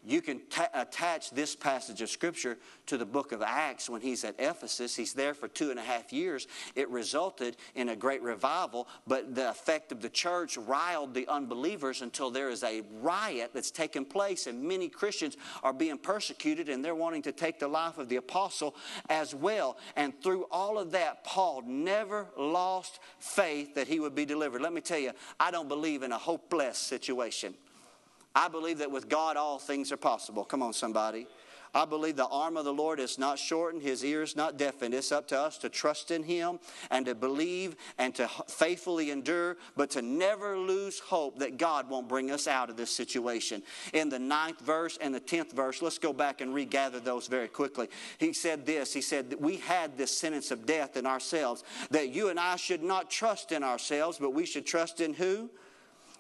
You 0.06 0.22
can 0.22 0.42
ta- 0.50 0.70
attach 0.74 1.32
this 1.32 1.56
passage 1.56 2.02
of 2.02 2.10
Scripture 2.10 2.58
to 2.86 2.98
the 2.98 3.06
book 3.06 3.34
of 3.34 3.42
Acts 3.42 3.90
when 3.90 4.00
he's 4.00 4.24
at 4.24 4.36
Ephesus. 4.40 4.96
He's 4.96 5.14
there 5.14 5.34
for 5.34 5.50
two 5.50 5.72
and 5.72 5.80
a 5.80 5.84
half 5.84 6.14
years. 6.14 6.48
It 6.74 6.90
resulted 6.90 7.58
in 7.76 7.90
a 7.90 7.96
great 7.98 8.22
revival, 8.22 8.88
but 9.06 9.36
the 9.36 9.50
effect 9.50 9.92
of 9.92 10.02
the 10.02 10.10
church 10.10 10.58
riled 10.58 11.14
the 11.14 11.28
unbelievers 11.28 12.02
until 12.02 12.32
there 12.32 12.50
is 12.50 12.64
a 12.64 12.82
riot 13.02 13.52
that's 13.54 13.72
taken 13.72 14.06
place, 14.06 14.48
and 14.48 14.64
many 14.64 14.88
Christians 14.88 15.36
are 15.64 15.74
being 15.74 15.98
persecuted 15.98 16.70
and 16.70 16.84
they're 16.84 16.96
wanting 16.96 17.22
to 17.24 17.34
take 17.34 17.60
the 17.60 17.68
life 17.68 17.98
of 17.98 18.08
the 18.08 18.16
apostle 18.16 18.76
as 19.10 19.36
well. 19.36 19.78
And 19.98 20.14
through 20.24 20.46
all 20.50 20.80
of 20.80 20.92
that, 20.92 21.26
Paul 21.26 21.64
never 21.66 22.28
lost 22.38 23.00
faith 23.20 23.76
that 23.76 23.88
he 23.88 24.00
would 24.00 24.16
be 24.16 24.26
delivered. 24.26 24.62
Let 24.62 24.72
me 24.72 24.82
tell 24.82 25.00
you, 25.00 25.12
I 25.40 25.52
don't 25.52 25.68
believe 25.68 26.04
in 26.04 26.14
a 26.14 26.18
hopeless 26.18 26.78
situation. 26.78 27.54
I 28.40 28.48
believe 28.48 28.78
that 28.78 28.90
with 28.90 29.10
God 29.10 29.36
all 29.36 29.60
things 29.60 29.92
are 29.92 29.98
possible. 29.98 30.46
Come 30.46 30.64
on, 30.64 30.72
somebody. 30.72 31.28
I 31.74 31.84
believe 31.84 32.16
the 32.16 32.26
arm 32.26 32.56
of 32.56 32.64
the 32.64 32.74
Lord 32.74 33.02
is 33.02 33.20
not 33.20 33.38
shortened, 33.38 33.84
his 33.84 34.04
ears 34.04 34.34
not 34.38 34.56
deafened. 34.56 34.94
It's 34.94 35.12
up 35.12 35.28
to 35.28 35.38
us 35.38 35.58
to 35.58 35.68
trust 35.68 36.10
in 36.10 36.24
him 36.24 36.58
and 36.90 37.06
to 37.06 37.16
believe 37.16 37.76
and 37.98 38.16
to 38.16 38.30
faithfully 38.48 39.12
endure, 39.12 39.58
but 39.76 39.90
to 39.92 40.02
never 40.02 40.58
lose 40.58 41.00
hope 41.00 41.40
that 41.40 41.58
God 41.58 41.90
won't 41.90 42.08
bring 42.08 42.32
us 42.32 42.48
out 42.48 42.70
of 42.70 42.78
this 42.78 42.90
situation. 42.90 43.62
In 43.92 44.08
the 44.08 44.20
ninth 44.20 44.62
verse 44.62 44.98
and 45.02 45.14
the 45.14 45.20
tenth 45.20 45.52
verse, 45.52 45.82
let's 45.82 46.00
go 46.00 46.14
back 46.14 46.40
and 46.40 46.54
regather 46.54 47.02
those 47.02 47.28
very 47.28 47.50
quickly. 47.50 47.90
He 48.20 48.32
said 48.32 48.66
this 48.66 48.94
He 48.94 49.02
said, 49.02 49.36
We 49.42 49.58
had 49.58 49.98
this 49.98 50.18
sentence 50.18 50.50
of 50.50 50.66
death 50.66 50.96
in 50.96 51.06
ourselves, 51.06 51.66
that 51.92 52.10
you 52.10 52.30
and 52.30 52.40
I 52.40 52.56
should 52.56 52.84
not 52.84 53.12
trust 53.12 53.52
in 53.52 53.66
ourselves, 53.66 54.18
but 54.18 54.34
we 54.34 54.46
should 54.46 54.66
trust 54.66 55.02
in 55.02 55.14
who? 55.14 55.50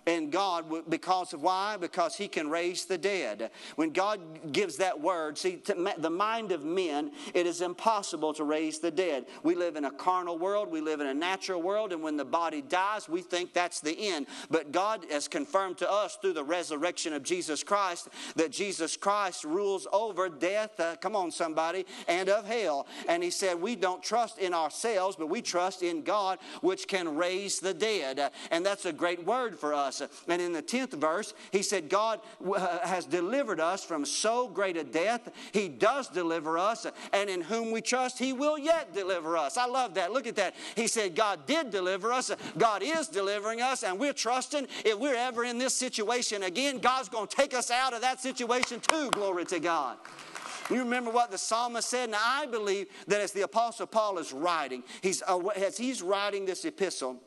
In 0.09 0.29
God 0.29 0.65
because 0.89 1.33
of 1.33 1.41
why? 1.41 1.77
Because 1.77 2.15
He 2.15 2.27
can 2.27 2.49
raise 2.49 2.85
the 2.85 2.97
dead. 2.97 3.51
When 3.75 3.91
God 3.91 4.51
gives 4.51 4.77
that 4.77 4.99
word, 4.99 5.37
see, 5.37 5.57
to 5.57 5.93
the 5.97 6.09
mind 6.09 6.51
of 6.51 6.65
men, 6.65 7.11
it 7.33 7.45
is 7.45 7.61
impossible 7.61 8.33
to 8.33 8.43
raise 8.43 8.79
the 8.79 8.91
dead. 8.91 9.25
We 9.43 9.55
live 9.55 9.75
in 9.75 9.85
a 9.85 9.91
carnal 9.91 10.37
world, 10.37 10.71
we 10.71 10.81
live 10.81 10.99
in 10.99 11.07
a 11.07 11.13
natural 11.13 11.61
world, 11.61 11.93
and 11.93 12.01
when 12.01 12.17
the 12.17 12.25
body 12.25 12.61
dies, 12.61 13.07
we 13.07 13.21
think 13.21 13.53
that's 13.53 13.79
the 13.79 13.95
end. 13.97 14.27
But 14.49 14.71
God 14.71 15.05
has 15.11 15.27
confirmed 15.27 15.77
to 15.79 15.89
us 15.89 16.17
through 16.19 16.33
the 16.33 16.43
resurrection 16.43 17.13
of 17.13 17.23
Jesus 17.23 17.63
Christ 17.63 18.09
that 18.35 18.51
Jesus 18.51 18.97
Christ 18.97 19.43
rules 19.43 19.87
over 19.93 20.27
death, 20.29 20.79
uh, 20.79 20.95
come 20.95 21.15
on, 21.15 21.31
somebody, 21.31 21.85
and 22.07 22.29
of 22.29 22.45
hell. 22.45 22.87
And 23.07 23.21
He 23.21 23.29
said, 23.29 23.61
We 23.61 23.75
don't 23.75 24.01
trust 24.01 24.39
in 24.39 24.53
ourselves, 24.53 25.15
but 25.15 25.27
we 25.27 25.41
trust 25.41 25.83
in 25.83 26.01
God, 26.01 26.39
which 26.61 26.87
can 26.87 27.15
raise 27.15 27.59
the 27.59 27.73
dead. 27.73 28.31
And 28.49 28.65
that's 28.65 28.85
a 28.85 28.93
great 28.93 29.23
word 29.25 29.57
for 29.57 29.73
us. 29.73 29.98
And 30.27 30.41
in 30.41 30.53
the 30.53 30.61
10th 30.61 30.93
verse, 30.93 31.33
he 31.51 31.61
said, 31.61 31.89
God 31.89 32.21
uh, 32.43 32.79
has 32.87 33.05
delivered 33.05 33.59
us 33.59 33.83
from 33.83 34.05
so 34.05 34.47
great 34.47 34.77
a 34.77 34.83
death. 34.83 35.29
He 35.51 35.67
does 35.67 36.07
deliver 36.07 36.57
us, 36.57 36.85
and 37.13 37.29
in 37.29 37.41
whom 37.41 37.71
we 37.71 37.81
trust, 37.81 38.19
He 38.19 38.33
will 38.33 38.57
yet 38.57 38.93
deliver 38.93 39.37
us. 39.37 39.57
I 39.57 39.65
love 39.65 39.93
that. 39.95 40.11
Look 40.11 40.27
at 40.27 40.35
that. 40.35 40.55
He 40.75 40.87
said, 40.87 41.15
God 41.15 41.45
did 41.45 41.69
deliver 41.69 42.11
us, 42.11 42.31
God 42.57 42.81
is 42.83 43.07
delivering 43.07 43.61
us, 43.61 43.83
and 43.83 43.99
we're 43.99 44.13
trusting 44.13 44.67
if 44.85 44.97
we're 44.97 45.15
ever 45.15 45.43
in 45.43 45.57
this 45.57 45.73
situation 45.73 46.43
again, 46.43 46.79
God's 46.79 47.09
going 47.09 47.27
to 47.27 47.35
take 47.35 47.53
us 47.53 47.71
out 47.71 47.93
of 47.93 48.01
that 48.01 48.19
situation 48.19 48.79
too. 48.79 49.09
Glory 49.11 49.45
to 49.45 49.59
God. 49.59 49.97
You 50.69 50.79
remember 50.79 51.09
what 51.09 51.31
the 51.31 51.37
psalmist 51.37 51.89
said? 51.89 52.11
Now, 52.11 52.19
I 52.21 52.45
believe 52.45 52.87
that 53.07 53.21
as 53.21 53.31
the 53.31 53.41
Apostle 53.41 53.87
Paul 53.87 54.19
is 54.19 54.31
writing, 54.31 54.83
he's, 55.01 55.23
uh, 55.27 55.39
as 55.47 55.77
he's 55.77 56.01
writing 56.03 56.45
this 56.45 56.63
epistle, 56.63 57.21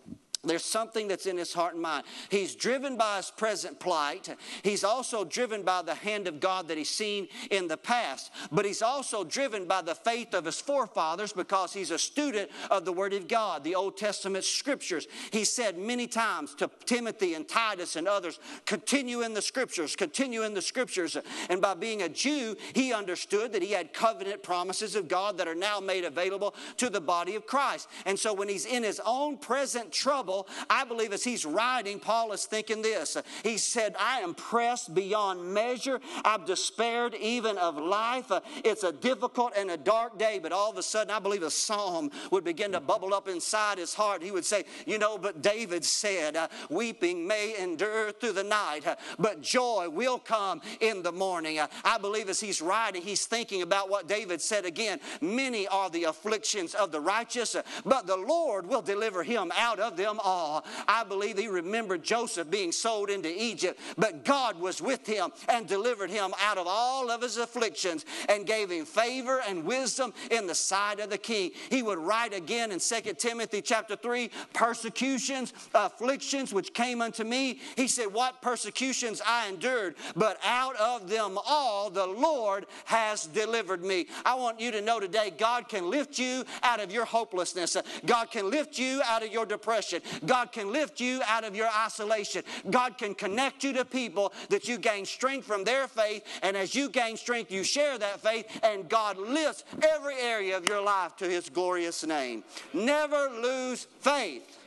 there's 0.44 0.64
something 0.64 1.06
that's 1.06 1.26
in 1.26 1.36
his 1.36 1.54
heart 1.54 1.74
and 1.74 1.82
mind. 1.82 2.04
He's 2.28 2.56
driven 2.56 2.96
by 2.96 3.18
his 3.18 3.30
present 3.30 3.78
plight. 3.78 4.28
He's 4.64 4.82
also 4.82 5.24
driven 5.24 5.62
by 5.62 5.82
the 5.82 5.94
hand 5.94 6.26
of 6.26 6.40
God 6.40 6.66
that 6.66 6.76
he's 6.76 6.90
seen 6.90 7.28
in 7.52 7.68
the 7.68 7.76
past. 7.76 8.32
But 8.50 8.64
he's 8.64 8.82
also 8.82 9.22
driven 9.22 9.66
by 9.66 9.82
the 9.82 9.94
faith 9.94 10.34
of 10.34 10.44
his 10.44 10.60
forefathers 10.60 11.32
because 11.32 11.72
he's 11.72 11.92
a 11.92 11.98
student 11.98 12.50
of 12.72 12.84
the 12.84 12.92
Word 12.92 13.12
of 13.12 13.28
God, 13.28 13.62
the 13.62 13.76
Old 13.76 13.96
Testament 13.96 14.44
scriptures. 14.44 15.06
He 15.30 15.44
said 15.44 15.78
many 15.78 16.08
times 16.08 16.56
to 16.56 16.68
Timothy 16.86 17.34
and 17.34 17.46
Titus 17.46 17.94
and 17.94 18.08
others, 18.08 18.40
continue 18.66 19.22
in 19.22 19.34
the 19.34 19.42
scriptures, 19.42 19.94
continue 19.94 20.42
in 20.42 20.54
the 20.54 20.62
scriptures. 20.62 21.16
And 21.50 21.60
by 21.60 21.74
being 21.74 22.02
a 22.02 22.08
Jew, 22.08 22.56
he 22.74 22.92
understood 22.92 23.52
that 23.52 23.62
he 23.62 23.70
had 23.70 23.92
covenant 23.92 24.42
promises 24.42 24.96
of 24.96 25.06
God 25.06 25.38
that 25.38 25.46
are 25.46 25.54
now 25.54 25.78
made 25.78 26.04
available 26.04 26.56
to 26.78 26.90
the 26.90 27.00
body 27.00 27.36
of 27.36 27.46
Christ. 27.46 27.88
And 28.06 28.18
so 28.18 28.34
when 28.34 28.48
he's 28.48 28.66
in 28.66 28.82
his 28.82 29.00
own 29.06 29.36
present 29.36 29.92
trouble, 29.92 30.31
I 30.68 30.84
believe 30.84 31.12
as 31.12 31.24
he's 31.24 31.44
writing, 31.44 31.98
Paul 31.98 32.32
is 32.32 32.44
thinking 32.44 32.82
this. 32.82 33.16
He 33.42 33.58
said, 33.58 33.94
I 33.98 34.20
am 34.20 34.34
pressed 34.34 34.94
beyond 34.94 35.52
measure. 35.52 36.00
I've 36.24 36.44
despaired 36.44 37.14
even 37.14 37.58
of 37.58 37.76
life. 37.76 38.30
It's 38.64 38.84
a 38.84 38.92
difficult 38.92 39.52
and 39.56 39.70
a 39.70 39.76
dark 39.76 40.18
day, 40.18 40.38
but 40.42 40.52
all 40.52 40.70
of 40.70 40.78
a 40.78 40.82
sudden, 40.82 41.10
I 41.10 41.18
believe 41.18 41.42
a 41.42 41.50
psalm 41.50 42.10
would 42.30 42.44
begin 42.44 42.72
to 42.72 42.80
bubble 42.80 43.14
up 43.14 43.28
inside 43.28 43.78
his 43.78 43.94
heart. 43.94 44.22
He 44.22 44.30
would 44.30 44.44
say, 44.44 44.64
You 44.86 44.98
know, 44.98 45.18
but 45.18 45.42
David 45.42 45.84
said, 45.84 46.36
uh, 46.36 46.48
Weeping 46.70 47.26
may 47.26 47.56
endure 47.58 48.12
through 48.12 48.32
the 48.32 48.44
night, 48.44 48.86
uh, 48.86 48.96
but 49.18 49.42
joy 49.42 49.88
will 49.88 50.18
come 50.18 50.60
in 50.80 51.02
the 51.02 51.12
morning. 51.12 51.58
Uh, 51.58 51.68
I 51.84 51.98
believe 51.98 52.28
as 52.28 52.40
he's 52.40 52.60
writing, 52.62 53.02
he's 53.02 53.26
thinking 53.26 53.62
about 53.62 53.90
what 53.90 54.08
David 54.08 54.40
said 54.40 54.64
again. 54.64 55.00
Many 55.20 55.66
are 55.68 55.90
the 55.90 56.04
afflictions 56.04 56.74
of 56.74 56.92
the 56.92 57.00
righteous, 57.00 57.56
but 57.84 58.06
the 58.06 58.16
Lord 58.16 58.66
will 58.66 58.82
deliver 58.82 59.22
him 59.22 59.52
out 59.56 59.78
of 59.78 59.96
them 59.96 60.20
I 60.24 61.04
believe 61.06 61.38
he 61.38 61.48
remembered 61.48 62.02
Joseph 62.02 62.50
being 62.50 62.72
sold 62.72 63.10
into 63.10 63.30
Egypt, 63.30 63.80
but 63.96 64.24
God 64.24 64.58
was 64.58 64.80
with 64.80 65.06
him 65.06 65.30
and 65.48 65.66
delivered 65.66 66.10
him 66.10 66.32
out 66.40 66.58
of 66.58 66.66
all 66.66 67.10
of 67.10 67.22
his 67.22 67.36
afflictions 67.36 68.04
and 68.28 68.46
gave 68.46 68.70
him 68.70 68.84
favor 68.84 69.40
and 69.46 69.64
wisdom 69.64 70.12
in 70.30 70.46
the 70.46 70.54
sight 70.54 71.00
of 71.00 71.10
the 71.10 71.18
king. 71.18 71.52
He 71.70 71.82
would 71.82 71.98
write 71.98 72.34
again 72.34 72.72
in 72.72 72.78
2 72.78 73.14
Timothy 73.14 73.62
chapter 73.62 73.96
3 73.96 74.30
persecutions, 74.52 75.52
afflictions 75.74 76.52
which 76.52 76.74
came 76.74 77.02
unto 77.02 77.24
me. 77.24 77.60
He 77.76 77.88
said, 77.88 78.12
What 78.12 78.42
persecutions 78.42 79.20
I 79.26 79.48
endured, 79.48 79.94
but 80.16 80.38
out 80.44 80.76
of 80.76 81.08
them 81.08 81.38
all 81.46 81.90
the 81.90 82.06
Lord 82.06 82.66
has 82.84 83.26
delivered 83.26 83.84
me. 83.84 84.06
I 84.24 84.34
want 84.34 84.60
you 84.60 84.70
to 84.72 84.80
know 84.80 85.00
today 85.00 85.32
God 85.36 85.68
can 85.68 85.90
lift 85.90 86.18
you 86.18 86.44
out 86.62 86.80
of 86.80 86.92
your 86.92 87.04
hopelessness, 87.04 87.76
God 88.04 88.30
can 88.30 88.50
lift 88.50 88.78
you 88.78 89.00
out 89.04 89.22
of 89.22 89.32
your 89.32 89.46
depression. 89.46 90.00
God 90.24 90.52
can 90.52 90.72
lift 90.72 91.00
you 91.00 91.20
out 91.26 91.44
of 91.44 91.54
your 91.54 91.68
isolation. 91.68 92.42
God 92.70 92.98
can 92.98 93.14
connect 93.14 93.64
you 93.64 93.72
to 93.74 93.84
people 93.84 94.32
that 94.48 94.68
you 94.68 94.78
gain 94.78 95.04
strength 95.04 95.46
from 95.46 95.64
their 95.64 95.88
faith. 95.88 96.24
And 96.42 96.56
as 96.56 96.74
you 96.74 96.88
gain 96.88 97.16
strength, 97.16 97.50
you 97.50 97.64
share 97.64 97.98
that 97.98 98.20
faith, 98.20 98.46
and 98.62 98.88
God 98.88 99.18
lifts 99.18 99.64
every 99.82 100.16
area 100.16 100.56
of 100.56 100.68
your 100.68 100.80
life 100.80 101.16
to 101.16 101.24
His 101.24 101.48
glorious 101.48 102.04
name. 102.04 102.44
Never 102.72 103.28
lose 103.30 103.86
faith 104.00 104.58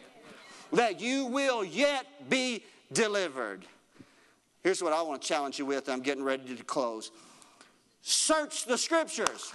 that 0.74 1.00
you 1.00 1.26
will 1.26 1.64
yet 1.64 2.30
be 2.30 2.64
delivered. 2.92 3.66
Here's 4.64 4.82
what 4.82 4.94
I 4.94 5.02
want 5.02 5.22
to 5.22 5.28
challenge 5.28 5.60
you 5.60 5.66
with. 5.66 5.90
I'm 5.90 6.02
getting 6.02 6.24
ready 6.24 6.56
to 6.56 6.64
close. 6.64 7.12
Search 8.02 8.66
the 8.66 8.78
scriptures. 8.78 9.54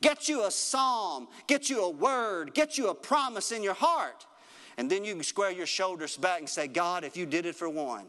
Get 0.00 0.28
you 0.28 0.44
a 0.44 0.50
psalm, 0.50 1.28
get 1.46 1.70
you 1.70 1.82
a 1.84 1.90
word, 1.90 2.54
get 2.54 2.76
you 2.76 2.88
a 2.88 2.94
promise 2.94 3.52
in 3.52 3.62
your 3.62 3.74
heart. 3.74 4.26
And 4.76 4.90
then 4.90 5.04
you 5.04 5.14
can 5.14 5.22
square 5.22 5.50
your 5.50 5.66
shoulders 5.66 6.16
back 6.16 6.40
and 6.40 6.48
say, 6.48 6.66
God, 6.66 7.04
if 7.04 7.16
you 7.16 7.26
did 7.26 7.46
it 7.46 7.54
for 7.54 7.68
one, 7.68 8.06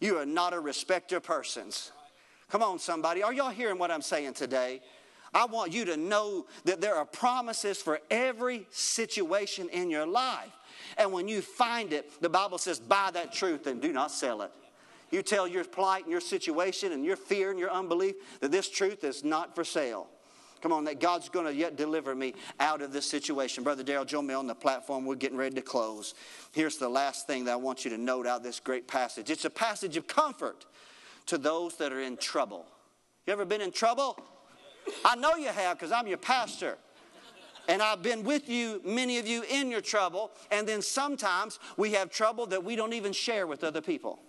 you 0.00 0.16
are 0.18 0.26
not 0.26 0.54
a 0.54 0.60
respecter 0.60 1.16
of 1.16 1.24
persons. 1.24 1.92
Come 2.48 2.62
on, 2.62 2.78
somebody. 2.78 3.22
Are 3.22 3.32
y'all 3.32 3.50
hearing 3.50 3.78
what 3.78 3.90
I'm 3.90 4.02
saying 4.02 4.34
today? 4.34 4.80
I 5.34 5.44
want 5.46 5.72
you 5.72 5.84
to 5.86 5.96
know 5.96 6.46
that 6.64 6.80
there 6.80 6.94
are 6.94 7.04
promises 7.04 7.82
for 7.82 8.00
every 8.10 8.66
situation 8.70 9.68
in 9.70 9.90
your 9.90 10.06
life. 10.06 10.52
And 10.96 11.12
when 11.12 11.28
you 11.28 11.42
find 11.42 11.92
it, 11.92 12.22
the 12.22 12.28
Bible 12.28 12.58
says, 12.58 12.78
buy 12.78 13.10
that 13.12 13.32
truth 13.32 13.66
and 13.66 13.82
do 13.82 13.92
not 13.92 14.10
sell 14.10 14.42
it. 14.42 14.52
You 15.10 15.22
tell 15.22 15.46
your 15.46 15.64
plight 15.64 16.04
and 16.04 16.12
your 16.12 16.20
situation 16.20 16.92
and 16.92 17.04
your 17.04 17.16
fear 17.16 17.50
and 17.50 17.58
your 17.58 17.70
unbelief 17.70 18.14
that 18.40 18.50
this 18.50 18.68
truth 18.68 19.04
is 19.04 19.24
not 19.24 19.54
for 19.54 19.64
sale. 19.64 20.08
Come 20.62 20.72
on, 20.72 20.84
that 20.84 21.00
God's 21.00 21.28
going 21.28 21.46
to 21.46 21.54
yet 21.54 21.76
deliver 21.76 22.14
me 22.14 22.34
out 22.60 22.82
of 22.82 22.92
this 22.92 23.08
situation. 23.08 23.62
Brother 23.62 23.84
Daryl, 23.84 24.06
join 24.06 24.26
me 24.26 24.34
on 24.34 24.46
the 24.46 24.54
platform. 24.54 25.04
We're 25.04 25.16
getting 25.16 25.36
ready 25.36 25.54
to 25.56 25.62
close. 25.62 26.14
Here's 26.52 26.78
the 26.78 26.88
last 26.88 27.26
thing 27.26 27.44
that 27.44 27.52
I 27.52 27.56
want 27.56 27.84
you 27.84 27.90
to 27.90 27.98
note 27.98 28.26
out 28.26 28.42
this 28.42 28.60
great 28.60 28.88
passage 28.88 29.30
it's 29.30 29.44
a 29.44 29.50
passage 29.50 29.96
of 29.96 30.06
comfort 30.06 30.66
to 31.26 31.38
those 31.38 31.76
that 31.76 31.92
are 31.92 32.00
in 32.00 32.16
trouble. 32.16 32.66
You 33.26 33.32
ever 33.32 33.44
been 33.44 33.60
in 33.60 33.72
trouble? 33.72 34.18
I 35.04 35.16
know 35.16 35.34
you 35.34 35.48
have 35.48 35.78
because 35.78 35.92
I'm 35.92 36.06
your 36.06 36.18
pastor. 36.18 36.78
And 37.68 37.82
I've 37.82 38.02
been 38.02 38.22
with 38.22 38.48
you, 38.48 38.80
many 38.84 39.18
of 39.18 39.26
you, 39.26 39.42
in 39.50 39.70
your 39.70 39.80
trouble. 39.80 40.30
And 40.52 40.68
then 40.68 40.82
sometimes 40.82 41.58
we 41.76 41.92
have 41.92 42.10
trouble 42.10 42.46
that 42.46 42.62
we 42.62 42.76
don't 42.76 42.92
even 42.92 43.12
share 43.12 43.46
with 43.46 43.64
other 43.64 43.80
people. 43.80 44.20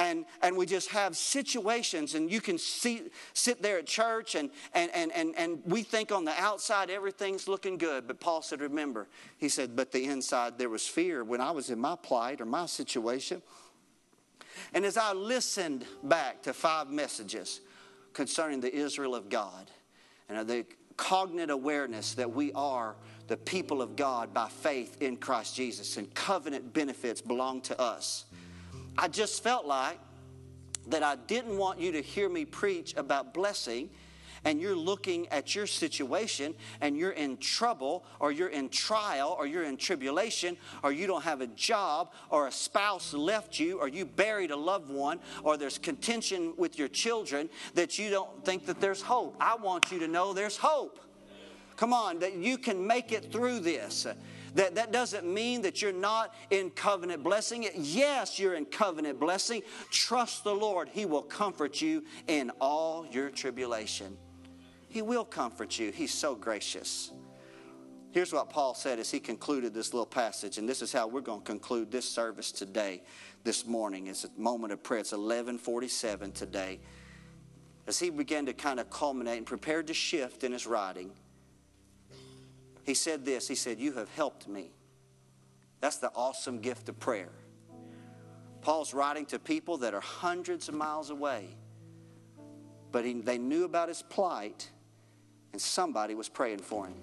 And, 0.00 0.24
and 0.40 0.56
we 0.56 0.64
just 0.64 0.88
have 0.88 1.14
situations, 1.14 2.14
and 2.14 2.32
you 2.32 2.40
can 2.40 2.56
see, 2.56 3.10
sit 3.34 3.60
there 3.60 3.76
at 3.78 3.86
church, 3.86 4.34
and, 4.34 4.48
and, 4.72 4.90
and, 4.94 5.12
and, 5.12 5.34
and 5.36 5.60
we 5.66 5.82
think 5.82 6.10
on 6.10 6.24
the 6.24 6.32
outside 6.40 6.88
everything's 6.88 7.46
looking 7.46 7.76
good. 7.76 8.06
But 8.06 8.18
Paul 8.18 8.40
said, 8.40 8.62
Remember, 8.62 9.08
he 9.36 9.50
said, 9.50 9.76
but 9.76 9.92
the 9.92 10.06
inside 10.06 10.56
there 10.56 10.70
was 10.70 10.86
fear 10.86 11.22
when 11.22 11.42
I 11.42 11.50
was 11.50 11.68
in 11.68 11.78
my 11.78 11.96
plight 11.96 12.40
or 12.40 12.46
my 12.46 12.64
situation. 12.64 13.42
And 14.72 14.86
as 14.86 14.96
I 14.96 15.12
listened 15.12 15.84
back 16.02 16.42
to 16.44 16.54
five 16.54 16.88
messages 16.88 17.60
concerning 18.14 18.60
the 18.60 18.74
Israel 18.74 19.14
of 19.14 19.28
God 19.28 19.70
and 20.30 20.48
the 20.48 20.64
cognate 20.96 21.50
awareness 21.50 22.14
that 22.14 22.32
we 22.32 22.52
are 22.54 22.96
the 23.28 23.36
people 23.36 23.82
of 23.82 23.96
God 23.96 24.32
by 24.32 24.48
faith 24.48 25.02
in 25.02 25.18
Christ 25.18 25.56
Jesus 25.56 25.98
and 25.98 26.12
covenant 26.14 26.72
benefits 26.72 27.20
belong 27.20 27.60
to 27.62 27.78
us. 27.78 28.24
I 28.96 29.08
just 29.08 29.42
felt 29.42 29.66
like 29.66 29.98
that 30.88 31.02
I 31.02 31.16
didn't 31.16 31.56
want 31.56 31.78
you 31.80 31.92
to 31.92 32.00
hear 32.00 32.28
me 32.28 32.44
preach 32.44 32.94
about 32.96 33.34
blessing 33.34 33.90
and 34.44 34.60
you're 34.60 34.76
looking 34.76 35.28
at 35.28 35.54
your 35.54 35.66
situation 35.66 36.54
and 36.80 36.96
you're 36.96 37.12
in 37.12 37.36
trouble 37.36 38.04
or 38.18 38.32
you're 38.32 38.48
in 38.48 38.68
trial 38.68 39.36
or 39.38 39.46
you're 39.46 39.64
in 39.64 39.76
tribulation 39.76 40.56
or 40.82 40.92
you 40.92 41.06
don't 41.06 41.22
have 41.22 41.40
a 41.40 41.46
job 41.48 42.12
or 42.30 42.46
a 42.46 42.52
spouse 42.52 43.12
left 43.12 43.58
you 43.58 43.78
or 43.78 43.88
you 43.88 44.04
buried 44.04 44.50
a 44.50 44.56
loved 44.56 44.90
one 44.90 45.20
or 45.42 45.56
there's 45.56 45.78
contention 45.78 46.54
with 46.56 46.78
your 46.78 46.88
children 46.88 47.48
that 47.74 47.98
you 47.98 48.10
don't 48.10 48.44
think 48.44 48.66
that 48.66 48.80
there's 48.80 49.02
hope. 49.02 49.36
I 49.40 49.56
want 49.56 49.92
you 49.92 49.98
to 50.00 50.08
know 50.08 50.32
there's 50.32 50.56
hope. 50.56 50.98
Come 51.76 51.92
on, 51.92 52.18
that 52.18 52.34
you 52.34 52.58
can 52.58 52.86
make 52.86 53.10
it 53.10 53.32
through 53.32 53.60
this. 53.60 54.06
That, 54.54 54.74
that 54.74 54.92
doesn't 54.92 55.26
mean 55.26 55.62
that 55.62 55.80
you're 55.80 55.92
not 55.92 56.34
in 56.50 56.70
covenant 56.70 57.22
blessing. 57.22 57.68
Yes, 57.76 58.38
you're 58.38 58.54
in 58.54 58.64
covenant 58.64 59.20
blessing. 59.20 59.62
Trust 59.90 60.44
the 60.44 60.54
Lord. 60.54 60.88
He 60.88 61.06
will 61.06 61.22
comfort 61.22 61.80
you 61.80 62.04
in 62.26 62.50
all 62.60 63.06
your 63.10 63.30
tribulation. 63.30 64.16
He 64.88 65.02
will 65.02 65.24
comfort 65.24 65.78
you. 65.78 65.92
He's 65.92 66.12
so 66.12 66.34
gracious. 66.34 67.12
Here's 68.12 68.32
what 68.32 68.50
Paul 68.50 68.74
said 68.74 68.98
as 68.98 69.08
he 69.10 69.20
concluded 69.20 69.72
this 69.72 69.94
little 69.94 70.04
passage, 70.04 70.58
and 70.58 70.68
this 70.68 70.82
is 70.82 70.92
how 70.92 71.06
we're 71.06 71.20
going 71.20 71.40
to 71.40 71.46
conclude 71.46 71.92
this 71.92 72.08
service 72.08 72.50
today, 72.50 73.02
this 73.44 73.66
morning. 73.66 74.08
It's 74.08 74.24
a 74.24 74.30
moment 74.36 74.72
of 74.72 74.82
prayer. 74.82 74.98
It's 74.98 75.12
1147 75.12 76.32
today. 76.32 76.80
As 77.86 78.00
he 78.00 78.10
began 78.10 78.46
to 78.46 78.52
kind 78.52 78.80
of 78.80 78.90
culminate 78.90 79.38
and 79.38 79.46
prepared 79.46 79.86
to 79.86 79.94
shift 79.94 80.42
in 80.42 80.50
his 80.50 80.66
writing, 80.66 81.12
he 82.90 82.94
said 82.94 83.24
this 83.24 83.46
He 83.46 83.54
said, 83.54 83.78
You 83.78 83.92
have 83.92 84.08
helped 84.16 84.48
me. 84.48 84.72
That's 85.80 85.98
the 85.98 86.10
awesome 86.16 86.58
gift 86.58 86.88
of 86.88 86.98
prayer. 86.98 87.30
Paul's 88.62 88.92
writing 88.92 89.24
to 89.26 89.38
people 89.38 89.78
that 89.78 89.94
are 89.94 90.00
hundreds 90.00 90.68
of 90.68 90.74
miles 90.74 91.08
away, 91.08 91.46
but 92.90 93.04
he, 93.04 93.14
they 93.14 93.38
knew 93.38 93.64
about 93.64 93.88
his 93.88 94.02
plight 94.02 94.68
and 95.52 95.62
somebody 95.62 96.14
was 96.16 96.28
praying 96.28 96.58
for 96.58 96.86
him. 96.86 96.96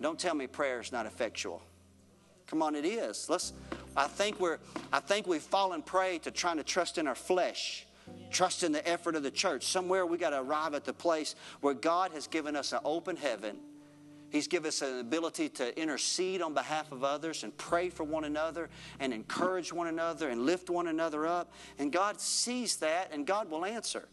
Don't 0.00 0.18
tell 0.18 0.34
me 0.34 0.46
prayer 0.46 0.78
is 0.78 0.92
not 0.92 1.06
effectual. 1.06 1.62
Come 2.46 2.62
on, 2.62 2.76
it 2.76 2.84
is. 2.84 3.30
Let's. 3.30 3.54
I 3.96 4.06
think 4.06 4.38
we're. 4.38 4.58
I 4.92 5.00
think 5.00 5.26
we've 5.26 5.40
fallen 5.40 5.80
prey 5.80 6.18
to 6.18 6.30
trying 6.30 6.58
to 6.58 6.62
trust 6.62 6.98
in 6.98 7.06
our 7.08 7.14
flesh, 7.14 7.86
trust 8.30 8.62
in 8.62 8.72
the 8.72 8.86
effort 8.86 9.16
of 9.16 9.22
the 9.22 9.30
church. 9.30 9.64
Somewhere 9.64 10.04
we 10.04 10.18
got 10.18 10.30
to 10.30 10.40
arrive 10.40 10.74
at 10.74 10.84
the 10.84 10.92
place 10.92 11.34
where 11.62 11.72
God 11.72 12.12
has 12.12 12.26
given 12.26 12.54
us 12.54 12.74
an 12.74 12.80
open 12.84 13.16
heaven. 13.16 13.56
He's 14.36 14.48
given 14.48 14.68
us 14.68 14.82
an 14.82 14.98
ability 14.98 15.48
to 15.48 15.80
intercede 15.80 16.42
on 16.42 16.52
behalf 16.52 16.92
of 16.92 17.02
others 17.02 17.42
and 17.42 17.56
pray 17.56 17.88
for 17.88 18.04
one 18.04 18.24
another 18.24 18.68
and 19.00 19.14
encourage 19.14 19.72
one 19.72 19.86
another 19.86 20.28
and 20.28 20.44
lift 20.44 20.68
one 20.68 20.88
another 20.88 21.26
up. 21.26 21.54
And 21.78 21.90
God 21.90 22.20
sees 22.20 22.76
that 22.76 23.12
and 23.12 23.26
God 23.26 23.50
will 23.50 23.64
answer. 23.64 24.08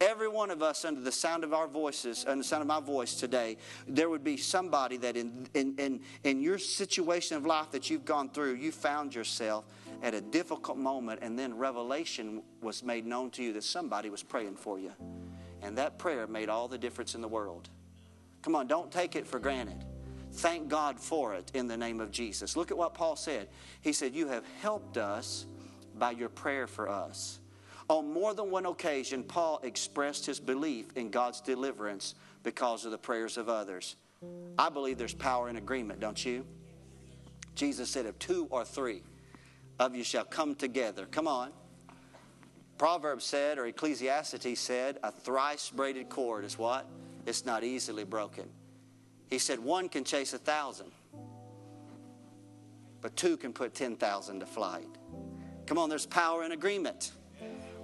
Every 0.00 0.28
one 0.28 0.52
of 0.52 0.62
us, 0.62 0.84
under 0.84 1.00
the 1.00 1.10
sound 1.10 1.42
of 1.42 1.52
our 1.52 1.66
voices, 1.66 2.24
under 2.24 2.42
the 2.42 2.48
sound 2.48 2.60
of 2.60 2.68
my 2.68 2.78
voice 2.78 3.16
today, 3.16 3.56
there 3.88 4.08
would 4.08 4.22
be 4.22 4.36
somebody 4.36 4.96
that 4.98 5.16
in, 5.16 5.48
in, 5.54 5.74
in, 5.76 6.00
in 6.22 6.40
your 6.40 6.58
situation 6.58 7.36
of 7.36 7.44
life 7.44 7.72
that 7.72 7.90
you've 7.90 8.04
gone 8.04 8.30
through, 8.30 8.54
you 8.54 8.70
found 8.70 9.12
yourself 9.12 9.64
at 10.04 10.14
a 10.14 10.20
difficult 10.20 10.78
moment, 10.78 11.18
and 11.20 11.36
then 11.36 11.56
revelation 11.56 12.44
was 12.62 12.84
made 12.84 13.06
known 13.06 13.28
to 13.32 13.42
you 13.42 13.52
that 13.54 13.64
somebody 13.64 14.08
was 14.08 14.22
praying 14.22 14.54
for 14.54 14.78
you. 14.78 14.92
And 15.62 15.76
that 15.78 15.98
prayer 15.98 16.28
made 16.28 16.48
all 16.48 16.68
the 16.68 16.78
difference 16.78 17.16
in 17.16 17.20
the 17.20 17.26
world. 17.26 17.68
Come 18.42 18.54
on, 18.54 18.66
don't 18.66 18.90
take 18.90 19.16
it 19.16 19.26
for 19.26 19.38
granted. 19.38 19.84
Thank 20.32 20.68
God 20.68 21.00
for 21.00 21.34
it 21.34 21.50
in 21.54 21.66
the 21.66 21.76
name 21.76 22.00
of 22.00 22.10
Jesus. 22.10 22.56
Look 22.56 22.70
at 22.70 22.76
what 22.76 22.94
Paul 22.94 23.16
said. 23.16 23.48
He 23.80 23.92
said, 23.92 24.14
You 24.14 24.28
have 24.28 24.44
helped 24.60 24.96
us 24.96 25.46
by 25.98 26.12
your 26.12 26.28
prayer 26.28 26.66
for 26.66 26.88
us. 26.88 27.40
On 27.88 28.12
more 28.12 28.34
than 28.34 28.50
one 28.50 28.66
occasion, 28.66 29.22
Paul 29.22 29.60
expressed 29.62 30.26
his 30.26 30.38
belief 30.38 30.86
in 30.96 31.10
God's 31.10 31.40
deliverance 31.40 32.14
because 32.42 32.84
of 32.84 32.90
the 32.90 32.98
prayers 32.98 33.38
of 33.38 33.48
others. 33.48 33.96
I 34.58 34.68
believe 34.68 34.98
there's 34.98 35.14
power 35.14 35.48
in 35.48 35.56
agreement, 35.56 36.00
don't 36.00 36.24
you? 36.24 36.44
Jesus 37.54 37.88
said, 37.88 38.06
If 38.06 38.18
two 38.18 38.46
or 38.50 38.64
three 38.64 39.02
of 39.78 39.94
you 39.96 40.04
shall 40.04 40.24
come 40.24 40.54
together, 40.54 41.06
come 41.06 41.26
on. 41.26 41.50
Proverbs 42.76 43.24
said, 43.24 43.58
or 43.58 43.66
Ecclesiastes 43.66 44.60
said, 44.60 44.98
a 45.02 45.10
thrice 45.10 45.68
braided 45.68 46.08
cord 46.08 46.44
is 46.44 46.56
what? 46.56 46.86
It's 47.28 47.44
not 47.44 47.62
easily 47.62 48.04
broken. 48.04 48.48
He 49.28 49.38
said, 49.38 49.58
one 49.58 49.90
can 49.90 50.02
chase 50.02 50.32
a 50.32 50.38
thousand, 50.38 50.90
but 53.02 53.14
two 53.16 53.36
can 53.36 53.52
put 53.52 53.74
10,000 53.74 54.40
to 54.40 54.46
flight. 54.46 54.88
Come 55.66 55.76
on, 55.76 55.90
there's 55.90 56.06
power 56.06 56.44
in 56.44 56.52
agreement. 56.52 57.12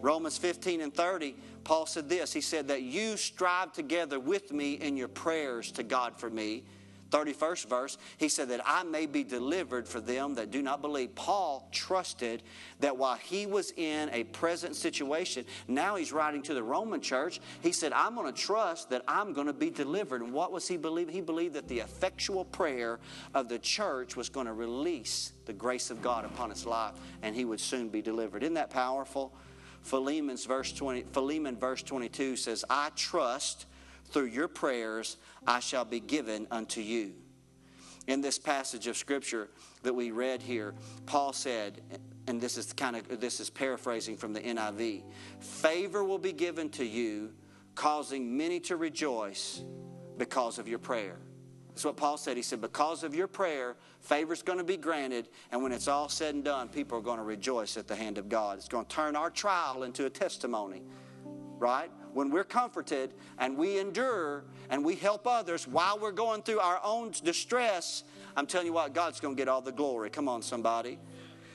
Romans 0.01 0.38
15 0.38 0.80
and 0.80 0.95
30, 0.95 1.36
Paul 1.62 1.84
said 1.84 2.09
this. 2.09 2.32
He 2.32 2.40
said 2.40 2.68
that 2.68 2.82
you 2.82 3.18
strive 3.18 3.72
together 3.72 4.18
with 4.18 4.51
me 4.51 4.74
in 4.74 4.97
your 4.97 5.09
prayers 5.09 5.70
to 5.72 5.82
God 5.82 6.18
for 6.18 6.30
me. 6.30 6.64
31st 7.11 7.69
verse, 7.69 7.99
he 8.17 8.29
said 8.29 8.49
that 8.49 8.61
I 8.65 8.83
may 8.83 9.07
be 9.07 9.25
delivered 9.25 9.87
for 9.87 10.01
them 10.01 10.35
that 10.35 10.51
do 10.51 10.63
not 10.63 10.81
believe. 10.81 11.15
Paul 11.15 11.69
trusted 11.73 12.43
that 12.81 12.97
while 12.97 13.17
he 13.17 13.47
was 13.47 13.73
in 13.77 14.11
a 14.13 14.25
present 14.25 14.77
situation, 14.77 15.45
now 15.69 15.97
he's 15.97 16.13
writing 16.13 16.43
to 16.43 16.55
the 16.55 16.63
Roman 16.63 17.01
church. 17.01 17.41
He 17.63 17.73
said, 17.73 17.93
I'm 17.93 18.15
going 18.15 18.33
to 18.33 18.39
trust 18.39 18.91
that 18.91 19.03
I'm 19.07 19.33
going 19.33 19.47
to 19.47 19.53
be 19.53 19.71
delivered. 19.71 20.23
And 20.23 20.33
what 20.33 20.53
was 20.53 20.67
he 20.67 20.77
believing? 20.77 21.15
He 21.15 21.21
believed 21.21 21.55
that 21.55 21.69
the 21.69 21.81
effectual 21.81 22.45
prayer 22.45 22.99
of 23.35 23.49
the 23.49 23.59
church 23.59 24.17
was 24.17 24.29
going 24.29 24.47
to 24.47 24.53
release 24.53 25.33
the 25.47 25.53
grace 25.53 25.91
of 25.91 26.03
God 26.03 26.25
upon 26.25 26.51
his 26.51 26.67
life 26.67 26.95
and 27.23 27.35
he 27.35 27.45
would 27.45 27.61
soon 27.61 27.89
be 27.89 28.03
delivered. 28.03 28.43
Isn't 28.43 28.55
that 28.55 28.71
powerful? 28.71 29.33
Philemon's 29.83 30.47
verse 30.47 30.73
20, 30.73 31.05
Philemon 31.13 31.57
verse 31.57 31.83
22 31.83 32.37
says, 32.37 32.65
I 32.71 32.91
trust 32.97 33.67
through 34.15 34.27
your 34.27 34.49
prayers 34.49 35.17
I 35.47 35.61
shall 35.61 35.85
be 35.85 36.01
given 36.01 36.47
unto 36.51 36.81
you. 36.81 37.12
In 38.07 38.21
this 38.21 38.39
passage 38.39 38.87
of 38.87 38.97
scripture 38.97 39.49
that 39.83 39.93
we 39.93 40.12
read 40.12 40.41
here, 40.41 40.75
Paul 41.05 41.33
said, 41.33 41.81
and 42.29 42.41
this 42.41 42.57
is 42.57 42.73
kind 42.73 42.97
of 42.97 43.21
this 43.21 43.41
is 43.41 43.51
paraphrasing 43.51 44.17
from 44.17 44.33
the 44.33 44.41
NIV, 44.41 45.03
favor 45.41 46.05
will 46.05 46.19
be 46.19 46.33
given 46.33 46.71
to 46.71 46.85
you, 46.85 47.33
causing 47.75 48.37
many 48.37 48.61
to 48.61 48.77
rejoice 48.77 49.65
because 50.17 50.59
of 50.59 50.69
your 50.69 50.79
prayer. 50.79 51.19
That's 51.69 51.85
what 51.85 51.97
Paul 51.97 52.17
said. 52.17 52.37
He 52.37 52.43
said, 52.43 52.61
Because 52.61 53.03
of 53.03 53.17
your 53.17 53.27
prayer, 53.27 53.75
favor's 54.01 54.43
going 54.43 54.59
to 54.59 54.65
be 54.65 54.77
granted, 54.77 55.29
and 55.51 55.61
when 55.61 55.73
it's 55.73 55.89
all 55.89 56.09
said 56.09 56.37
and 56.37 56.45
done, 56.45 56.69
people 56.69 56.99
are 56.99 57.03
going 57.03 57.19
to 57.19 57.25
rejoice 57.25 57.77
at 57.77 57.89
the 57.89 57.97
hand 57.97 58.17
of 58.17 58.29
God. 58.29 58.59
It's 58.59 58.69
going 58.69 58.87
to 58.87 58.95
turn 58.95 59.17
our 59.17 59.31
trial 59.31 59.83
into 59.83 60.07
a 60.07 60.11
testimony, 60.11 60.83
right? 61.59 61.91
When 62.15 62.31
we're 62.31 62.45
comforted 62.45 63.12
and 63.39 63.57
we 63.59 63.79
endure 63.79 64.45
and 64.71 64.85
we 64.85 64.95
help 64.95 65.27
others 65.27 65.69
while 65.69 65.99
we're 65.99 66.12
going 66.12 66.43
through 66.43 66.61
our 66.61 66.81
own 66.83 67.12
distress, 67.23 68.05
I'm 68.37 68.47
telling 68.47 68.69
you 68.69 68.73
what, 68.73 68.95
God's 68.95 69.21
going 69.21 69.35
to 69.35 69.41
get 69.41 69.49
all 69.49 69.61
the 69.61 69.73
glory. 69.73 70.11
Come 70.11 70.29
on, 70.29 70.41
somebody. 70.41 70.99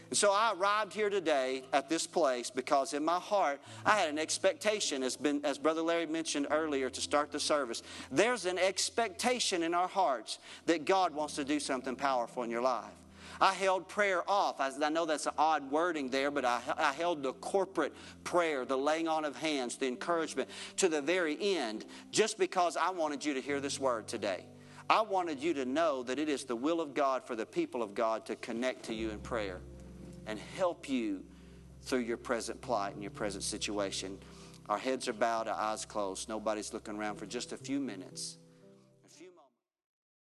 And 0.10 0.18
so 0.18 0.32
I 0.32 0.54
arrived 0.54 0.94
here 0.94 1.10
today 1.10 1.64
at 1.72 1.88
this 1.88 2.08
place 2.08 2.50
because 2.50 2.94
in 2.94 3.06
my 3.06 3.20
heart 3.20 3.62
I 3.86 3.92
had 3.92 4.10
an 4.10 4.20
expectation, 4.20 5.04
as, 5.04 5.16
been, 5.16 5.40
as 5.46 5.58
Brother 5.58 5.82
Larry 5.82 6.08
mentioned 6.08 6.48
earlier 6.50 6.90
to 6.90 7.02
start 7.02 7.32
the 7.32 7.40
service. 7.40 7.84
There's 8.12 8.46
an 8.46 8.58
expectation 8.58 9.64
in 9.64 9.74
our 9.74 9.88
hearts 9.88 10.40
that 10.66 10.86
God 10.86 11.14
wants 11.14 11.36
to 11.36 11.46
do 11.46 11.60
something 11.60 11.96
powerful 11.96 12.44
in 12.44 12.50
your 12.50 12.62
life. 12.62 12.99
I 13.42 13.54
held 13.54 13.88
prayer 13.88 14.30
off. 14.30 14.60
I, 14.60 14.72
I 14.82 14.90
know 14.90 15.06
that's 15.06 15.26
an 15.26 15.34
odd 15.38 15.72
wording 15.72 16.10
there, 16.10 16.30
but 16.32 16.44
I, 16.46 16.62
I 16.78 16.92
held 16.94 17.24
the 17.24 17.34
corporate 17.34 17.94
prayer, 18.24 18.66
the 18.66 18.78
laying 18.78 19.08
on 19.08 19.24
of 19.26 19.36
hands, 19.36 19.78
the 19.78 19.88
encouragement 19.88 20.50
to 20.78 20.90
the 20.90 21.02
very 21.02 21.38
end, 21.40 21.86
just 22.12 22.38
because 22.38 22.76
I 22.76 22.90
wanted 22.90 23.24
you 23.24 23.34
to 23.34 23.42
hear 23.42 23.60
this 23.60 23.80
word 23.80 24.08
today. 24.08 24.46
I 24.90 25.02
wanted 25.02 25.40
you 25.40 25.54
to 25.54 25.66
know 25.66 26.04
that 26.04 26.18
it 26.18 26.30
is 26.30 26.46
the 26.46 26.56
will 26.56 26.82
of 26.82 26.94
God 26.94 27.24
for 27.24 27.36
the 27.36 27.46
people 27.46 27.84
of 27.84 27.94
God 27.94 28.26
to 28.26 28.36
connect 28.36 28.84
to 28.86 28.94
you 28.94 29.12
in 29.12 29.20
prayer 29.20 29.62
and 30.26 30.40
help 30.58 30.90
you 30.90 31.24
through 31.84 32.00
your 32.00 32.18
present 32.18 32.60
plight 32.60 32.94
and 32.94 33.04
your 33.04 33.12
present 33.12 33.44
situation. 33.44 34.18
Our 34.68 34.78
heads 34.78 35.08
are 35.08 35.14
bowed, 35.14 35.48
our 35.48 35.56
eyes 35.56 35.86
closed. 35.86 36.28
Nobody's 36.28 36.74
looking 36.74 36.96
around 36.96 37.18
for 37.18 37.26
just 37.26 37.54
a 37.54 37.58
few 37.58 37.80
minutes. 37.80 38.38